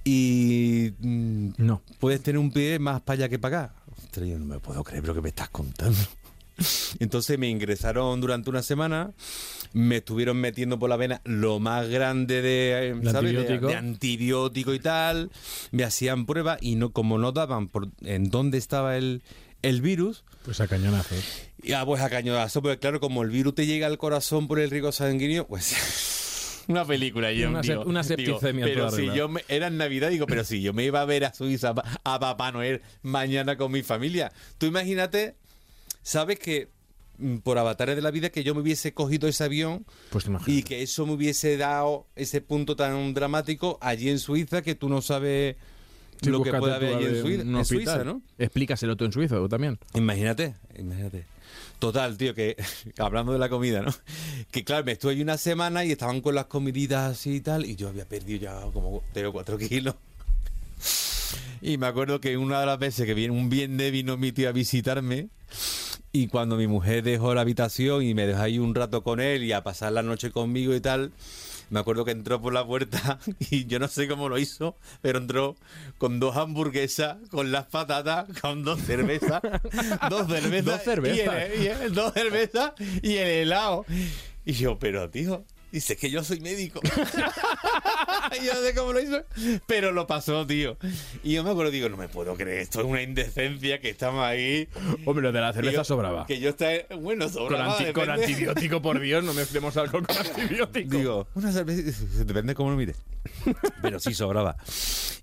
y 0.05 0.91
mm, 0.99 1.51
No. 1.59 1.83
puedes 2.01 2.21
tener 2.21 2.39
un 2.41 2.51
pie 2.51 2.81
más 2.81 3.01
para 3.03 3.15
allá 3.19 3.29
que 3.29 3.39
para 3.39 3.63
acá. 3.67 3.75
Ostras, 4.03 4.29
yo 4.29 4.39
no 4.41 4.45
me 4.45 4.59
puedo 4.59 4.83
creer 4.83 5.07
lo 5.07 5.15
que 5.15 5.21
me 5.21 5.29
estás 5.29 5.51
contando. 5.51 5.99
Entonces 6.99 7.39
me 7.39 7.49
ingresaron 7.49 8.21
durante 8.21 8.51
una 8.51 8.63
semana 8.63 9.13
me 9.73 9.99
estuvieron 9.99 10.37
metiendo 10.37 10.79
por 10.79 10.91
la 10.91 10.97
vena 10.97 11.23
lo 11.25 11.59
más 11.61 11.89
grande 11.89 12.43
de, 12.43 12.89
eh, 12.91 12.95
De 12.95 13.11
¿sabes? 13.11 13.33
De- 13.33 13.39
antibiótico. 13.39 13.67
de 13.69 13.75
antibiótico 13.77 14.75
y 14.75 14.79
tal. 14.81 15.31
Me 15.71 15.85
hacían 15.85 16.27
pruebas 16.27 16.59
y 16.61 16.75
no 16.75 16.91
como 16.91 17.17
no 17.19 17.33
daban 17.33 17.69
por 17.69 17.89
en 18.03 18.29
dónde 18.29 18.59
estaba 18.59 18.99
el, 18.99 19.23
el 19.63 19.81
virus, 19.81 20.25
Pues 20.45 20.61
a 20.61 20.67
cañonazos. 20.69 21.19
ya 21.63 21.85
pues 21.87 22.01
a 22.03 22.11
cañonazo, 22.11 22.63
porque 22.63 22.79
claro, 22.79 23.01
como 23.01 23.23
el 23.23 23.31
virus 23.31 23.55
te 23.55 23.67
llega 23.67 23.87
al 23.87 23.99
corazón 23.99 24.49
por 24.49 24.59
el 24.61 24.71
riego 24.71 24.93
sanguíneo, 24.93 25.47
pues... 25.47 25.75
Una 26.69 26.85
película, 26.85 27.33
yo 27.33 27.49
Una 27.49 27.61
digo, 27.61 27.83
una 27.83 28.03
digo, 28.03 28.17
septicemia 28.17 28.65
Pero 28.67 28.89
si 28.93 29.07
yo 29.13 29.29
me- 29.29 29.45
era 29.49 29.67
en 29.67 29.77
Navidad, 29.79 30.11
digo, 30.11 30.27
pero 30.27 30.45
si 30.45 30.63
yo 30.63 30.73
me 30.73 30.85
iba 30.85 31.01
a 31.01 31.05
ver 31.05 31.25
a 31.25 31.35
Suiza, 31.35 31.75
a 32.05 32.21
Papá 32.21 32.53
Noel, 32.53 32.83
mañana 33.03 33.57
con 33.57 33.73
mi 33.73 33.83
familia. 33.83 34.33
Tú 34.59 34.67
imagínate, 34.67 35.35
sabes 36.03 36.39
que 36.39 36.69
mm, 37.19 37.39
por 37.39 37.59
avatares 37.59 37.97
de 37.97 38.03
la 38.03 38.13
vida 38.13 38.31
que 38.31 38.45
yo 38.45 38.55
me 38.55 38.61
hubiese 38.61 38.95
cogido 38.95 39.27
ese 39.29 39.43
avión 39.43 39.85
Pues 40.11 40.25
y 40.47 40.63
que 40.63 40.83
eso 40.83 41.05
me 41.05 41.15
hubiese 41.15 41.57
dado 41.57 42.07
ese 42.15 42.41
punto 42.41 42.77
tan 42.77 43.13
dramático 43.13 43.77
allí 43.81 44.09
en 44.09 44.21
Suiza 44.21 44.63
que 44.63 44.77
tú 44.77 44.89
no 44.89 45.03
sabes 45.03 45.57
Sí, 46.23 46.31
lo 46.31 46.43
que 46.43 46.53
puede 46.53 46.75
haber 46.75 46.97
allí 46.97 47.07
en 47.07 47.21
Suiza, 47.21 47.43
en. 47.43 47.65
Suiza, 47.65 48.05
¿no? 48.05 48.23
Explícaselo 48.39 48.97
tú 48.97 49.05
en 49.05 49.13
Suiza, 49.13 49.37
tú 49.37 49.49
también. 49.49 49.79
Imagínate, 49.95 50.55
imagínate. 50.79 51.25
Total, 51.79 52.17
tío, 52.17 52.33
que 52.35 52.57
hablando 52.99 53.33
de 53.33 53.39
la 53.41 53.49
comida, 53.49 53.83
¿no? 53.83 53.93
Que 54.53 54.65
claro, 54.65 54.85
me 54.85 54.93
estuve 54.93 55.13
ahí 55.13 55.23
una 55.23 55.37
semana 55.37 55.85
y 55.85 55.91
estaban 55.91 56.21
con 56.21 56.35
las 56.35 56.47
comiditas 56.47 57.13
así 57.13 57.37
y 57.37 57.41
tal, 57.41 57.67
y 57.67 57.75
yo 57.75 57.89
había 57.89 58.05
perdido 58.05 58.41
ya 58.41 58.61
como 58.73 59.03
3 59.13 59.27
o 59.27 59.33
4 59.33 59.59
kilos. 59.59 59.97
Y 61.61 61.79
me 61.79 61.87
acuerdo 61.87 62.21
que 62.21 62.37
una 62.37 62.61
de 62.61 62.67
las 62.67 62.79
veces 62.79 63.07
que 63.07 63.15
viene 63.15 63.35
un 63.35 63.49
viernes 63.49 63.91
vino 63.93 64.17
mi 64.17 64.33
tío 64.33 64.49
a 64.49 64.53
visitarme 64.53 65.29
y 66.13 66.29
cuando 66.29 66.57
mi 66.57 66.67
mujer 66.67 67.03
dejó 67.03 67.35
la 67.35 67.41
habitación 67.41 68.03
y 68.03 68.15
me 68.15 68.27
dejó 68.27 68.43
ahí 68.43 68.59
un 68.59 68.75
rato 68.75 69.03
con 69.03 69.21
él 69.21 69.45
y 69.45 69.53
a 69.53 69.63
pasar 69.63 69.93
la 69.93 70.03
noche 70.03 70.31
conmigo 70.31 70.75
y 70.75 70.81
tal, 70.81 71.13
me 71.73 71.81
acuerdo 71.81 72.05
que 72.05 72.13
entró 72.13 72.41
por 72.41 72.53
la 72.53 72.65
puerta 72.67 73.19
y 73.51 73.65
yo 73.67 73.79
no 73.81 73.89
sé 73.89 74.07
cómo 74.07 74.29
lo 74.29 74.39
hizo, 74.39 74.77
pero 75.01 75.19
entró 75.19 75.57
con 75.99 76.21
dos 76.21 76.37
hamburguesas, 76.37 77.17
con 77.31 77.51
las 77.51 77.65
patatas, 77.67 78.27
con 78.41 78.63
dos 78.63 78.81
cervezas, 78.83 79.41
dos 80.11 80.29
cervezas, 80.29 80.65
Dos 80.67 80.83
cervezas. 80.83 81.17
Y 81.17 81.21
el, 81.59 81.63
y 81.63 81.67
el- 81.69 81.95
dos 81.95 82.13
cervezas 82.13 82.73
y 83.03 83.15
el 83.17 83.29
helado. 83.29 83.85
Y 84.45 84.53
yo, 84.53 84.79
pero 84.79 85.09
tío, 85.11 85.45
dice 85.73 85.97
que 85.97 86.11
yo 86.11 86.23
soy 86.23 86.41
médico. 86.41 86.81
Yo 88.45 88.55
no 88.55 88.61
sé 88.63 88.75
cómo 88.75 88.93
lo 88.93 89.01
hizo, 89.01 89.23
pero 89.67 89.93
lo 89.93 90.07
pasó, 90.07 90.47
tío. 90.47 90.77
Y 91.23 91.35
yo 91.35 91.45
me 91.45 91.51
acuerdo, 91.51 91.71
digo, 91.71 91.89
no 91.89 91.97
me 91.99 92.09
puedo 92.09 92.35
creer, 92.35 92.61
esto 92.61 92.81
es 92.81 92.87
una 92.87 93.03
indecencia 93.03 93.81
que 93.81 93.91
estamos 93.91 94.25
ahí. 94.25 94.69
Hombre, 95.05 95.23
lo 95.25 95.33
de 95.33 95.41
la 95.41 95.53
cerveza 95.53 95.85
sobraba. 95.85 96.27
Que 96.27 96.41
yo 96.41 96.49
está, 96.51 96.69
bueno, 96.99 97.27
Con, 97.27 97.35
sobraba. 97.35 97.77
anti- 97.79 97.93
con 97.93 98.09
antibiótico, 98.11 98.81
por 98.81 99.01
Dios, 99.01 99.23
no 99.23 99.35
mezclemos 99.35 99.77
alcohol 99.77 100.07
con 100.07 100.17
antibiótico. 100.27 100.97
Digo, 100.97 101.27
una 101.35 101.53
cerveza, 101.53 102.05
depende 102.25 102.55
cómo 102.55 102.71
lo 102.71 102.77
mires. 102.77 102.97
Pero 103.83 104.01
sí 104.01 104.15
sobraba. 104.15 104.57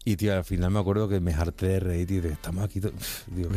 Y 0.06 0.16
tío, 0.16 0.36
al 0.36 0.46
final 0.46 0.70
me 0.72 0.80
acuerdo 0.80 1.10
que 1.10 1.20
me 1.20 1.34
harté 1.34 1.68
de 1.68 1.80
reír, 1.80 2.08
tío, 2.08 2.22
de, 2.22 2.30
estamos 2.34 2.64
aquí, 2.64 2.80
que 2.80 2.92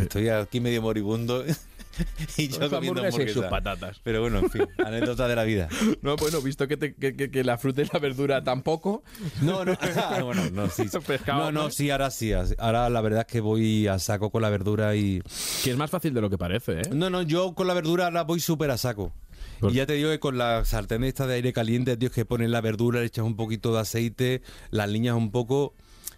estoy 0.03 0.29
aquí 0.31 0.61
medio 0.61 0.81
moribundo 0.83 1.45
y 2.37 2.49
yo 2.49 2.59
comiendo 2.59 2.77
hamburguesas 2.79 3.15
y 3.21 3.29
sus 3.33 3.45
hamburguesa. 3.45 3.51
patatas. 3.51 4.01
Pero 4.03 4.21
bueno, 4.23 4.39
en 4.41 4.51
fin, 4.51 4.67
anécdota 4.85 5.29
de 5.29 5.37
la 5.37 5.45
vida. 5.45 5.69
No, 6.03 6.17
bueno, 6.17 6.41
visto 6.41 6.67
que, 6.67 6.77
te- 6.77 6.95
que, 6.95 7.15
que- 7.15 7.31
que 7.31 7.45
la 7.45 7.59
fruta 7.59 7.83
y 7.83 7.89
la 7.93 7.99
verdura 7.99 8.43
tampoco. 8.43 9.03
No, 9.41 9.65
no, 9.65 9.77
ah, 9.97 10.21
bueno, 10.25 10.43
no, 10.53 10.69
sí. 10.69 10.89
sí. 10.89 10.99
Pescado, 11.07 11.45
no, 11.45 11.53
no, 11.53 11.63
¿no? 11.65 11.71
sí, 11.71 11.91
ahora 11.91 12.11
sí. 12.11 12.33
Ahora 12.59 12.89
la 12.91 13.01
verdad 13.01 13.21
es 13.21 13.27
que 13.33 13.41
voy 13.41 13.87
a 13.87 13.99
saco 13.99 14.31
con 14.31 14.43
la 14.43 14.49
verdura 14.51 14.95
y... 14.97 15.23
Que 15.63 15.71
es 15.71 15.77
más 15.77 15.91
fácil 15.91 16.13
de 16.15 16.21
lo 16.21 16.31
que 16.31 16.39
parece, 16.39 16.81
¿eh? 16.81 16.83
No, 16.93 17.11
no, 17.11 17.23
yo 17.23 17.55
con 17.55 17.67
la 17.67 17.75
verdura 17.75 18.07
ahora 18.07 18.23
voy 18.25 18.41
súper 18.41 18.71
a 18.71 18.79
saco. 18.79 19.13
Por- 19.61 19.71
Y 19.71 19.75
ya 19.75 19.87
te 19.87 19.93
digo 19.95 20.11
que 20.11 20.19
con 20.19 20.39
la 20.39 20.65
sartén 20.65 21.05
esta 21.05 21.27
de 21.27 21.35
aire 21.35 21.53
caliente, 21.53 21.97
tío, 21.97 22.11
que 22.11 22.25
pones 22.25 22.51
la 22.51 22.61
verdura, 22.61 23.01
le 23.01 23.07
echas 23.07 23.25
un 23.25 23.37
poquito 23.37 23.73
de 23.75 23.81
aceite, 23.81 24.43
la 24.71 24.85
aliñas 24.85 25.15
un 25.17 25.31
poco, 25.31 25.75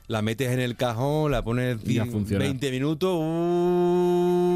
la 0.07 0.23
metes 0.23 0.51
en 0.51 0.61
el 0.61 0.77
cajón, 0.77 1.31
la 1.33 1.43
pones 1.45 1.79
Y 1.85 1.99
a 1.99 2.05
cien- 2.05 2.11
funcionar. 2.13 2.47
20 2.47 2.71
minutos 2.71 3.11
uh, 3.21 4.54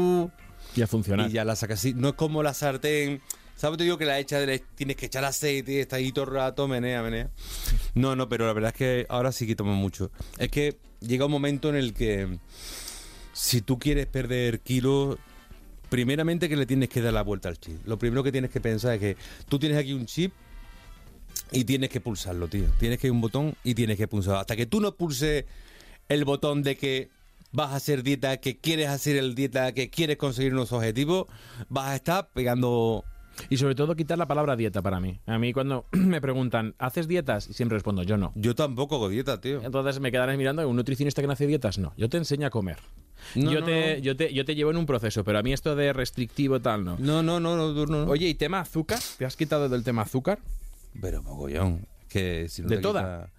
Y 0.79 0.81
a 0.81 1.27
y 1.27 1.31
ya 1.31 1.43
la 1.43 1.55
sacas 1.55 1.79
así. 1.79 1.93
No 1.93 2.09
es 2.09 2.13
como 2.15 2.41
la 2.41 2.53
sartén, 2.53 3.21
¿sabes? 3.55 3.77
Te 3.77 3.83
digo 3.83 3.97
que 3.97 4.05
la 4.05 4.19
echas, 4.19 4.45
le 4.45 4.59
tienes 4.59 4.95
que 4.95 5.07
echar 5.07 5.25
aceite 5.25 5.81
está 5.81 5.97
ahí 5.97 6.11
todo 6.11 6.25
el 6.25 6.31
rato, 6.31 6.67
menea, 6.67 7.03
menea. 7.03 7.29
No, 7.95 8.15
no, 8.15 8.29
pero 8.29 8.47
la 8.47 8.53
verdad 8.53 8.71
es 8.73 8.77
que 8.77 9.05
ahora 9.09 9.31
sí 9.31 9.45
que 9.45 9.55
tomo 9.55 9.73
mucho. 9.73 10.11
Es 10.37 10.49
que 10.49 10.77
llega 11.01 11.25
un 11.25 11.31
momento 11.31 11.69
en 11.69 11.75
el 11.75 11.93
que 11.93 12.39
si 13.33 13.61
tú 13.61 13.77
quieres 13.77 14.05
perder 14.05 14.61
kilos, 14.61 15.17
primeramente 15.89 16.47
que 16.47 16.55
le 16.55 16.65
tienes 16.65 16.87
que 16.87 17.01
dar 17.01 17.13
la 17.13 17.23
vuelta 17.23 17.49
al 17.49 17.59
chip. 17.59 17.85
Lo 17.85 17.99
primero 17.99 18.23
que 18.23 18.31
tienes 18.31 18.51
que 18.51 18.61
pensar 18.61 18.93
es 18.93 18.99
que 18.99 19.17
tú 19.49 19.59
tienes 19.59 19.77
aquí 19.77 19.91
un 19.91 20.05
chip 20.05 20.31
y 21.51 21.65
tienes 21.65 21.89
que 21.89 21.99
pulsarlo, 21.99 22.47
tío. 22.47 22.65
Tienes 22.79 22.99
que 22.99 23.07
ir 23.07 23.11
un 23.11 23.21
botón 23.21 23.55
y 23.63 23.75
tienes 23.75 23.97
que 23.97 24.07
pulsarlo. 24.07 24.39
Hasta 24.39 24.55
que 24.55 24.65
tú 24.65 24.79
no 24.79 24.95
pulses 24.95 25.45
el 26.07 26.23
botón 26.25 26.63
de 26.63 26.77
que 26.77 27.09
vas 27.51 27.71
a 27.71 27.75
hacer 27.77 28.03
dieta, 28.03 28.37
que 28.37 28.57
quieres 28.57 28.89
hacer 28.89 29.17
el 29.17 29.35
dieta, 29.35 29.71
que 29.73 29.89
quieres 29.89 30.17
conseguir 30.17 30.53
unos 30.53 30.71
objetivos, 30.71 31.27
vas 31.69 31.87
a 31.89 31.95
estar 31.95 32.29
pegando... 32.33 33.03
Y 33.49 33.55
sobre 33.55 33.73
todo 33.73 33.95
quitar 33.95 34.17
la 34.17 34.27
palabra 34.27 34.57
dieta 34.57 34.81
para 34.81 34.99
mí. 34.99 35.21
A 35.25 35.39
mí 35.39 35.53
cuando 35.53 35.85
me 35.93 36.19
preguntan, 36.19 36.75
¿haces 36.77 37.07
dietas? 37.07 37.47
Y 37.49 37.53
siempre 37.53 37.77
respondo, 37.77 38.03
yo 38.03 38.17
no. 38.17 38.33
Yo 38.35 38.53
tampoco 38.53 38.95
hago 38.95 39.07
dieta, 39.07 39.39
tío. 39.39 39.61
Entonces 39.63 40.01
me 40.01 40.11
quedarán 40.11 40.37
mirando, 40.37 40.67
¿un 40.67 40.75
nutricionista 40.75 41.21
que 41.21 41.27
no 41.27 41.33
hace 41.33 41.47
dietas? 41.47 41.77
No, 41.77 41.93
yo 41.95 42.09
te 42.09 42.17
enseño 42.17 42.47
a 42.47 42.49
comer. 42.49 42.77
No, 43.35 43.49
yo, 43.51 43.59
no, 43.61 43.65
te, 43.65 43.95
no. 43.97 44.03
Yo, 44.03 44.17
te, 44.17 44.33
yo 44.33 44.43
te 44.43 44.55
llevo 44.55 44.71
en 44.71 44.77
un 44.77 44.85
proceso, 44.85 45.23
pero 45.23 45.39
a 45.39 45.43
mí 45.43 45.53
esto 45.53 45.75
de 45.77 45.93
restrictivo 45.93 46.59
tal 46.59 46.83
no. 46.83 46.97
No, 46.99 47.23
no, 47.23 47.39
no, 47.39 47.55
no, 47.55 47.71
no, 47.73 47.85
no. 47.85 48.11
Oye, 48.11 48.27
¿y 48.27 48.33
tema 48.33 48.59
azúcar? 48.59 48.99
¿Te 49.17 49.23
has 49.25 49.37
quitado 49.37 49.69
del 49.69 49.83
tema 49.85 50.01
azúcar? 50.01 50.39
Pero 50.99 51.23
mogollón. 51.23 51.85
Que 52.09 52.47
si 52.49 52.61
no 52.61 52.67
¿De 52.67 52.75
te 52.77 52.81
toda? 52.81 53.01
quita- 53.27 53.29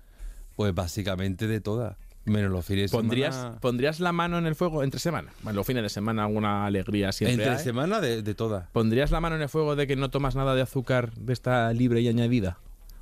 pues 0.57 0.75
básicamente 0.75 1.47
de 1.47 1.61
toda. 1.61 1.99
Menos 2.27 2.51
los 2.51 2.65
fines 2.67 2.91
de 2.91 2.97
¿Pondrías, 2.97 3.35
semana. 3.35 3.59
¿Pondrías 3.61 3.99
la 4.01 4.13
mano 4.13 4.39
en 4.39 4.47
el 4.47 4.55
fuego 4.55 4.83
entre 4.85 5.01
semana? 5.01 5.33
Bueno, 5.43 5.57
los 5.59 5.67
fines 5.67 5.83
de 5.83 5.89
semana 5.89 6.25
alguna 6.25 6.67
alegría 6.67 7.13
siempre 7.13 7.35
Entre 7.35 7.51
hay. 7.57 7.65
semana 7.65 8.01
de, 8.01 8.23
de 8.23 8.35
toda. 8.35 8.69
¿Pondrías 8.73 9.11
la 9.11 9.21
mano 9.21 9.37
en 9.37 9.43
el 9.43 9.49
fuego 9.49 9.75
de 9.75 9.87
que 9.87 9.97
no 9.97 10.11
tomas 10.11 10.37
nada 10.37 10.55
de 10.55 10.63
azúcar 10.63 11.13
de 11.15 11.33
esta 11.33 11.73
libre 11.73 12.01
y 12.03 12.09
añadida? 12.09 12.59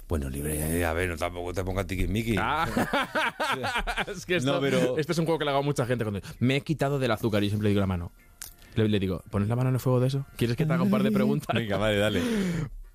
Bueno, 0.09 0.31
libre, 0.31 0.85
a 0.87 0.93
ver, 0.95 1.11
no 1.11 1.17
tampoco 1.17 1.53
te 1.53 1.63
pongas 1.65 1.87
tiquismiqui. 1.87 2.37
Ah. 2.39 2.67
es 4.07 4.25
que 4.25 4.37
esto, 4.37 4.53
No, 4.55 4.61
pero- 4.61 4.97
esto 4.97 5.13
es 5.13 5.19
un 5.19 5.27
juego 5.27 5.39
que 5.39 5.45
le 5.45 5.51
hago 5.51 5.61
a 5.61 5.63
mucha 5.63 5.85
gente. 5.85 6.05
Cuando 6.05 6.21
me 6.39 6.57
he 6.57 6.61
quitado 6.63 6.99
del 6.99 7.11
azúcar 7.11 7.43
y 7.43 7.47
yo 7.47 7.51
siempre 7.51 7.65
le 7.65 7.71
digo 7.71 7.81
la 7.81 7.87
mano. 7.87 8.13
Le, 8.77 8.89
le 8.89 9.01
digo, 9.01 9.23
¿pones 9.31 9.49
la 9.49 9.57
mano 9.57 9.69
en 9.71 9.75
el 9.75 9.81
fuego 9.81 10.01
de 10.01 10.07
eso? 10.07 10.25
¿Quieres 10.37 10.57
que 10.57 10.65
te 10.65 10.73
haga 10.73 10.83
un 10.85 10.91
par 10.91 11.03
de 11.03 11.11
preguntas? 11.13 11.55
Venga, 11.55 11.77
vale, 11.77 11.99
dale. 11.99 12.23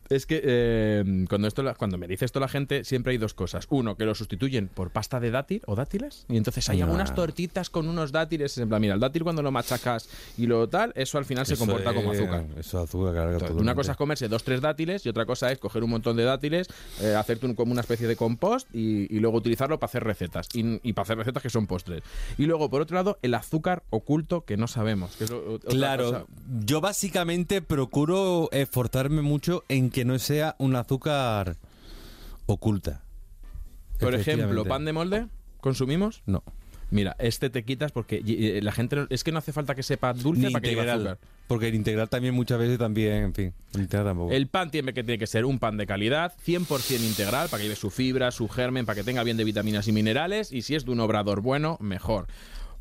Es 0.09 0.25
que 0.25 0.41
eh, 0.43 1.25
cuando, 1.29 1.47
esto, 1.47 1.63
cuando 1.77 1.97
me 1.97 2.07
dice 2.07 2.25
esto 2.25 2.39
la 2.39 2.47
gente, 2.47 2.83
siempre 2.83 3.11
hay 3.11 3.17
dos 3.17 3.33
cosas. 3.33 3.65
Uno, 3.69 3.95
que 3.95 4.05
lo 4.05 4.13
sustituyen 4.15 4.67
por 4.67 4.91
pasta 4.91 5.19
de 5.19 5.31
dátil 5.31 5.61
o 5.65 5.75
dátiles. 5.75 6.25
Y 6.29 6.37
entonces 6.37 6.69
hay 6.69 6.81
algunas 6.81 7.15
tortitas 7.15 7.69
con 7.69 7.87
unos 7.87 8.11
dátiles. 8.11 8.57
En 8.57 8.69
plan, 8.69 8.81
mira, 8.81 8.93
el 8.95 8.99
dátil 8.99 9.23
cuando 9.23 9.41
lo 9.41 9.51
machacas 9.51 10.09
y 10.37 10.45
lo 10.47 10.67
tal, 10.69 10.91
eso 10.95 11.17
al 11.17 11.25
final 11.25 11.45
se 11.45 11.57
comporta 11.57 11.93
como 11.93 12.11
azúcar. 12.11 12.45
Eso 12.57 12.77
es 12.83 12.89
azúcar, 12.89 13.13
carga 13.13 13.31
Entonces, 13.33 13.49
todo. 13.49 13.61
una 13.61 13.75
cosa 13.75 13.91
es 13.93 13.97
comerse 13.97 14.27
dos, 14.27 14.43
tres 14.43 14.61
dátiles 14.61 15.05
y 15.05 15.09
otra 15.09 15.25
cosa 15.25 15.51
es 15.51 15.57
coger 15.59 15.83
un 15.83 15.89
montón 15.91 16.15
de 16.17 16.23
dátiles, 16.23 16.67
eh, 17.01 17.15
hacerte 17.15 17.45
un- 17.45 17.55
como 17.55 17.71
una 17.71 17.81
especie 17.81 18.07
de 18.07 18.15
compost 18.15 18.67
y, 18.73 19.13
y 19.15 19.19
luego 19.19 19.37
utilizarlo 19.37 19.79
para 19.79 19.89
hacer 19.89 20.03
recetas. 20.03 20.47
Y, 20.53 20.79
y 20.87 20.93
para 20.93 21.03
hacer 21.03 21.17
recetas 21.17 21.41
que 21.43 21.49
son 21.49 21.65
postres. 21.67 22.03
Y 22.37 22.45
luego, 22.45 22.69
por 22.69 22.81
otro 22.81 22.95
lado, 22.95 23.17
el 23.21 23.33
azúcar 23.33 23.83
oculto 23.89 24.41
que 24.45 24.57
no 24.57 24.67
sabemos. 24.67 25.15
Que 25.15 25.23
es 25.25 25.31
Claro, 25.69 26.05
cosa. 26.05 26.25
yo 26.65 26.81
básicamente 26.81 27.61
procuro 27.61 28.49
esforzarme 28.51 29.21
mucho 29.21 29.63
en 29.69 29.89
que 29.93 30.03
no 30.03 30.19
sea 30.19 30.55
un 30.57 30.75
azúcar 30.75 31.55
oculta. 32.47 33.03
Por 33.99 34.15
ejemplo, 34.15 34.65
pan 34.65 34.83
de 34.83 34.91
molde, 34.91 35.27
¿consumimos? 35.61 36.23
No. 36.25 36.43
Mira, 36.89 37.15
este 37.19 37.49
te 37.49 37.63
quitas 37.63 37.91
porque 37.91 38.21
eh, 38.25 38.59
la 38.61 38.71
gente 38.71 39.05
es 39.09 39.23
que 39.23 39.31
no 39.31 39.37
hace 39.37 39.53
falta 39.53 39.73
que 39.75 39.83
sepa 39.83 40.13
dulce 40.13 40.47
Ni 40.47 40.51
para 40.53 40.61
que 40.61 40.69
lleve 40.69 40.81
integral. 40.81 41.07
azúcar. 41.07 41.27
Porque 41.47 41.67
el 41.67 41.75
integral 41.75 42.09
también 42.09 42.33
muchas 42.33 42.59
veces 42.59 42.77
también, 42.77 43.13
en 43.23 43.33
fin. 43.33 43.53
el 43.75 43.81
integral 43.81 44.07
tampoco. 44.07 44.31
El 44.31 44.47
pan 44.47 44.71
tiene 44.71 44.93
que, 44.93 45.03
tiene 45.03 45.19
que 45.19 45.27
ser 45.27 45.45
un 45.45 45.59
pan 45.59 45.77
de 45.77 45.85
calidad, 45.85 46.33
100% 46.45 46.99
integral, 47.01 47.49
para 47.49 47.59
que 47.61 47.65
lleve 47.65 47.75
su 47.75 47.89
fibra, 47.89 48.31
su 48.31 48.49
germen, 48.49 48.85
para 48.85 48.95
que 48.95 49.03
tenga 49.03 49.23
bien 49.23 49.37
de 49.37 49.43
vitaminas 49.43 49.87
y 49.87 49.91
minerales. 49.91 50.51
Y 50.51 50.63
si 50.63 50.75
es 50.75 50.85
de 50.85 50.91
un 50.91 50.99
obrador 50.99 51.41
bueno, 51.41 51.77
mejor. 51.79 52.27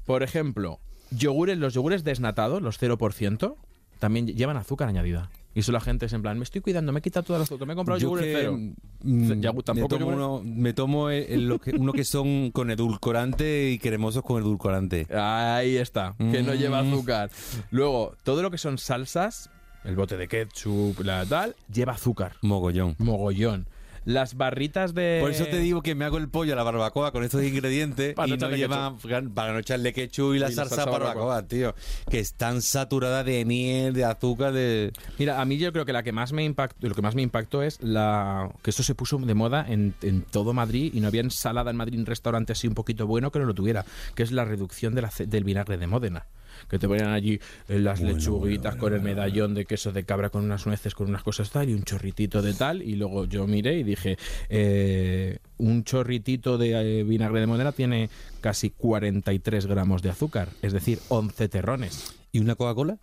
Por 0.07 0.23
ejemplo, 0.23 0.81
yogures, 1.11 1.59
los 1.59 1.75
yogures 1.75 2.05
desnatados, 2.05 2.63
los 2.63 2.81
0%, 2.81 3.55
también 3.99 4.27
llevan 4.27 4.57
azúcar 4.57 4.89
añadida. 4.89 5.31
Y 5.55 5.61
eso 5.61 5.71
la 5.73 5.81
gente 5.81 6.07
es 6.07 6.13
en 6.15 6.23
plan, 6.23 6.39
me 6.39 6.45
estoy 6.45 6.61
cuidando, 6.63 6.93
me 6.93 7.01
he 7.01 7.03
quitado 7.03 7.25
todo 7.25 7.37
el 7.37 7.43
azúcar, 7.43 7.67
me 7.67 7.75
he 7.75 7.77
comprado 7.77 7.99
Yo 8.01 8.07
yogures 8.09 8.25
que, 8.25 8.33
cero. 8.41 8.59
me 9.03 9.63
tampoco 9.63 9.89
tomo, 9.89 10.11
yogur- 10.11 10.15
uno, 10.15 10.43
me 10.45 10.73
tomo 10.73 11.11
el- 11.11 11.25
el- 11.29 11.47
lo 11.49 11.59
que- 11.59 11.73
uno 11.73 11.93
que 11.93 12.05
son 12.05 12.51
con 12.53 12.71
edulcorante 12.71 13.71
y 13.71 13.79
cremosos 13.79 14.23
con 14.23 14.41
edulcorante. 14.41 15.07
Ahí 15.15 15.77
está, 15.77 16.15
que 16.19 16.43
no 16.43 16.55
lleva 16.55 16.83
Mm. 16.83 16.93
azúcar. 16.95 17.31
Luego, 17.71 18.15
todo 18.23 18.43
lo 18.43 18.51
que 18.51 18.57
son 18.59 18.79
salsas, 18.79 19.51
el 19.85 19.95
bote 19.97 20.17
de 20.17 20.27
ketchup, 20.29 21.01
la 21.01 21.27
tal, 21.27 21.55
lleva 21.71 21.93
azúcar. 21.93 22.33
Mogollón. 22.41 22.95
Mogollón. 22.99 23.67
Las 24.05 24.37
barritas 24.37 24.95
de... 24.95 25.19
Por 25.21 25.31
eso 25.31 25.47
te 25.47 25.59
digo 25.59 25.83
que 25.83 25.95
me 25.95 26.05
hago 26.05 26.19
el 26.19 26.29
pollo 26.29 26.53
a 26.53 26.57
la 26.57 26.63
barbacoa 26.63 27.13
con 27.13 27.25
estos 27.25 27.43
ingredientes 27.43 28.15
Para 28.17 28.29
y 28.29 28.31
no 28.31 28.37
echarle 28.37 28.57
lleva 28.59 28.97
para 29.35 29.53
no 29.53 29.59
echarle 29.59 29.93
ketchup 29.93 30.35
y 30.35 30.39
la 30.39 30.47
Y 30.47 30.51
la 30.51 30.57
salsa, 30.57 30.77
salsa 30.77 30.91
barbacoa, 30.91 31.25
barbacoa. 31.25 31.49
tío. 31.49 31.75
Que 32.11 32.19
están 32.19 32.63
saturadas 32.63 33.25
de 33.25 33.45
miel, 33.45 33.95
de 33.95 34.05
azúcar, 34.05 34.53
de... 34.53 34.93
Mira, 35.19 35.41
a 35.41 35.45
mí 35.45 35.59
yo 35.59 35.73
creo 35.73 35.85
que 35.85 35.93
la 35.93 36.03
que 36.03 36.13
más 36.13 36.33
me 36.33 36.45
impactó, 36.45 36.89
lo 36.89 36.95
que 36.95 37.03
más 37.03 37.15
me 37.15 37.23
impactó 37.23 37.63
es 37.63 37.81
la 37.83 38.51
que 38.63 38.71
esto 38.71 38.83
se 38.83 38.95
puso 38.95 39.19
de 39.19 39.35
moda 39.35 39.65
en, 39.69 39.95
en 40.03 40.23
todo 40.23 40.53
Madrid 40.53 40.93
y 40.95 41.01
no 41.01 41.09
había 41.09 41.21
ensalada 41.21 41.71
en 41.71 41.77
Madrid, 41.77 41.99
un 41.99 42.07
restaurante 42.07 42.53
así 42.53 42.67
un 42.67 42.75
poquito 42.75 43.07
bueno 43.07 43.31
que 43.31 43.39
no 43.39 43.45
lo 43.45 43.55
tuviera, 43.55 43.85
que 44.15 44.23
es 44.23 44.33
la 44.33 44.45
reducción 44.45 44.95
del 44.95 45.45
vinagre 45.45 45.77
de 45.77 45.87
Módena. 45.87 46.27
Que 46.69 46.79
te 46.79 46.89
ponían 46.89 47.11
allí 47.11 47.41
eh, 47.69 47.79
las 47.79 48.01
lechuguitas 48.01 48.77
con 48.77 48.93
el 48.93 49.01
medallón 49.01 49.55
de 49.55 49.65
queso 49.65 49.93
de 49.93 50.05
cabra 50.05 50.31
con 50.31 50.45
unas 50.45 50.67
nueces, 50.67 50.95
con 50.95 51.09
unas 51.09 51.23
cosas 51.23 51.51
tal 51.51 51.69
y 51.69 51.75
un 51.75 51.85
chorritito 51.85 52.43
de 52.43 52.55
tal. 52.55 52.83
Y 52.83 52.97
luego 52.97 53.25
yo 53.27 53.47
miré 53.47 53.79
y 53.79 53.83
dije, 53.83 54.19
eh, 54.49 55.39
un 55.59 55.85
chorritito 55.85 56.59
de 56.59 57.01
eh, 57.01 57.05
vinagre 57.05 57.41
de 57.41 57.47
Módena 57.47 57.73
tiene 57.73 58.11
casi 58.41 58.71
43 58.71 59.67
gramos 59.67 60.03
de 60.03 60.11
azúcar, 60.11 60.49
es 60.63 60.73
decir, 60.73 60.99
11 61.09 61.49
terrones. 61.49 62.15
¿Y 62.33 62.41
una 62.41 62.55
Coca-Cola? 62.55 62.99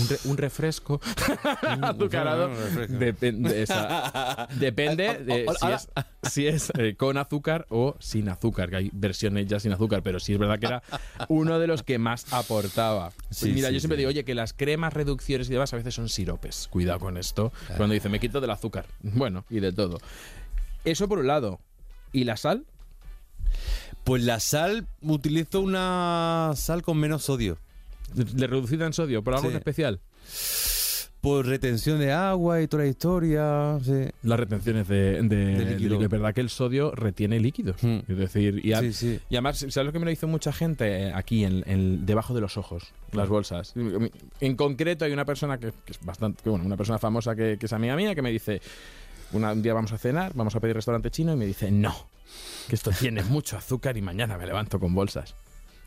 Un, 0.00 0.08
re- 0.08 0.18
un 0.24 0.36
refresco 0.36 1.00
azucarado 1.82 2.50
depende, 2.88 3.62
esa- 3.62 4.48
depende 4.58 5.18
de 5.18 5.46
si 5.60 5.66
es, 5.72 5.88
si 6.30 6.46
es, 6.46 6.72
eh, 6.78 6.94
con 6.96 7.16
azúcar 7.18 7.66
o 7.70 7.96
sin 8.00 8.28
azúcar, 8.28 8.70
que 8.70 8.76
hay 8.76 8.90
versiones 8.92 9.46
ya 9.46 9.60
sin 9.60 9.72
azúcar, 9.72 10.02
pero 10.02 10.20
sí 10.20 10.32
es 10.32 10.38
verdad 10.38 10.58
que 10.58 10.66
era 10.66 10.82
uno 11.28 11.58
de 11.58 11.66
los 11.66 11.82
que 11.82 11.98
más 11.98 12.32
aportaba. 12.32 13.10
Pues 13.28 13.38
Sí, 13.38 13.52
mira, 13.52 13.68
sí, 13.68 13.74
yo 13.74 13.80
siempre 13.80 13.96
sí. 13.96 13.98
digo, 14.00 14.08
oye, 14.08 14.24
que 14.24 14.34
las 14.34 14.52
cremas, 14.52 14.92
reducciones 14.92 15.48
y 15.48 15.52
demás 15.52 15.72
a 15.72 15.76
veces 15.76 15.94
son 15.94 16.08
siropes. 16.08 16.68
Cuidado 16.68 16.98
con 17.00 17.16
esto. 17.16 17.52
Cuando 17.76 17.94
dice, 17.94 18.08
me 18.08 18.20
quito 18.20 18.40
del 18.40 18.50
azúcar. 18.50 18.86
Bueno, 19.02 19.44
y 19.50 19.60
de 19.60 19.72
todo. 19.72 20.00
Eso 20.84 21.08
por 21.08 21.18
un 21.18 21.26
lado. 21.28 21.60
¿Y 22.12 22.24
la 22.24 22.36
sal? 22.36 22.64
Pues 24.04 24.22
la 24.24 24.38
sal, 24.40 24.86
utilizo 25.02 25.60
una 25.60 26.52
sal 26.56 26.82
con 26.82 26.98
menos 26.98 27.22
sodio. 27.24 27.58
¿Le 28.14 28.46
reducida 28.46 28.86
en 28.86 28.92
sodio? 28.92 29.22
¿Por 29.22 29.34
algo 29.34 29.50
en 29.50 29.56
especial? 29.56 30.00
Por 31.20 31.46
retención 31.46 31.98
de 32.00 32.12
agua 32.12 32.60
y 32.60 32.68
toda 32.68 32.82
la 32.82 32.88
historia. 32.90 33.78
sí. 33.82 34.10
Las 34.24 34.38
retenciones 34.38 34.86
de, 34.88 35.22
de, 35.22 35.36
De 35.36 35.64
líquido. 35.70 35.98
de- 35.98 36.04
Es 36.04 36.10
verdad 36.10 36.34
que 36.34 36.42
el 36.42 36.50
sodio 36.50 36.90
retiene 36.90 37.40
líquidos. 37.40 37.82
Hmm. 37.82 38.00
Es 38.06 38.18
decir, 38.18 38.60
y, 38.62 38.74
a- 38.74 38.80
Sí, 38.80 38.92
sí. 38.92 39.20
y 39.30 39.36
además, 39.36 39.58
¿sabes 39.70 39.86
lo 39.86 39.92
que 39.92 39.98
me 40.00 40.04
lo 40.04 40.10
hizo 40.10 40.28
mucha 40.28 40.52
gente? 40.52 40.84
Eh, 41.06 41.12
Aquí, 41.14 41.44
en, 41.44 41.64
en- 41.66 42.04
debajo 42.04 42.34
de 42.34 42.42
los 42.42 42.58
ojos, 42.58 42.92
las 43.12 43.26
bolsas. 43.30 43.72
En 44.40 44.56
concreto, 44.56 45.06
hay 45.06 45.12
una 45.12 45.24
persona 45.24 45.56
que, 45.58 45.72
que 45.86 45.92
es 45.92 46.00
bastante. 46.04 46.42
que, 46.42 46.50
bueno, 46.50 46.66
una 46.66 46.76
persona 46.76 46.98
famosa 46.98 47.34
que, 47.34 47.56
que 47.58 47.64
es 47.66 47.72
amiga 47.72 47.96
mía 47.96 48.14
que 48.14 48.20
me 48.22 48.30
dice. 48.30 48.60
una- 49.32 49.52
un 49.52 49.62
día 49.62 49.72
vamos 49.72 49.92
a 49.92 49.98
cenar, 49.98 50.32
vamos 50.34 50.54
a 50.54 50.60
pedir 50.60 50.76
restaurante 50.76 51.10
chino 51.10 51.32
y 51.32 51.36
me 51.36 51.46
dice, 51.46 51.70
no, 51.70 51.94
que 52.68 52.74
esto 52.74 52.90
tiene 52.90 53.22
mucho 53.24 53.56
azúcar 53.56 53.96
y 53.96 54.02
mañana 54.02 54.36
me 54.36 54.46
levanto 54.46 54.78
con 54.78 54.94
bolsas. 54.94 55.34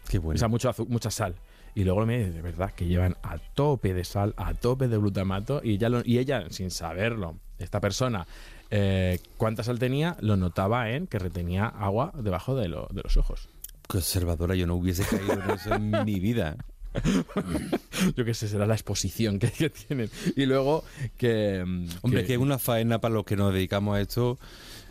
Qué 0.09 0.17
O 0.17 0.21
bueno. 0.21 0.39
sea, 0.39 0.47
mucho 0.47 0.73
mucha 0.87 1.11
sal. 1.11 1.35
Y 1.77 1.83
luego 1.83 2.07
me 2.07 2.17
dice, 2.17 2.31
de 2.31 2.41
verdad, 2.41 2.71
que 2.71 2.87
llevan 2.87 3.17
a 3.21 3.37
tope 3.37 3.93
de 3.93 4.03
sal, 4.03 4.33
a 4.37 4.55
tope 4.55 4.87
de 4.87 4.97
glutamato, 4.97 5.61
y, 5.63 5.77
ya 5.77 5.89
y 6.03 6.17
ella, 6.17 6.45
sin 6.49 6.71
saberlo, 6.71 7.37
esta 7.59 7.79
persona, 7.79 8.25
eh, 8.71 9.19
cuánta 9.37 9.61
sal 9.61 9.77
tenía, 9.77 10.17
lo 10.21 10.37
notaba 10.37 10.89
en 10.89 11.05
que 11.05 11.19
retenía 11.19 11.67
agua 11.67 12.13
debajo 12.15 12.55
de, 12.55 12.63
de 12.63 13.01
los 13.03 13.17
ojos. 13.17 13.47
Conservadora, 13.87 14.55
yo 14.55 14.65
no 14.65 14.73
hubiese 14.73 15.05
caído 15.05 15.33
en 15.33 15.51
eso 15.51 15.75
en 15.75 16.03
mi 16.03 16.19
vida. 16.19 16.57
Yo 18.15 18.25
qué 18.25 18.33
sé, 18.33 18.47
será 18.47 18.65
la 18.65 18.73
exposición 18.75 19.39
que, 19.39 19.51
que 19.51 19.69
tienen. 19.69 20.09
Y 20.35 20.45
luego 20.45 20.83
que... 21.17 21.63
mm, 21.65 21.87
Hombre, 22.01 22.25
que 22.25 22.33
es 22.33 22.39
una 22.39 22.57
faena 22.59 22.99
para 22.99 23.13
los 23.13 23.25
que 23.25 23.35
nos 23.35 23.53
dedicamos 23.53 23.95
a 23.97 24.01
esto. 24.01 24.37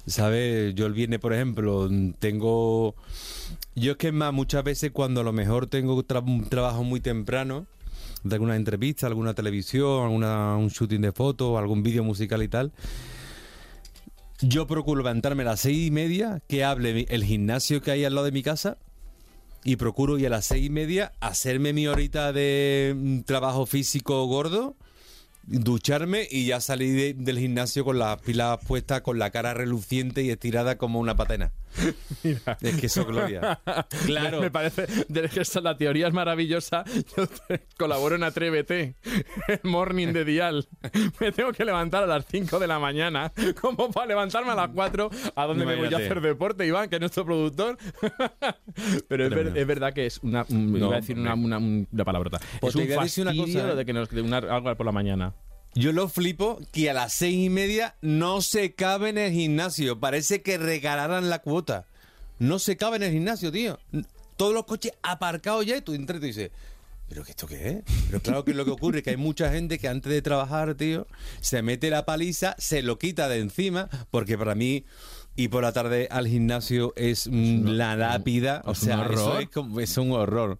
¿Sabes? 0.06 0.74
Yo 0.76 0.86
el 0.86 0.92
viernes, 0.92 1.18
por 1.18 1.32
ejemplo, 1.32 1.88
tengo... 2.20 2.94
Yo 3.74 3.92
es 3.92 3.96
que 3.98 4.08
es 4.08 4.12
más, 4.12 4.32
muchas 4.32 4.62
veces 4.62 4.90
cuando 4.92 5.20
a 5.20 5.24
lo 5.24 5.32
mejor 5.32 5.66
tengo 5.66 6.00
tra- 6.04 6.24
un 6.24 6.48
trabajo 6.48 6.84
muy 6.84 7.00
temprano, 7.00 7.66
de 8.22 8.34
alguna 8.36 8.56
entrevista, 8.56 9.06
alguna 9.08 9.34
televisión, 9.34 10.04
alguna, 10.04 10.56
un 10.56 10.68
shooting 10.68 11.00
de 11.02 11.12
fotos, 11.12 11.58
algún 11.58 11.82
vídeo 11.82 12.02
musical 12.04 12.42
y 12.42 12.48
tal, 12.48 12.72
yo 14.40 14.66
procuro 14.66 14.98
levantarme 15.02 15.42
a 15.42 15.46
las 15.46 15.60
seis 15.60 15.88
y 15.88 15.90
media, 15.90 16.40
que 16.48 16.62
hable 16.64 17.06
el 17.08 17.24
gimnasio 17.24 17.80
que 17.82 17.90
hay 17.90 18.04
al 18.04 18.14
lado 18.14 18.26
de 18.26 18.32
mi 18.32 18.42
casa, 18.42 18.78
y 19.66 19.74
procuro 19.76 20.16
ir 20.16 20.28
a 20.28 20.30
las 20.30 20.46
seis 20.46 20.64
y 20.66 20.70
media 20.70 21.12
hacerme 21.20 21.72
mi 21.72 21.88
horita 21.88 22.32
de 22.32 22.94
mm, 22.96 23.20
trabajo 23.22 23.66
físico 23.66 24.24
gordo, 24.26 24.76
ducharme 25.42 26.26
y 26.30 26.46
ya 26.46 26.60
salí 26.60 26.90
de- 26.90 27.14
del 27.14 27.38
gimnasio 27.38 27.84
con 27.84 27.98
las 27.98 28.20
pilas 28.22 28.58
puestas, 28.66 29.00
con 29.02 29.18
la 29.18 29.30
cara 29.30 29.54
reluciente 29.54 30.22
y 30.22 30.30
estirada 30.30 30.78
como 30.78 31.00
una 31.00 31.16
patena. 31.16 31.52
Es 32.60 32.76
que 32.80 32.86
eso 32.86 33.02
es 33.02 33.06
gloria. 33.06 33.60
Claro. 34.06 34.40
Me 34.40 34.50
parece 34.50 34.86
de 35.08 35.28
que 35.28 35.40
esa- 35.40 35.60
la 35.60 35.76
teoría 35.76 36.08
es 36.08 36.12
maravillosa. 36.14 36.84
Yo 37.16 37.26
te- 37.26 37.66
colaboro 37.78 38.14
en 38.16 38.22
Atrévete, 38.24 38.96
el 39.48 39.60
morning 39.64 40.08
de 40.08 40.24
Dial. 40.24 40.68
Me 41.20 41.32
tengo 41.32 41.52
que 41.52 41.64
levantar 41.64 42.02
a 42.04 42.06
las 42.06 42.24
5 42.26 42.58
de 42.58 42.66
la 42.66 42.78
mañana, 42.78 43.32
como 43.60 43.90
para 43.90 44.06
levantarme 44.06 44.50
a 44.52 44.54
las 44.54 44.68
4, 44.70 45.10
a 45.34 45.46
donde 45.46 45.66
me 45.66 45.76
voy 45.76 45.92
a 45.92 45.96
hacer 45.96 46.20
deporte, 46.20 46.66
Iván, 46.66 46.88
que 46.88 46.96
es 46.96 47.00
nuestro 47.00 47.24
productor. 47.24 47.76
Pero 49.08 49.24
es, 49.24 49.30
ver- 49.30 49.30
Tremendo. 49.30 49.60
es 49.60 49.66
verdad 49.66 49.92
que 49.92 50.06
es 50.06 50.18
una. 50.22 50.44
un- 50.48 50.72
No, 50.72 50.86
iba 50.86 50.96
a 50.96 51.00
decir 51.00 51.18
una, 51.18 51.34
una, 51.34 51.58
una 51.58 52.04
palabrota. 52.04 52.38
Pues 52.60 52.74
es 52.74 52.80
un 52.80 52.86
decir 52.88 53.22
una 53.22 53.30
fastidio 53.32 53.60
cosa, 53.62 53.72
¿eh? 53.72 53.76
de 53.76 53.84
que 53.84 53.92
nos 53.92 54.08
de 54.10 54.22
una, 54.22 54.38
algo 54.38 54.74
por 54.76 54.86
la 54.86 54.92
mañana. 54.92 55.34
Yo 55.76 55.92
lo 55.92 56.08
flipo 56.08 56.58
que 56.72 56.88
a 56.90 56.94
las 56.94 57.12
seis 57.12 57.36
y 57.46 57.50
media 57.50 57.96
no 58.00 58.40
se 58.40 58.74
cabe 58.74 59.10
en 59.10 59.18
el 59.18 59.30
gimnasio. 59.32 60.00
Parece 60.00 60.40
que 60.42 60.56
regalaran 60.56 61.28
la 61.28 61.40
cuota. 61.40 61.84
No 62.38 62.58
se 62.58 62.76
cabe 62.78 62.96
en 62.96 63.02
el 63.04 63.12
gimnasio, 63.12 63.52
tío. 63.52 63.78
Todos 64.38 64.54
los 64.54 64.64
coches 64.64 64.92
aparcados 65.02 65.66
ya 65.66 65.76
y 65.76 65.82
tú 65.82 65.92
entras 65.92 66.16
y 66.16 66.20
tú 66.20 66.26
dices, 66.26 66.50
¿pero 67.10 67.24
qué 67.24 67.30
esto 67.32 67.46
qué 67.46 67.68
es? 67.68 67.76
Pero 68.06 68.20
claro 68.22 68.44
que 68.44 68.54
lo 68.54 68.64
que 68.64 68.70
ocurre 68.70 68.98
es 68.98 69.04
que 69.04 69.10
hay 69.10 69.16
mucha 69.18 69.52
gente 69.52 69.78
que 69.78 69.88
antes 69.88 70.10
de 70.10 70.22
trabajar, 70.22 70.74
tío, 70.76 71.06
se 71.42 71.60
mete 71.62 71.90
la 71.90 72.06
paliza, 72.06 72.54
se 72.58 72.82
lo 72.82 72.98
quita 72.98 73.28
de 73.28 73.38
encima, 73.40 73.88
porque 74.10 74.36
para 74.38 74.54
mí... 74.54 74.84
Y 75.38 75.48
por 75.48 75.62
la 75.62 75.72
tarde 75.72 76.08
al 76.10 76.26
gimnasio 76.26 76.94
es 76.96 77.28
mm, 77.30 77.66
la 77.66 77.94
lápida, 77.94 78.62
o 78.64 78.72
es 78.72 78.78
sea, 78.78 79.04
eso 79.04 79.38
es, 79.38 79.50
como- 79.50 79.80
es 79.80 79.94
un 79.98 80.12
horror. 80.12 80.58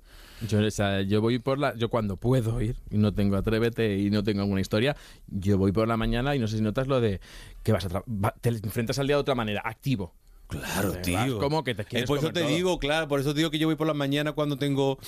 Yo, 0.48 0.58
o 0.64 0.70
sea, 0.70 1.00
yo 1.02 1.20
voy 1.20 1.38
por 1.38 1.58
la. 1.58 1.74
Yo 1.76 1.88
cuando 1.88 2.16
puedo 2.16 2.60
ir 2.60 2.76
y 2.90 2.98
no 2.98 3.14
tengo 3.14 3.36
Atrévete 3.36 3.96
y 3.98 4.10
no 4.10 4.22
tengo 4.22 4.42
alguna 4.42 4.60
historia, 4.60 4.96
yo 5.28 5.56
voy 5.58 5.72
por 5.72 5.88
la 5.88 5.96
mañana 5.96 6.36
y 6.36 6.38
no 6.38 6.46
sé 6.48 6.56
si 6.58 6.62
notas 6.62 6.86
lo 6.88 7.00
de 7.00 7.20
que 7.62 7.72
vas 7.72 7.86
a. 7.86 8.02
va- 8.06 8.34
te 8.40 8.50
enfrentas 8.50 8.98
al 8.98 9.06
día 9.06 9.16
de 9.16 9.20
otra 9.20 9.34
manera, 9.34 9.62
activo. 9.64 10.14
Claro, 10.48 10.92
Te 10.92 10.98
tío. 11.00 11.38
como 11.38 11.64
que 11.64 11.74
te 11.74 11.84
quieres 11.84 12.06
Por 12.06 12.18
eso 12.18 12.32
te 12.32 12.40
todo. 12.42 12.48
digo, 12.50 12.78
claro, 12.78 13.08
por 13.08 13.18
eso 13.18 13.32
te 13.32 13.38
digo 13.38 13.50
que 13.50 13.58
yo 13.58 13.66
voy 13.66 13.74
por 13.76 13.86
la 13.88 13.94
mañana 13.94 14.32
cuando 14.32 14.56
tengo 14.56 14.98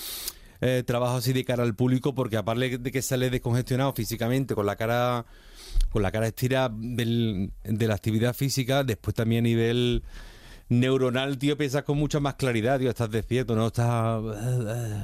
eh, 0.61 0.83
trabajo 0.85 1.15
así 1.17 1.31
de 1.31 1.45
cara 1.45 1.63
al 1.63 1.75
público, 1.75 2.13
porque 2.13 2.35
aparte 2.35 2.77
de 2.77 2.91
que 2.91 3.01
sale 3.01 3.29
descongestionado 3.29 3.93
físicamente, 3.93 4.53
con 4.55 4.65
la 4.65 4.75
cara 4.75 5.25
con 5.91 6.01
la 6.01 6.11
cara 6.11 6.27
estirada 6.27 6.69
del- 6.75 7.51
de 7.63 7.87
la 7.87 7.93
actividad 7.95 8.35
física, 8.35 8.83
después 8.83 9.15
también 9.15 9.45
a 9.45 9.47
nivel 9.47 10.03
neuronal, 10.69 11.37
tío, 11.37 11.57
piensas 11.57 11.83
con 11.83 11.97
mucha 11.97 12.19
más 12.19 12.35
claridad, 12.35 12.79
tío, 12.79 12.89
estás 12.89 13.09
despierto, 13.11 13.55
no 13.55 13.67
estás... 13.67 14.21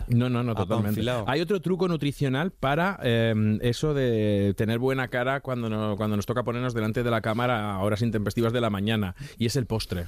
No, 0.08 0.30
no, 0.30 0.44
no, 0.44 0.54
totalmente. 0.56 0.90
Apanfilado. 0.90 1.26
Hay 1.28 1.42
otro 1.42 1.60
truco 1.60 1.88
nutricional 1.88 2.52
para 2.52 3.00
eh, 3.04 3.58
eso 3.62 3.94
de 3.94 4.54
tener 4.58 4.80
buena 4.80 5.08
cara 5.08 5.42
cuando, 5.42 5.70
no- 5.70 5.96
cuando 5.98 6.16
nos 6.16 6.26
toca 6.26 6.44
ponernos 6.44 6.74
delante 6.74 7.04
de 7.04 7.12
la 7.12 7.22
cámara 7.22 7.74
a 7.74 7.80
horas 7.80 8.02
intempestivas 8.02 8.54
de 8.54 8.62
la 8.62 8.70
mañana, 8.70 9.16
y 9.38 9.48
es 9.48 9.56
el 9.56 9.66
postre. 9.66 10.06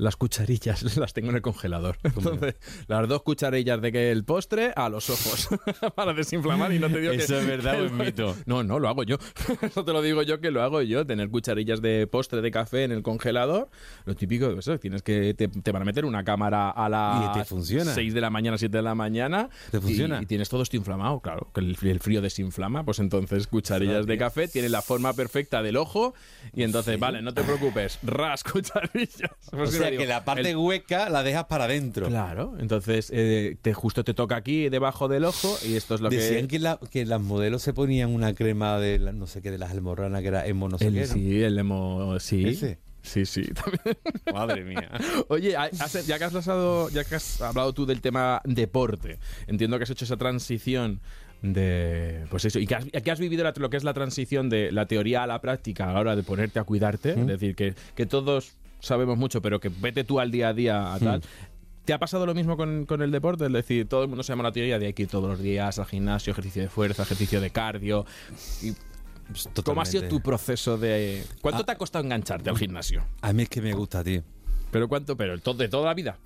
Las 0.00 0.16
cucharillas 0.16 0.82
las 0.96 1.12
tengo 1.12 1.28
en 1.30 1.36
el 1.36 1.42
congelador. 1.42 1.98
Entonces, 2.02 2.54
las 2.88 3.06
dos 3.08 3.22
cucharillas 3.22 3.80
de 3.82 3.92
que 3.92 4.10
el 4.10 4.24
postre 4.24 4.72
a 4.74 4.88
los 4.88 5.10
ojos 5.10 5.48
para 5.94 6.12
desinflamar 6.14 6.72
y 6.72 6.78
no 6.78 6.88
te 6.88 7.00
digo 7.00 7.12
que 7.12 7.18
¿Eso 7.18 7.38
es 7.38 7.46
verdad 7.46 7.80
o 7.82 7.84
es 7.86 7.92
que- 7.92 8.02
mito? 8.04 8.36
No, 8.46 8.62
no, 8.62 8.78
lo 8.78 8.88
hago 8.88 9.02
yo. 9.02 9.16
Eso 9.62 9.84
te 9.84 9.92
lo 9.92 10.00
digo 10.02 10.22
yo 10.22 10.40
que 10.40 10.50
lo 10.50 10.62
hago 10.62 10.82
yo. 10.82 11.06
Tener 11.06 11.28
cucharillas 11.30 11.82
de 11.82 12.06
postre 12.06 12.40
de 12.40 12.50
café 12.50 12.84
en 12.84 12.92
el 12.92 13.02
congelador. 13.02 13.68
Lo 14.06 14.14
típico 14.16 14.48
de 14.52 14.58
eso, 14.58 14.78
tienes 14.78 15.02
que 15.02 15.34
te, 15.34 15.48
te 15.48 15.72
van 15.72 15.82
a 15.82 15.84
meter 15.84 16.04
una 16.04 16.24
cámara 16.24 16.70
a 16.70 16.88
las 16.88 17.36
Y 17.36 17.38
te 17.40 17.44
funciona. 17.44 17.92
6 17.94 18.14
de 18.14 18.20
la 18.20 18.30
mañana, 18.30 18.56
7 18.58 18.74
de 18.76 18.82
la 18.82 18.94
mañana. 18.94 19.48
¿Te 19.70 19.76
y- 19.76 19.80
funciona? 19.80 20.20
Y, 20.22 20.26
tienes 20.26 20.48
todo 20.48 20.62
esto 20.62 20.76
inflamado, 20.76 21.20
claro. 21.20 21.48
Que 21.54 21.60
el, 21.60 21.76
el 21.82 22.00
frío 22.00 22.20
desinflama, 22.22 22.84
pues 22.84 22.98
entonces 23.00 23.46
cucharillas 23.46 24.06
de 24.06 24.16
café 24.18 24.48
tienen 24.48 24.72
la 24.72 24.82
forma 24.82 25.12
perfecta 25.12 25.62
del 25.62 25.76
ojo. 25.76 26.14
Y 26.54 26.62
entonces, 26.62 26.98
vale, 26.98 27.20
no 27.22 27.34
te 27.34 27.42
preocupes, 27.42 27.98
ras 28.02 28.42
cucharillas. 28.44 29.30
O 29.52 29.56
Pues 29.58 29.70
sea, 29.90 29.98
que 30.00 30.06
la 30.06 30.24
parte 30.24 30.50
el- 30.50 30.56
hueca 30.56 31.08
la 31.08 31.22
dejas 31.22 31.44
para 31.44 31.64
adentro. 31.64 32.06
Claro, 32.08 32.54
entonces 32.58 33.10
eh, 33.14 33.56
te, 33.62 33.72
justo 33.74 34.04
te 34.04 34.14
toca 34.14 34.36
aquí 34.36 34.68
debajo 34.68 35.08
del 35.08 35.24
ojo 35.24 35.56
y 35.66 35.76
esto 35.76 35.94
es 35.94 36.00
lo 36.00 36.08
Decían 36.10 36.42
que... 36.42 36.48
que, 36.48 36.58
la- 36.58 36.78
que 36.90 37.04
las 37.06 37.20
modelos 37.20 37.62
se 37.62 37.72
ponían 37.72 38.10
una 38.10 38.34
crema 38.34 38.78
de 38.78 38.98
la- 38.98 39.12
no 39.12 39.26
sé 39.26 39.42
qué, 39.42 39.50
de 39.50 39.58
las 39.58 39.70
almorranas, 39.70 40.22
que 40.22 40.28
era 40.28 40.46
emo 40.46 40.68
no 40.68 40.78
sé 40.78 40.86
El- 40.88 40.94
qué. 40.94 41.00
¿no? 41.00 41.06
sí, 41.06 41.42
el 41.42 41.58
emo... 41.58 42.18
Sí. 42.20 42.48
¿Ese? 42.48 42.78
Sí, 43.02 43.24
sí, 43.24 43.42
también. 43.54 43.96
Madre 44.34 44.62
mía. 44.62 44.90
Oye, 45.28 45.52
ya 45.52 46.18
que 46.18 46.24
has 46.24 46.34
hablado, 46.48 46.90
ya 46.90 47.02
que 47.04 47.14
has 47.14 47.40
hablado 47.40 47.72
tú 47.72 47.86
del 47.86 48.02
tema 48.02 48.42
deporte, 48.44 49.18
entiendo 49.46 49.78
que 49.78 49.84
has 49.84 49.90
hecho 49.90 50.04
esa 50.04 50.18
transición 50.18 51.00
de 51.42 52.26
pues 52.30 52.44
eso 52.44 52.58
y 52.58 52.66
que 52.66 52.74
has, 52.74 52.84
que 52.84 53.10
has 53.10 53.18
vivido 53.18 53.42
la- 53.44 53.54
lo 53.56 53.70
que 53.70 53.78
es 53.78 53.84
la 53.84 53.94
transición 53.94 54.50
de 54.50 54.70
la 54.72 54.84
teoría 54.86 55.22
a 55.22 55.26
la 55.26 55.40
práctica 55.40 55.88
a 55.88 55.94
la 55.94 56.00
hora 56.00 56.14
de 56.16 56.22
ponerte 56.22 56.58
a 56.58 56.64
cuidarte 56.64 57.18
es 57.18 57.26
decir 57.26 57.56
que, 57.56 57.74
que 57.94 58.04
todos 58.04 58.52
sabemos 58.80 59.16
mucho 59.16 59.40
pero 59.42 59.60
que 59.60 59.68
vete 59.68 60.04
tú 60.04 60.18
al 60.20 60.30
día 60.30 60.48
a 60.48 60.52
día 60.54 60.94
a 60.94 60.98
tal 60.98 61.22
¿Te 61.84 61.94
ha 61.94 61.98
pasado 61.98 62.24
lo 62.26 62.34
mismo 62.34 62.56
con, 62.56 62.84
con 62.86 63.02
el 63.02 63.10
deporte? 63.10 63.46
Es 63.46 63.52
decir, 63.52 63.88
todo 63.88 64.02
el 64.02 64.08
mundo 64.08 64.22
se 64.22 64.32
llama 64.32 64.42
la 64.44 64.52
teoría 64.52 64.78
de 64.78 64.86
hay 64.86 64.92
que 64.92 65.04
ir 65.04 65.08
todos 65.08 65.28
los 65.28 65.40
días 65.40 65.78
al 65.78 65.86
gimnasio, 65.86 66.30
ejercicio 66.32 66.62
de 66.62 66.68
fuerza, 66.68 67.02
ejercicio 67.02 67.40
de 67.40 67.50
cardio. 67.50 68.04
Y, 68.62 68.72
Pues, 69.26 69.48
¿Cómo 69.64 69.80
ha 69.80 69.86
sido 69.86 70.06
tu 70.06 70.20
proceso 70.20 70.76
de...? 70.76 71.24
¿Cuánto 71.40 71.62
Ah. 71.62 71.66
te 71.66 71.72
ha 71.72 71.76
costado 71.76 72.04
engancharte 72.04 72.50
al 72.50 72.58
gimnasio? 72.58 73.02
A 73.22 73.32
mí 73.32 73.42
es 73.44 73.48
que 73.48 73.62
me 73.62 73.72
gusta, 73.72 74.04
tío. 74.04 74.22
¿Pero 74.70 74.88
cuánto? 74.88 75.16
¿Pero 75.16 75.36
de 75.38 75.68
toda 75.68 75.86
la 75.86 75.94
vida? 75.94 76.16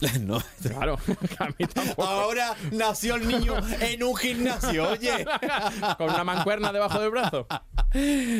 no. 0.20 0.42
Claro, 0.62 0.98
a 1.38 1.46
mí 1.46 1.66
tampoco. 1.72 2.04
Ahora 2.04 2.56
nació 2.72 3.16
el 3.16 3.26
niño 3.26 3.54
en 3.80 4.02
un 4.02 4.16
gimnasio, 4.16 4.90
oye. 4.90 5.24
¿Con 5.98 6.10
una 6.10 6.24
mancuerna 6.24 6.72
debajo 6.72 7.00
del 7.00 7.10
brazo? 7.10 7.46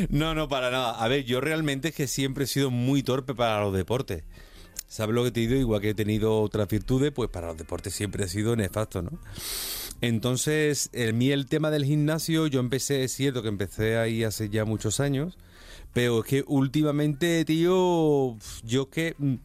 No, 0.09 0.35
no, 0.35 0.47
para 0.47 0.71
nada. 0.71 0.91
A 1.03 1.07
ver, 1.07 1.25
yo 1.25 1.41
realmente 1.41 1.89
es 1.89 1.95
que 1.95 2.07
siempre 2.07 2.43
he 2.45 2.47
sido 2.47 2.71
muy 2.71 3.03
torpe 3.03 3.33
para 3.33 3.61
los 3.61 3.73
deportes. 3.73 4.23
¿Sabes 4.87 5.13
lo 5.15 5.23
que 5.23 5.31
te 5.31 5.41
digo? 5.41 5.55
Igual 5.55 5.81
que 5.81 5.89
he 5.91 5.95
tenido 5.95 6.41
otras 6.41 6.67
virtudes, 6.67 7.11
pues 7.11 7.29
para 7.29 7.47
los 7.47 7.57
deportes 7.57 7.93
siempre 7.93 8.25
he 8.25 8.27
sido 8.27 8.55
nefasto, 8.55 9.01
¿no? 9.01 9.11
Entonces, 10.01 10.89
el 10.93 11.13
mí 11.13 11.31
el 11.31 11.45
tema 11.45 11.69
del 11.71 11.85
gimnasio, 11.85 12.47
yo 12.47 12.59
empecé, 12.59 13.03
es 13.03 13.11
cierto 13.11 13.41
que 13.41 13.49
empecé 13.49 13.97
ahí 13.97 14.23
hace 14.23 14.49
ya 14.49 14.65
muchos 14.65 14.99
años, 14.99 15.37
pero 15.93 16.19
es 16.19 16.25
que 16.25 16.43
últimamente, 16.47 17.43
tío, 17.45 18.37
yo 18.63 18.89
que, 18.89 19.15
mm, 19.17 19.35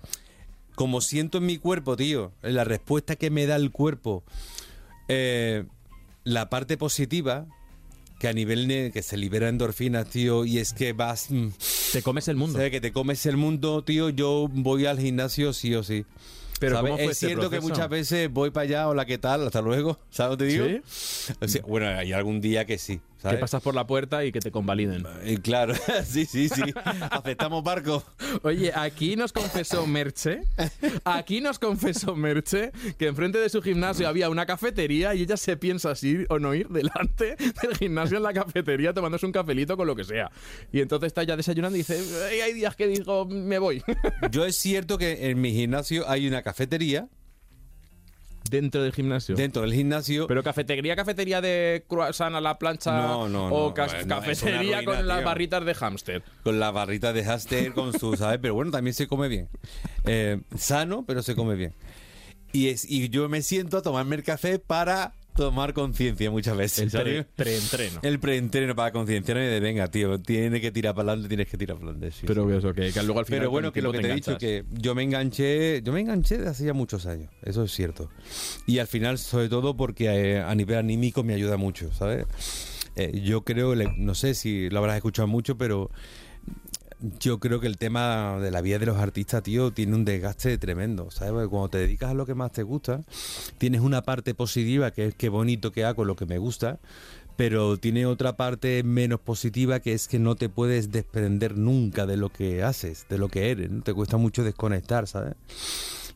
como 0.74 1.00
siento 1.00 1.38
en 1.38 1.46
mi 1.46 1.58
cuerpo, 1.58 1.96
tío, 1.96 2.32
la 2.42 2.64
respuesta 2.64 3.16
que 3.16 3.30
me 3.30 3.46
da 3.46 3.56
el 3.56 3.70
cuerpo, 3.70 4.24
eh, 5.08 5.64
la 6.24 6.48
parte 6.50 6.76
positiva, 6.76 7.46
que 8.18 8.28
a 8.28 8.32
nivel 8.32 8.90
que 8.92 9.02
se 9.02 9.16
libera 9.16 9.48
endorfinas, 9.48 10.08
tío, 10.08 10.44
y 10.44 10.58
es 10.58 10.72
que 10.72 10.92
vas... 10.92 11.30
mm, 11.30 11.48
Te 11.92 12.02
comes 12.02 12.28
el 12.28 12.36
mundo. 12.36 12.58
¿Sabes? 12.58 12.70
Que 12.70 12.80
te 12.80 12.92
comes 12.92 13.24
el 13.26 13.36
mundo, 13.36 13.82
tío. 13.84 14.08
Yo 14.08 14.48
voy 14.52 14.86
al 14.86 14.98
gimnasio 14.98 15.52
sí 15.52 15.74
o 15.74 15.82
sí. 15.82 16.06
Pero 16.60 16.76
¿Sabes? 16.76 16.90
¿cómo 16.92 16.96
fue 16.98 17.04
es 17.06 17.10
este 17.12 17.26
cierto 17.26 17.50
que 17.50 17.56
proceso? 17.56 17.68
muchas 17.74 17.88
veces 17.90 18.30
voy 18.32 18.50
para 18.50 18.62
allá, 18.64 18.88
hola, 18.88 19.04
¿qué 19.04 19.18
tal? 19.18 19.46
Hasta 19.46 19.60
luego. 19.60 19.98
¿Sabes 20.10 20.30
lo 20.32 20.38
que 20.38 20.44
te 20.44 20.50
digo? 20.52 20.66
¿Sí? 20.88 21.34
O 21.40 21.48
sea, 21.48 21.62
bueno, 21.66 21.88
hay 21.88 22.12
algún 22.12 22.40
día 22.40 22.64
que 22.64 22.78
sí. 22.78 23.00
Que 23.30 23.36
pasas 23.38 23.62
por 23.62 23.74
la 23.74 23.86
puerta 23.86 24.24
y 24.24 24.32
que 24.32 24.40
te 24.40 24.50
convaliden. 24.50 25.04
Eh, 25.22 25.38
claro, 25.42 25.74
sí, 26.06 26.26
sí, 26.26 26.48
sí. 26.48 26.62
Aceptamos 27.10 27.62
barco. 27.64 28.02
Oye, 28.42 28.72
aquí 28.74 29.16
nos 29.16 29.32
confesó 29.32 29.86
Merche, 29.86 30.42
aquí 31.04 31.40
nos 31.40 31.58
confesó 31.58 32.14
Merche 32.16 32.72
que 32.98 33.06
enfrente 33.06 33.38
de 33.38 33.48
su 33.48 33.62
gimnasio 33.62 34.08
había 34.08 34.28
una 34.30 34.46
cafetería 34.46 35.14
y 35.14 35.22
ella 35.22 35.36
se 35.36 35.56
piensa 35.56 35.94
si 35.94 36.08
ir 36.08 36.26
o 36.28 36.38
no 36.38 36.54
ir 36.54 36.68
delante 36.68 37.36
del 37.62 37.76
gimnasio 37.78 38.16
en 38.18 38.22
la 38.22 38.32
cafetería 38.32 38.92
tomándose 38.92 39.26
un 39.26 39.32
cafelito 39.32 39.76
con 39.76 39.86
lo 39.86 39.96
que 39.96 40.04
sea. 40.04 40.30
Y 40.72 40.80
entonces 40.80 41.08
está 41.08 41.22
ya 41.22 41.36
desayunando 41.36 41.76
y 41.76 41.80
dice, 41.80 41.98
"Ay, 42.30 42.40
hay 42.40 42.52
días 42.52 42.76
que 42.76 42.86
digo, 42.86 43.26
me 43.26 43.58
voy. 43.58 43.82
Yo 44.30 44.44
es 44.44 44.56
cierto 44.56 44.98
que 44.98 45.30
en 45.30 45.40
mi 45.40 45.52
gimnasio 45.52 46.08
hay 46.08 46.26
una 46.26 46.42
cafetería. 46.42 47.08
Dentro 48.50 48.82
del 48.82 48.92
gimnasio. 48.92 49.34
Dentro 49.36 49.62
del 49.62 49.72
gimnasio. 49.72 50.26
Pero 50.26 50.42
cafetería, 50.42 50.94
cafetería 50.94 51.40
de 51.40 51.84
croissant 51.88 52.34
a 52.36 52.40
la 52.40 52.58
plancha 52.58 52.92
No, 52.96 53.28
no, 53.28 53.46
o 53.46 53.68
no, 53.68 53.74
ca- 53.74 53.86
no, 53.86 53.92
es 53.98 54.04
una 54.04 54.16
cafetería 54.16 54.78
ruina, 54.78 54.84
con 54.84 55.06
las 55.06 55.24
barritas 55.24 55.64
de 55.64 55.74
hámster. 55.74 56.22
Con 56.42 56.60
la 56.60 56.70
barrita 56.70 57.12
de 57.12 57.24
Haster, 57.24 57.72
con 57.72 57.98
su, 57.98 58.16
¿sabes? 58.18 58.38
Pero 58.42 58.54
bueno, 58.54 58.70
también 58.70 58.94
se 58.94 59.06
come 59.08 59.28
bien. 59.28 59.48
Eh, 60.04 60.40
sano, 60.56 61.04
pero 61.06 61.22
se 61.22 61.34
come 61.34 61.54
bien. 61.54 61.72
Y, 62.52 62.68
es, 62.68 62.88
y 62.88 63.08
yo 63.08 63.28
me 63.28 63.42
siento 63.42 63.78
a 63.78 63.82
tomarme 63.82 64.16
el 64.16 64.22
café 64.22 64.58
para 64.58 65.14
tomar 65.34 65.72
conciencia 65.74 66.30
muchas 66.30 66.56
veces. 66.56 66.94
El 66.94 67.24
preentreno. 67.24 68.00
El 68.02 68.20
preentreno 68.20 68.74
para 68.74 68.92
concienciarme 68.92 69.44
de, 69.44 69.60
venga, 69.60 69.88
tío, 69.88 70.20
tienes 70.20 70.60
que 70.60 70.70
tirar 70.70 70.94
para 70.94 71.10
adelante, 71.10 71.28
tienes 71.28 71.48
que 71.48 71.58
tirar 71.58 71.76
para 71.76 71.90
adelante. 71.90 72.16
sí, 72.16 72.26
Pero 72.26 72.50
eso, 72.56 72.72
que, 72.72 72.92
que 72.92 73.02
luego 73.02 73.20
al 73.20 73.26
final 73.26 73.40
Pero 73.40 73.50
bueno, 73.50 73.72
que 73.72 73.82
lo 73.82 73.92
que 73.92 73.98
te 73.98 74.10
he 74.10 74.14
dicho, 74.14 74.38
que 74.38 74.64
yo 74.70 74.94
me 74.94 75.02
enganché, 75.02 75.82
yo 75.82 75.92
me 75.92 76.00
enganché 76.00 76.38
de 76.38 76.48
hace 76.48 76.64
ya 76.64 76.72
muchos 76.72 77.06
años, 77.06 77.30
eso 77.42 77.64
es 77.64 77.72
cierto. 77.72 78.10
Y 78.66 78.78
al 78.78 78.86
final, 78.86 79.18
sobre 79.18 79.48
todo 79.48 79.76
porque 79.76 80.06
eh, 80.06 80.40
a 80.40 80.54
nivel 80.54 80.78
anímico 80.78 81.22
me 81.22 81.34
ayuda 81.34 81.56
mucho, 81.56 81.92
¿sabes? 81.92 82.26
Eh, 82.96 83.20
yo 83.24 83.42
creo, 83.42 83.74
no 83.74 84.14
sé 84.14 84.34
si 84.34 84.70
lo 84.70 84.78
habrás 84.78 84.96
escuchado 84.96 85.26
mucho, 85.26 85.58
pero 85.58 85.90
yo 87.20 87.38
creo 87.38 87.60
que 87.60 87.66
el 87.66 87.76
tema 87.76 88.38
de 88.40 88.50
la 88.50 88.60
vida 88.60 88.78
de 88.78 88.86
los 88.86 88.96
artistas, 88.96 89.42
tío, 89.42 89.72
tiene 89.72 89.94
un 89.94 90.04
desgaste 90.04 90.56
tremendo, 90.58 91.10
¿sabes? 91.10 91.32
Porque 91.32 91.48
cuando 91.48 91.68
te 91.70 91.78
dedicas 91.78 92.10
a 92.10 92.14
lo 92.14 92.26
que 92.26 92.34
más 92.34 92.52
te 92.52 92.62
gusta, 92.62 93.02
tienes 93.58 93.80
una 93.80 94.02
parte 94.02 94.34
positiva 94.34 94.90
que 94.90 95.06
es 95.06 95.14
qué 95.14 95.28
bonito 95.28 95.72
que 95.72 95.84
hago 95.84 96.04
lo 96.04 96.16
que 96.16 96.26
me 96.26 96.38
gusta, 96.38 96.78
pero 97.36 97.76
tiene 97.78 98.06
otra 98.06 98.36
parte 98.36 98.82
menos 98.84 99.20
positiva 99.20 99.80
que 99.80 99.92
es 99.92 100.08
que 100.08 100.18
no 100.18 100.36
te 100.36 100.48
puedes 100.48 100.92
desprender 100.92 101.56
nunca 101.56 102.06
de 102.06 102.16
lo 102.16 102.30
que 102.30 102.62
haces, 102.62 103.06
de 103.08 103.18
lo 103.18 103.28
que 103.28 103.50
eres, 103.50 103.70
te 103.82 103.92
cuesta 103.92 104.16
mucho 104.16 104.44
desconectar, 104.44 105.06
¿sabes? 105.08 105.34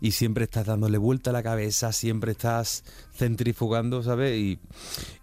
Y 0.01 0.13
siempre 0.13 0.45
estás 0.45 0.67
dándole 0.67 0.97
vuelta 0.97 1.31
a 1.31 1.33
la 1.33 1.43
cabeza, 1.43 1.93
siempre 1.93 2.33
estás 2.33 2.85
centrifugando, 3.13 4.05
¿sabes? 4.05 4.39
Y, 4.39 4.61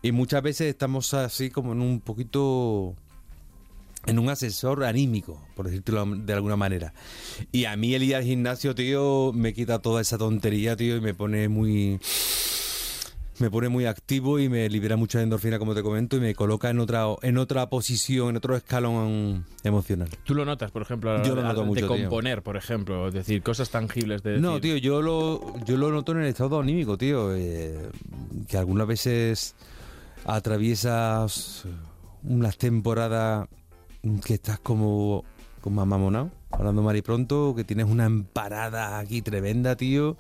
y 0.02 0.12
muchas 0.12 0.44
veces 0.44 0.68
estamos 0.68 1.14
así 1.14 1.50
como 1.50 1.72
en 1.72 1.82
un 1.82 2.02
poquito 2.02 2.94
en 4.08 4.20
un 4.20 4.30
asesor 4.30 4.84
anímico, 4.84 5.42
por 5.56 5.70
decirlo 5.70 6.06
de 6.06 6.34
alguna 6.34 6.56
manera. 6.56 6.94
Y 7.52 7.66
a 7.66 7.76
mí 7.76 7.94
el 7.96 8.04
ir 8.04 8.16
al 8.16 8.24
gimnasio, 8.24 8.76
tío, 8.76 9.32
me 9.34 9.54
quita 9.54 9.80
toda 9.80 10.02
esa 10.02 10.18
tontería, 10.18 10.76
tío, 10.76 10.96
y 10.98 11.02
me 11.02 11.14
pone 11.14 11.48
muy 11.50 12.00
me 13.38 13.52
pone 13.52 13.68
muy 13.68 13.86
activo 13.86 14.40
y 14.40 14.48
me 14.48 14.70
libera 14.70 14.96
mucha 14.96 15.22
endorfina, 15.22 15.60
como 15.60 15.76
te 15.76 15.84
comento, 15.84 16.16
y 16.16 16.22
me 16.22 16.34
coloca 16.34 16.70
en 16.70 16.80
otra 16.80 17.04
en 17.22 17.38
otra 17.38 17.70
posición, 17.70 18.30
en 18.30 18.38
otro 18.38 18.56
escalón 18.56 19.46
emocional. 19.66 20.08
Tú 20.24 20.34
lo 20.36 20.46
notas, 20.46 20.72
por 20.72 20.84
ejemplo, 20.84 21.22
Yo 21.26 21.36
lo 21.36 21.42
de- 21.42 21.48
noto 21.50 21.60
de 21.62 21.66
mucho, 21.66 21.82
tío. 21.82 21.88
componer, 22.04 22.42
por 22.44 22.56
ejemplo, 22.56 23.10
es 23.10 23.14
decir, 23.14 23.44
cosas 23.44 23.70
tangibles 23.72 24.24
de 24.24 24.40
No, 24.40 24.54
decir, 24.56 24.62
tío, 24.62 24.78
yo 24.78 25.02
lo, 25.02 25.54
yo 25.66 25.76
lo 25.76 25.92
noto 25.92 26.14
en 26.14 26.20
el 26.20 26.28
estado 26.28 26.62
anímico, 26.62 26.98
tío. 26.98 27.36
eh, 27.36 27.90
que 28.48 28.58
algunas 28.58 28.88
veces 28.88 29.54
atraviesas 30.24 31.66
unas 32.24 32.58
temporadas 32.58 33.48
que 34.26 34.36
estás 34.36 34.60
como, 34.60 35.24
como 35.62 35.82
amamonado, 35.82 36.32
hablando 36.52 36.82
mal 36.82 36.96
y 36.96 37.02
pronto, 37.02 37.54
que 37.56 37.64
tienes 37.64 37.88
una 37.88 38.06
emparada 38.06 39.00
aquí 39.00 39.22
tremenda, 39.22 39.76
tío. 39.76 40.18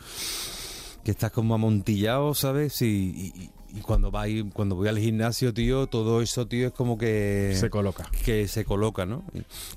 Que 1.03 1.11
estás 1.11 1.31
como 1.31 1.53
amontillado, 1.53 2.33
¿sabes? 2.33 2.81
Y, 2.81 3.31
y- 3.35 3.49
y 3.77 3.81
cuando, 3.81 4.09
va 4.09 4.21
ahí- 4.21 4.49
cuando 4.53 4.75
voy 4.75 4.87
al 4.87 4.97
gimnasio, 4.97 5.53
tío, 5.53 5.85
todo 5.87 6.21
eso, 6.21 6.47
tío, 6.47 6.67
es 6.67 6.73
como 6.73 6.97
que 6.97 7.55
se 7.59 7.69
coloca. 7.69 8.09
que 8.23 8.47
se 8.47 8.63
coloca, 8.65 9.05
¿no? 9.05 9.23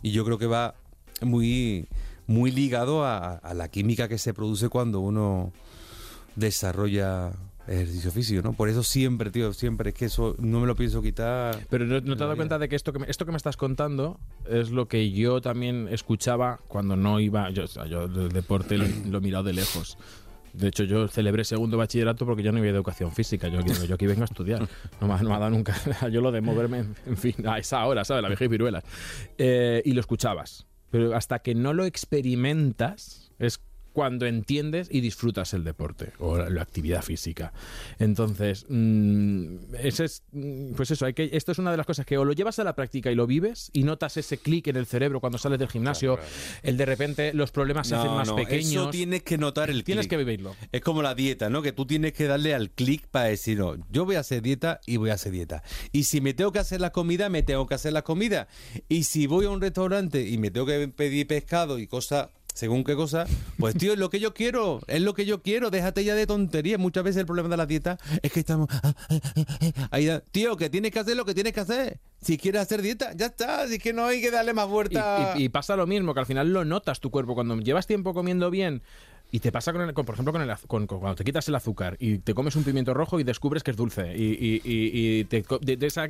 Y 0.02 0.12
yo 0.12 0.24
creo 0.24 0.38
que 0.38 0.46
va 0.46 0.74
muy, 1.20 1.86
muy 2.28 2.50
ligado 2.52 3.04
a, 3.04 3.34
a 3.36 3.54
la 3.54 3.68
química 3.68 4.06
que 4.08 4.16
se 4.18 4.32
produce 4.32 4.68
cuando 4.68 5.00
uno 5.00 5.52
desarrolla 6.36 7.32
ejercicio 7.68 8.10
físico, 8.10 8.42
¿no? 8.42 8.52
Por 8.54 8.68
eso 8.68 8.82
siempre, 8.82 9.30
tío, 9.30 9.52
siempre 9.52 9.90
es 9.90 9.94
que 9.94 10.06
eso 10.06 10.34
no 10.38 10.60
me 10.60 10.66
lo 10.66 10.74
pienso 10.74 11.02
quitar. 11.02 11.58
Pero 11.70 11.84
no, 11.86 12.00
no 12.00 12.16
te 12.16 12.24
has 12.24 12.34
cuenta 12.36 12.58
de 12.58 12.68
que 12.68 12.76
esto 12.76 12.92
que, 12.92 12.98
me, 13.00 13.06
esto 13.10 13.24
que 13.26 13.32
me 13.32 13.36
estás 13.36 13.56
contando 13.56 14.18
es 14.48 14.70
lo 14.70 14.88
que 14.88 15.10
yo 15.10 15.40
también 15.40 15.88
escuchaba 15.90 16.60
cuando 16.68 16.96
no 16.96 17.20
iba. 17.20 17.50
Yo, 17.50 17.64
yo 17.86 18.04
el 18.04 18.28
deporte 18.30 18.78
lo, 18.78 18.86
lo 19.08 19.18
he 19.18 19.20
mirado 19.20 19.44
de 19.44 19.52
lejos. 19.52 19.98
De 20.54 20.68
hecho, 20.68 20.82
yo 20.84 21.06
celebré 21.08 21.44
segundo 21.44 21.76
bachillerato 21.76 22.24
porque 22.26 22.42
yo 22.42 22.50
no 22.52 22.58
iba 22.58 22.66
a 22.68 22.70
educación 22.70 23.12
física. 23.12 23.48
Yo, 23.48 23.60
aquí- 23.60 23.72
yo 23.86 23.94
aquí 23.94 24.06
vengo 24.06 24.22
a 24.22 24.24
estudiar. 24.24 24.66
No 25.00 25.06
me, 25.06 25.14
no 25.22 25.28
me 25.28 25.34
ha 25.34 25.38
dado 25.38 25.50
nunca. 25.50 25.76
Yo 26.10 26.20
lo 26.22 26.32
de 26.32 26.40
moverme, 26.40 26.84
en, 27.06 27.16
fin, 27.16 27.34
a 27.46 27.58
esa 27.58 27.84
hora, 27.84 28.04
¿sabes? 28.04 28.22
La 28.22 28.28
vieja 28.28 28.44
y 28.44 28.48
viruelas. 28.48 28.82
Eh, 29.36 29.82
y 29.84 29.92
lo 29.92 30.00
escuchabas. 30.00 30.66
Pero 30.90 31.14
hasta 31.14 31.40
que 31.40 31.54
no 31.54 31.74
lo 31.74 31.84
experimentas, 31.84 33.30
es 33.38 33.60
cuando 33.98 34.26
entiendes 34.26 34.86
y 34.92 35.00
disfrutas 35.00 35.54
el 35.54 35.64
deporte 35.64 36.12
o 36.20 36.38
la, 36.38 36.48
la 36.50 36.62
actividad 36.62 37.02
física. 37.02 37.52
Entonces, 37.98 38.64
mm, 38.68 39.74
ese 39.82 40.04
es, 40.04 40.22
mm, 40.30 40.74
pues 40.74 40.92
eso, 40.92 41.04
hay 41.04 41.14
que, 41.14 41.30
esto 41.32 41.50
es 41.50 41.58
una 41.58 41.72
de 41.72 41.76
las 41.76 41.84
cosas 41.84 42.06
que 42.06 42.16
o 42.16 42.24
lo 42.24 42.32
llevas 42.32 42.60
a 42.60 42.62
la 42.62 42.76
práctica 42.76 43.10
y 43.10 43.16
lo 43.16 43.26
vives 43.26 43.70
y 43.72 43.82
notas 43.82 44.16
ese 44.16 44.38
clic 44.38 44.68
en 44.68 44.76
el 44.76 44.86
cerebro 44.86 45.18
cuando 45.18 45.36
sales 45.36 45.58
del 45.58 45.66
gimnasio, 45.66 46.16
el 46.62 46.76
de 46.76 46.86
repente 46.86 47.34
los 47.34 47.50
problemas 47.50 47.88
se 47.88 47.96
hacen 47.96 48.12
más 48.12 48.30
pequeños. 48.30 48.70
Eso 48.70 48.90
tienes 48.90 49.24
que 49.24 49.36
notar 49.36 49.68
el 49.68 49.82
Tienes 49.82 50.06
que 50.06 50.16
vivirlo. 50.16 50.54
Es 50.70 50.80
como 50.80 51.02
la 51.02 51.16
dieta, 51.16 51.50
¿no? 51.50 51.60
Que 51.60 51.72
tú 51.72 51.84
tienes 51.84 52.12
que 52.12 52.28
darle 52.28 52.54
al 52.54 52.70
clic 52.70 53.08
para 53.08 53.24
decir, 53.24 53.58
no, 53.58 53.74
yo 53.90 54.04
voy 54.04 54.14
a 54.14 54.20
hacer 54.20 54.42
dieta 54.42 54.80
y 54.86 54.96
voy 54.96 55.10
a 55.10 55.14
hacer 55.14 55.32
dieta. 55.32 55.64
Y 55.90 56.04
si 56.04 56.20
me 56.20 56.34
tengo 56.34 56.52
que 56.52 56.60
hacer 56.60 56.80
la 56.80 56.92
comida, 56.92 57.30
me 57.30 57.42
tengo 57.42 57.66
que 57.66 57.74
hacer 57.74 57.92
la 57.92 58.02
comida. 58.02 58.46
Y 58.88 59.02
si 59.02 59.26
voy 59.26 59.46
a 59.46 59.50
un 59.50 59.60
restaurante 59.60 60.28
y 60.28 60.38
me 60.38 60.52
tengo 60.52 60.66
que 60.66 60.86
pedir 60.86 61.26
pescado 61.26 61.80
y 61.80 61.88
cosas, 61.88 62.28
según 62.58 62.82
qué 62.82 62.96
cosa, 62.96 63.24
pues 63.56 63.76
tío, 63.76 63.92
es 63.92 64.00
lo 64.00 64.10
que 64.10 64.18
yo 64.18 64.34
quiero, 64.34 64.80
es 64.88 65.00
lo 65.00 65.14
que 65.14 65.24
yo 65.24 65.42
quiero, 65.42 65.70
déjate 65.70 66.02
ya 66.02 66.16
de 66.16 66.26
tonterías. 66.26 66.80
Muchas 66.80 67.04
veces 67.04 67.20
el 67.20 67.26
problema 67.26 67.48
de 67.48 67.56
la 67.56 67.66
dieta 67.66 67.98
es 68.20 68.32
que 68.32 68.40
estamos... 68.40 68.68
Ahí, 69.92 70.06
da- 70.06 70.20
tío, 70.32 70.56
que 70.56 70.68
tienes 70.68 70.90
que 70.90 70.98
hacer 70.98 71.16
lo 71.16 71.24
que 71.24 71.34
tienes 71.34 71.52
que 71.52 71.60
hacer. 71.60 72.00
Si 72.20 72.36
quieres 72.36 72.62
hacer 72.62 72.82
dieta, 72.82 73.12
ya 73.14 73.26
está. 73.26 73.68
Si 73.68 73.74
es 73.74 73.80
que 73.82 73.92
no 73.92 74.06
hay 74.06 74.20
que 74.20 74.32
darle 74.32 74.54
más 74.54 74.68
vuelta. 74.68 75.34
y- 75.38 75.44
y 75.44 75.48
pasa 75.50 75.76
lo 75.76 75.86
mismo, 75.86 76.14
que 76.14 76.20
al 76.20 76.26
final 76.26 76.52
lo 76.52 76.64
notas 76.64 76.98
tu 76.98 77.10
cuerpo. 77.12 77.36
Cuando 77.36 77.56
llevas 77.60 77.86
tiempo 77.86 78.12
comiendo 78.12 78.50
bien, 78.50 78.82
Y 79.30 79.40
te 79.40 79.52
pasa, 79.52 79.72
con, 79.74 79.82
el- 79.82 79.92
con, 79.92 80.06
por 80.06 80.14
ejemplo, 80.14 80.32
con, 80.32 80.40
el, 80.40 80.50
con- 80.66 80.86
cuando 80.86 81.14
te 81.14 81.22
quitas 81.22 81.46
el 81.48 81.54
azúcar 81.54 81.98
y 82.00 82.16
te 82.16 82.32
comes 82.32 82.56
un 82.56 82.64
pimiento 82.64 82.94
rojo 82.94 83.20
y 83.20 83.24
descubres 83.24 83.62
que 83.62 83.72
es 83.72 83.76
dulce. 83.76 84.16
Y, 84.16 84.24
y- 84.24 84.62
y- 84.64 85.24
te 85.26 85.44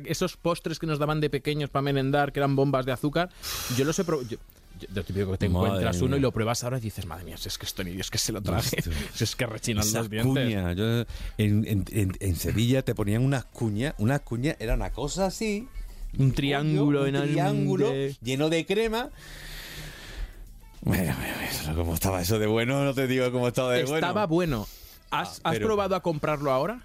esos 0.05 0.37
postres 0.37 0.79
que 0.79 0.87
nos 0.87 0.99
daban 0.99 1.19
de 1.19 1.29
pequeños 1.29 1.69
para 1.69 1.81
merendar, 1.83 2.31
que 2.31 2.39
eran 2.39 2.55
bombas 2.55 2.85
de 2.85 2.93
azúcar, 2.93 3.29
yo 3.77 3.83
los 3.83 3.99
he 3.99 4.05
probado. 4.05 4.29
Lo 4.93 5.03
típico 5.03 5.31
que 5.31 5.37
te 5.37 5.49
Madre 5.49 5.67
encuentras 5.67 6.01
uno 6.01 6.17
y 6.17 6.19
lo 6.19 6.31
pruebas 6.31 6.63
ahora 6.63 6.77
y 6.77 6.81
dices, 6.81 7.05
madre 7.05 7.25
mía, 7.25 7.37
si 7.37 7.47
es 7.47 7.57
que 7.57 7.65
esto 7.65 7.83
ni 7.83 7.99
es 7.99 8.09
que 8.09 8.17
se 8.17 8.31
lo 8.31 8.41
traje, 8.41 8.81
si 9.13 9.23
es 9.23 9.35
que 9.35 9.45
rechinan 9.45 9.83
Esas 9.83 9.93
los 10.03 10.09
dientes. 10.09 10.45
cuñas. 10.45 10.75
Yo- 10.75 11.01
en, 11.37 11.65
en- 11.67 11.85
en- 11.91 12.17
en 12.19 12.35
Sevilla 12.35 12.81
te 12.83 12.95
ponían 12.95 13.23
unas 13.23 13.45
cuñas, 13.45 13.93
unas 13.97 14.21
cuñas, 14.21 14.55
era 14.59 14.73
una 14.75 14.91
cosa 14.91 15.25
así. 15.27 15.67
Un 16.17 16.31
triángulo 16.33 17.01
un 17.03 17.07
enorme 17.09 17.27
triángulo 17.31 17.89
de- 17.89 18.15
lleno 18.21 18.49
de 18.49 18.65
crema. 18.65 19.09
Bueno, 20.81 21.13
bueno, 21.15 21.75
¿cómo 21.75 21.93
estaba 21.93 22.21
eso 22.21 22.39
de 22.39 22.47
bueno? 22.47 22.83
No 22.85 22.93
te 22.93 23.05
digo 23.07 23.31
cómo 23.31 23.47
estaba 23.49 23.73
de 23.73 23.81
Estaba 23.81 24.25
bueno. 24.25 24.59
bueno. 24.59 24.67
¿Has, 25.11 25.39
Ah, 25.43 25.49
has 25.49 25.53
pero- 25.55 25.67
probado 25.67 25.95
a 25.95 26.01
comprarlo 26.01 26.51
ahora? 26.51 26.83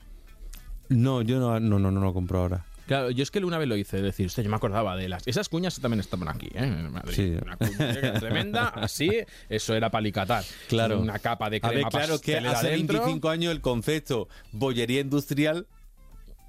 No, 0.89 1.23
yo 1.23 1.39
no, 1.39 1.59
no, 1.61 1.79
no, 1.79 1.91
no 1.91 2.01
lo 2.01 2.13
compro 2.13 2.41
ahora. 2.41 2.65
Claro, 2.87 3.11
yo 3.11 3.23
es 3.23 3.31
que 3.31 3.39
una 3.39 3.59
vez 3.59 3.69
lo 3.69 3.77
hice, 3.77 3.97
es 3.97 4.03
decir, 4.03 4.27
hostia, 4.27 4.45
yo 4.45 4.51
me 4.51 4.57
acordaba 4.57 4.97
de 4.97 5.09
las... 5.09 5.27
Esas 5.27 5.49
cuñas 5.49 5.81
también 5.81 6.01
estaban 6.01 6.29
aquí, 6.29 6.47
¿eh? 6.49 6.65
En 6.65 6.93
Madrid. 6.93 7.15
Sí. 7.15 7.37
Una 7.43 7.57
cuña 7.57 8.15
tremenda, 8.21 8.69
así, 8.69 9.11
eso 9.49 9.75
era 9.75 9.91
palicatar. 9.91 10.45
Claro. 10.69 11.01
Una 11.01 11.19
capa 11.19 11.49
de 11.51 11.57
A 11.59 11.61
crema 11.61 11.75
ver, 11.75 11.87
claro 11.89 12.21
que 12.21 12.37
hace 12.39 12.71
dentro. 12.71 12.99
25 12.99 13.29
años 13.29 13.53
el 13.53 13.61
concepto 13.61 14.29
bollería 14.53 15.01
industrial 15.01 15.67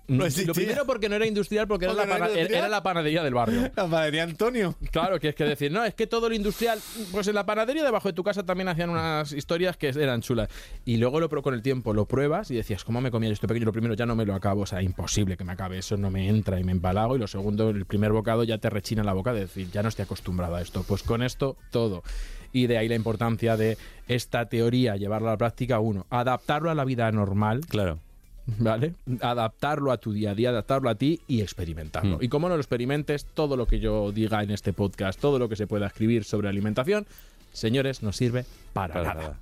no 0.07 0.17
Lo 0.19 0.25
existía. 0.25 0.53
primero 0.53 0.85
porque 0.85 1.09
no 1.09 1.15
era 1.15 1.25
industrial, 1.25 1.67
porque, 1.67 1.85
era, 1.85 1.93
la 1.93 2.05
no 2.05 2.11
era 2.11 2.13
pana- 2.13 2.25
era- 2.25 2.33
industrial. 2.41 2.59
era 2.59 2.69
la 2.69 2.83
panadería 2.83 3.23
del 3.23 3.33
barrio. 3.33 3.61
La 3.75 3.83
panadería 3.87 4.23
Antonio. 4.23 4.75
Claro, 4.91 5.19
que 5.19 5.29
es 5.29 5.35
que 5.35 5.43
decir, 5.45 5.71
no, 5.71 5.83
es 5.83 5.93
que 5.95 6.07
todo 6.07 6.29
lo 6.29 6.35
industrial, 6.35 6.79
pues 7.11 7.27
en 7.27 7.35
la 7.35 7.45
panadería 7.45 7.83
debajo 7.83 8.07
de 8.07 8.13
tu 8.13 8.23
casa 8.23 8.43
también 8.43 8.67
hacían 8.67 8.89
unas 8.89 9.31
historias 9.31 9.77
que 9.77 9.89
eran 9.89 10.21
chulas. 10.21 10.49
Y 10.85 10.97
luego 10.97 11.19
lo, 11.19 11.29
pro- 11.29 11.41
con 11.41 11.53
el 11.53 11.61
tiempo 11.61 11.93
lo 11.93 12.05
pruebas 12.05 12.51
y 12.51 12.55
decías, 12.55 12.83
¿cómo 12.83 13.01
me 13.01 13.11
comía 13.11 13.29
esto 13.31 13.47
pequeño? 13.47 13.65
Lo 13.65 13.71
primero 13.73 13.93
ya 13.95 14.05
no 14.05 14.15
me 14.15 14.25
lo 14.25 14.33
acabo, 14.35 14.61
o 14.61 14.65
sea, 14.65 14.81
imposible 14.81 15.37
que 15.37 15.43
me 15.43 15.53
acabe, 15.53 15.77
eso 15.79 15.97
no 15.97 16.09
me 16.11 16.29
entra 16.29 16.59
y 16.59 16.63
me 16.63 16.71
empalago. 16.71 17.15
Y 17.15 17.19
lo 17.19 17.27
segundo, 17.27 17.69
el 17.69 17.85
primer 17.85 18.11
bocado 18.11 18.43
ya 18.43 18.57
te 18.57 18.69
rechina 18.69 19.03
la 19.03 19.13
boca 19.13 19.33
de 19.33 19.41
decir, 19.41 19.69
ya 19.71 19.81
no 19.83 19.89
estoy 19.89 20.03
acostumbrado 20.03 20.55
a 20.55 20.61
esto. 20.61 20.83
Pues 20.87 21.03
con 21.03 21.23
esto, 21.23 21.57
todo. 21.71 22.03
Y 22.53 22.67
de 22.67 22.77
ahí 22.77 22.87
la 22.87 22.95
importancia 22.95 23.57
de 23.57 23.77
esta 24.07 24.47
teoría, 24.47 24.95
llevarla 24.95 25.29
a 25.29 25.33
la 25.33 25.37
práctica, 25.37 25.79
uno, 25.79 26.05
adaptarlo 26.09 26.69
a 26.69 26.75
la 26.75 26.85
vida 26.85 27.11
normal, 27.11 27.61
Claro. 27.67 27.99
¿Vale? 28.59 28.93
Adaptarlo 29.21 29.91
a 29.91 29.97
tu 29.97 30.13
día 30.13 30.31
a 30.31 30.35
día, 30.35 30.49
adaptarlo 30.49 30.89
a 30.89 30.95
ti 30.95 31.21
y 31.27 31.41
experimentarlo. 31.41 32.17
Mm. 32.17 32.23
Y 32.23 32.29
como 32.29 32.47
no 32.49 32.55
lo 32.55 32.61
experimentes, 32.61 33.25
todo 33.25 33.57
lo 33.57 33.67
que 33.67 33.79
yo 33.79 34.11
diga 34.11 34.43
en 34.43 34.51
este 34.51 34.73
podcast, 34.73 35.19
todo 35.19 35.39
lo 35.39 35.49
que 35.49 35.55
se 35.55 35.67
pueda 35.67 35.87
escribir 35.87 36.23
sobre 36.23 36.49
alimentación, 36.49 37.05
señores, 37.53 38.03
no 38.03 38.11
sirve 38.13 38.45
para, 38.73 38.93
Para 38.93 39.07
nada. 39.13 39.21
nada. 39.21 39.39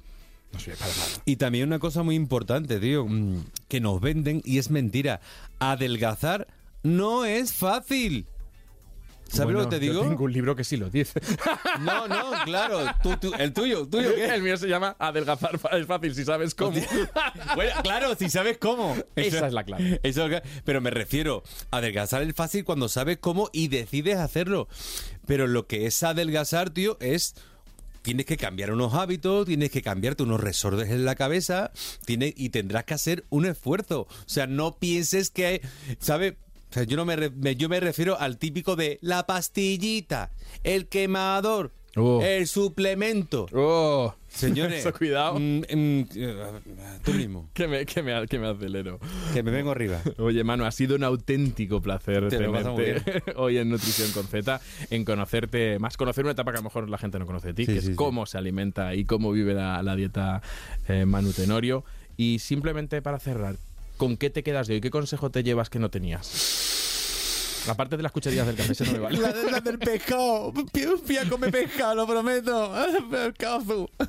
No 0.54 0.60
sirve 0.60 0.78
para 0.78 0.92
nada. 0.92 1.08
Y 1.26 1.36
también 1.38 1.68
una 1.68 1.80
cosa 1.80 2.04
muy 2.04 2.16
importante, 2.16 2.80
tío, 2.80 3.06
mm, 3.06 3.44
que 3.68 3.80
nos 3.80 4.00
venden 4.00 4.42
y 4.46 4.58
es 4.58 4.70
mentira. 4.70 5.20
Adelgazar 5.60 6.48
no 6.84 7.26
es 7.26 7.54
fácil. 7.54 8.26
¿Sabes 9.34 9.46
Bueno, 9.46 9.62
lo 9.62 9.70
que 9.70 9.80
te 9.80 9.86
yo 9.88 9.94
digo? 9.94 10.04
tengo 10.08 10.24
un 10.26 10.32
libro 10.34 10.56
que 10.56 10.64
sí 10.64 10.78
lo 10.78 10.90
dice. 10.90 11.20
No, 11.82 12.08
no, 12.08 12.32
claro. 12.46 12.86
Tú- 13.02 13.18
tú- 13.18 13.34
el 13.38 13.52
tuyo, 13.52 13.88
tuyo, 13.88 14.14
¿qué? 14.14 14.26
El 14.26 14.44
mío 14.44 14.56
se 14.58 14.68
llama 14.68 14.96
Adelgazar 15.00 15.60
es 15.74 15.88
fácil 15.88 16.14
si 16.14 16.24
sabes 16.24 16.54
cómo. 16.54 16.78
Bueno, 17.56 17.72
claro, 17.82 18.16
si 18.16 18.30
sabes 18.30 18.58
cómo. 18.60 18.96
Esa 19.16 19.48
es 19.48 19.54
la 19.54 19.64
clave. 19.64 20.00
Eso 20.04 20.28
pero 20.64 20.82
me 20.82 20.92
refiero, 20.92 21.44
adelgazar 21.72 22.22
es 22.22 22.34
fácil 22.36 22.64
cuando 22.64 22.90
sabes 22.90 23.18
cómo 23.20 23.50
y 23.54 23.68
decides 23.70 24.18
hacerlo. 24.18 24.68
Pero 25.26 25.48
lo 25.48 25.66
que 25.68 25.86
es 25.88 26.04
adelgazar, 26.04 26.70
tío, 26.70 26.98
es 27.00 27.34
tienes 28.04 28.26
que 28.26 28.38
cambiar 28.38 28.72
unos 28.72 28.94
hábitos, 28.94 29.46
tienes 29.48 29.72
que 29.72 29.82
cambiarte 29.82 30.24
unos 30.24 30.42
resortes 30.42 30.90
en 30.90 31.06
la 31.06 31.16
cabeza, 31.16 31.72
tienes, 32.06 32.34
y 32.36 32.50
tendrás 32.50 32.84
que 32.84 32.94
hacer 32.94 33.24
un 33.30 33.46
esfuerzo. 33.46 34.02
O 34.02 34.08
sea, 34.28 34.46
no 34.46 34.78
pienses 34.78 35.30
que, 35.32 35.62
¿sabes? 36.00 36.34
O 36.74 36.76
sea, 36.76 36.84
yo, 36.86 36.98
no 36.98 37.06
me, 37.06 37.16
re- 37.16 37.30
me- 37.30 37.56
yo 37.56 37.70
me 37.70 37.80
refiero 37.80 38.20
al 38.20 38.40
típico 38.40 38.76
de 38.76 38.98
la 39.02 39.28
pastillita, 39.28 40.32
el 40.64 40.88
quemador, 40.88 41.72
Oh. 41.96 42.20
el 42.24 42.48
suplemento. 42.48 43.46
Oh, 43.54 44.16
Señores, 44.28 44.80
Eso, 44.84 44.92
cuidado. 44.94 45.36
mm, 45.40 45.60
mm, 45.60 46.06
eh, 46.16 46.52
tú 47.06 47.12
mismo, 47.14 47.52
que 47.54 47.68
me, 47.68 47.86
que 47.86 48.02
me, 48.02 48.26
que 48.28 48.40
me 48.40 48.48
acelero. 48.48 49.00
que 49.36 49.44
me 49.44 49.52
vengo 49.52 49.70
arriba. 49.70 50.02
Oye, 50.18 50.44
Manu, 50.44 50.66
ha 50.66 50.72
sido 50.72 50.96
un 50.96 51.04
auténtico 51.04 51.80
placer 51.80 52.28
Te 52.30 52.40
tenerte 52.40 53.22
hoy 53.36 53.60
en 53.60 53.70
Nutrición 53.70 54.10
con 54.12 54.26
Z, 54.26 54.60
en 54.90 55.06
conocerte 55.06 55.78
más, 55.78 55.96
conocer 55.96 56.24
una 56.26 56.32
etapa 56.32 56.52
que 56.54 56.58
a 56.58 56.62
lo 56.62 56.64
mejor 56.64 56.90
la 56.90 56.98
gente 56.98 57.20
no 57.20 57.28
conoce 57.28 57.50
de 57.50 57.54
ti, 57.54 57.66
Sí, 57.68 57.74
que 57.76 57.82
sí, 57.82 57.86
es 57.90 57.92
sí. 57.92 57.96
cómo 57.96 58.26
se 58.26 58.40
alimenta 58.40 58.96
y 58.96 59.06
cómo 59.06 59.32
vive 59.32 59.54
la, 59.54 59.84
la 59.84 59.96
dieta 59.96 60.42
eh, 60.88 61.06
Manu 61.06 61.32
Tenorio. 61.34 61.86
Y 62.18 62.40
simplemente 62.40 63.04
para 63.04 63.20
cerrar, 63.20 63.58
¿con 63.98 64.18
qué 64.18 64.30
te 64.30 64.44
quedas 64.44 64.68
de 64.68 64.76
hoy? 64.76 64.82
¿Qué 64.82 64.90
consejo 64.90 65.30
te 65.30 65.44
llevas 65.44 65.70
que 65.70 65.80
no 65.80 65.90
tenías? 65.90 66.93
Aparte 67.68 67.98
de 67.98 68.04
las 68.04 68.12
cucharillas 68.12 68.46
del 68.48 68.56
café, 68.56 68.72
eso 68.74 68.86
no 68.86 68.92
me 68.94 69.00
vale. 69.00 69.18
La, 69.20 69.34
la 69.52 69.60
del 69.62 69.80
pescado. 69.80 70.54
Fui 71.06 71.18
a 71.18 71.28
comer 71.30 71.52
pescado, 71.52 71.96
lo 71.96 72.08
prometo. 72.08 72.72
Pescado 73.12 73.58
azul. 73.58 73.90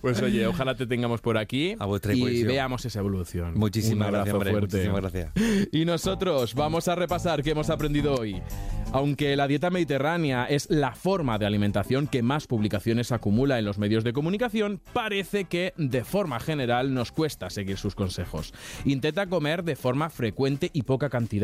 Pues 0.00 0.20
oye, 0.22 0.46
ojalá 0.46 0.74
te 0.76 0.86
tengamos 0.86 1.20
por 1.20 1.38
aquí 1.38 1.74
A 1.78 1.86
vuestra 1.86 2.12
y 2.12 2.16
disposición. 2.16 2.48
veamos 2.48 2.84
esa 2.84 2.98
evolución. 3.00 3.54
Muchísimas 3.58 4.08
Un 4.08 4.14
gracias, 4.14 4.34
abrazo 4.34 4.36
hombre, 4.36 4.50
fuerte. 4.50 4.88
muchísimas 4.88 5.12
gracias. 5.34 5.68
Y 5.72 5.84
nosotros 5.84 6.54
vamos 6.54 6.88
a 6.88 6.94
repasar 6.94 7.42
qué 7.42 7.50
hemos 7.50 7.70
aprendido 7.70 8.14
hoy. 8.14 8.40
Aunque 8.92 9.36
la 9.36 9.48
dieta 9.48 9.70
mediterránea 9.70 10.46
es 10.46 10.70
la 10.70 10.92
forma 10.94 11.38
de 11.38 11.46
alimentación 11.46 12.06
que 12.06 12.22
más 12.22 12.46
publicaciones 12.46 13.10
acumula 13.12 13.58
en 13.58 13.64
los 13.64 13.78
medios 13.78 14.04
de 14.04 14.12
comunicación, 14.12 14.80
parece 14.92 15.44
que 15.46 15.74
de 15.76 16.04
forma 16.04 16.38
general 16.40 16.94
nos 16.94 17.10
cuesta 17.12 17.50
seguir 17.50 17.78
sus 17.78 17.94
consejos. 17.94 18.54
Intenta 18.84 19.26
comer 19.26 19.64
de 19.64 19.76
forma 19.76 20.08
frecuente 20.08 20.70
y 20.72 20.82
poca 20.82 21.10
cantidad. 21.10 21.35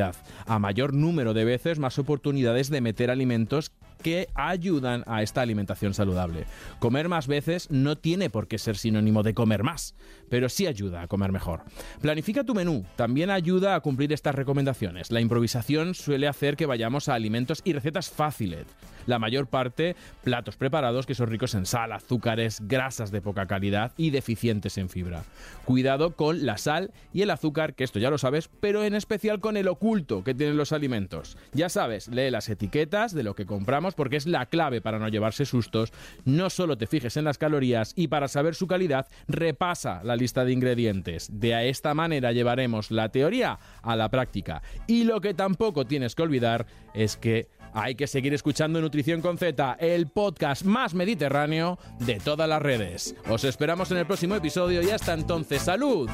A 0.46 0.58
mayor 0.58 0.94
número 0.94 1.34
de 1.34 1.44
veces, 1.44 1.78
más 1.78 1.98
oportunidades 1.98 2.70
de 2.70 2.80
meter 2.80 3.10
alimentos 3.10 3.72
que 4.02 4.28
ayudan 4.34 5.04
a 5.06 5.22
esta 5.22 5.40
alimentación 5.40 5.94
saludable. 5.94 6.44
Comer 6.78 7.08
más 7.08 7.26
veces 7.26 7.70
no 7.70 7.96
tiene 7.96 8.30
por 8.30 8.48
qué 8.48 8.58
ser 8.58 8.76
sinónimo 8.76 9.22
de 9.22 9.34
comer 9.34 9.62
más, 9.62 9.94
pero 10.28 10.48
sí 10.48 10.66
ayuda 10.66 11.02
a 11.02 11.08
comer 11.08 11.32
mejor. 11.32 11.62
Planifica 12.00 12.44
tu 12.44 12.54
menú, 12.54 12.84
también 12.96 13.30
ayuda 13.30 13.74
a 13.74 13.80
cumplir 13.80 14.12
estas 14.12 14.34
recomendaciones. 14.34 15.10
La 15.10 15.20
improvisación 15.20 15.94
suele 15.94 16.28
hacer 16.28 16.56
que 16.56 16.66
vayamos 16.66 17.08
a 17.08 17.14
alimentos 17.14 17.62
y 17.64 17.72
recetas 17.72 18.10
fáciles. 18.10 18.66
La 19.06 19.18
mayor 19.18 19.46
parte, 19.46 19.96
platos 20.22 20.56
preparados 20.56 21.06
que 21.06 21.14
son 21.14 21.28
ricos 21.28 21.54
en 21.54 21.66
sal, 21.66 21.92
azúcares, 21.92 22.60
grasas 22.62 23.10
de 23.10 23.20
poca 23.20 23.46
calidad 23.46 23.92
y 23.96 24.10
deficientes 24.10 24.78
en 24.78 24.88
fibra. 24.88 25.24
Cuidado 25.64 26.14
con 26.14 26.46
la 26.46 26.58
sal 26.58 26.92
y 27.12 27.22
el 27.22 27.30
azúcar, 27.30 27.74
que 27.74 27.84
esto 27.84 27.98
ya 27.98 28.10
lo 28.10 28.18
sabes, 28.18 28.48
pero 28.60 28.84
en 28.84 28.94
especial 28.94 29.40
con 29.40 29.56
el 29.56 29.68
oculto 29.68 30.22
que 30.22 30.34
tienen 30.34 30.56
los 30.56 30.72
alimentos. 30.72 31.36
Ya 31.52 31.68
sabes, 31.68 32.08
lee 32.08 32.30
las 32.30 32.48
etiquetas 32.48 33.12
de 33.12 33.22
lo 33.22 33.34
que 33.34 33.46
compramos 33.46 33.91
porque 33.94 34.16
es 34.16 34.26
la 34.26 34.46
clave 34.46 34.80
para 34.80 34.98
no 34.98 35.08
llevarse 35.08 35.44
sustos. 35.44 35.92
No 36.24 36.50
solo 36.50 36.76
te 36.76 36.86
fijes 36.86 37.16
en 37.16 37.24
las 37.24 37.38
calorías 37.38 37.92
y 37.96 38.08
para 38.08 38.28
saber 38.28 38.54
su 38.54 38.66
calidad, 38.66 39.06
repasa 39.28 40.02
la 40.04 40.16
lista 40.16 40.44
de 40.44 40.52
ingredientes. 40.52 41.28
De 41.32 41.68
esta 41.68 41.94
manera 41.94 42.32
llevaremos 42.32 42.90
la 42.90 43.10
teoría 43.10 43.58
a 43.82 43.96
la 43.96 44.08
práctica. 44.08 44.62
Y 44.86 45.04
lo 45.04 45.20
que 45.20 45.34
tampoco 45.34 45.86
tienes 45.86 46.14
que 46.14 46.22
olvidar 46.22 46.66
es 46.94 47.16
que 47.16 47.48
hay 47.74 47.94
que 47.94 48.06
seguir 48.06 48.34
escuchando 48.34 48.80
Nutrición 48.80 49.22
con 49.22 49.38
Z, 49.38 49.76
el 49.80 50.08
podcast 50.08 50.64
más 50.64 50.94
mediterráneo 50.94 51.78
de 52.00 52.20
todas 52.20 52.48
las 52.48 52.60
redes. 52.60 53.14
Os 53.28 53.44
esperamos 53.44 53.90
en 53.90 53.98
el 53.98 54.06
próximo 54.06 54.34
episodio 54.34 54.82
y 54.82 54.90
hasta 54.90 55.14
entonces 55.14 55.62
salud 55.62 56.10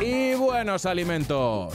y 0.00 0.34
buenos 0.34 0.84
alimentos. 0.86 1.72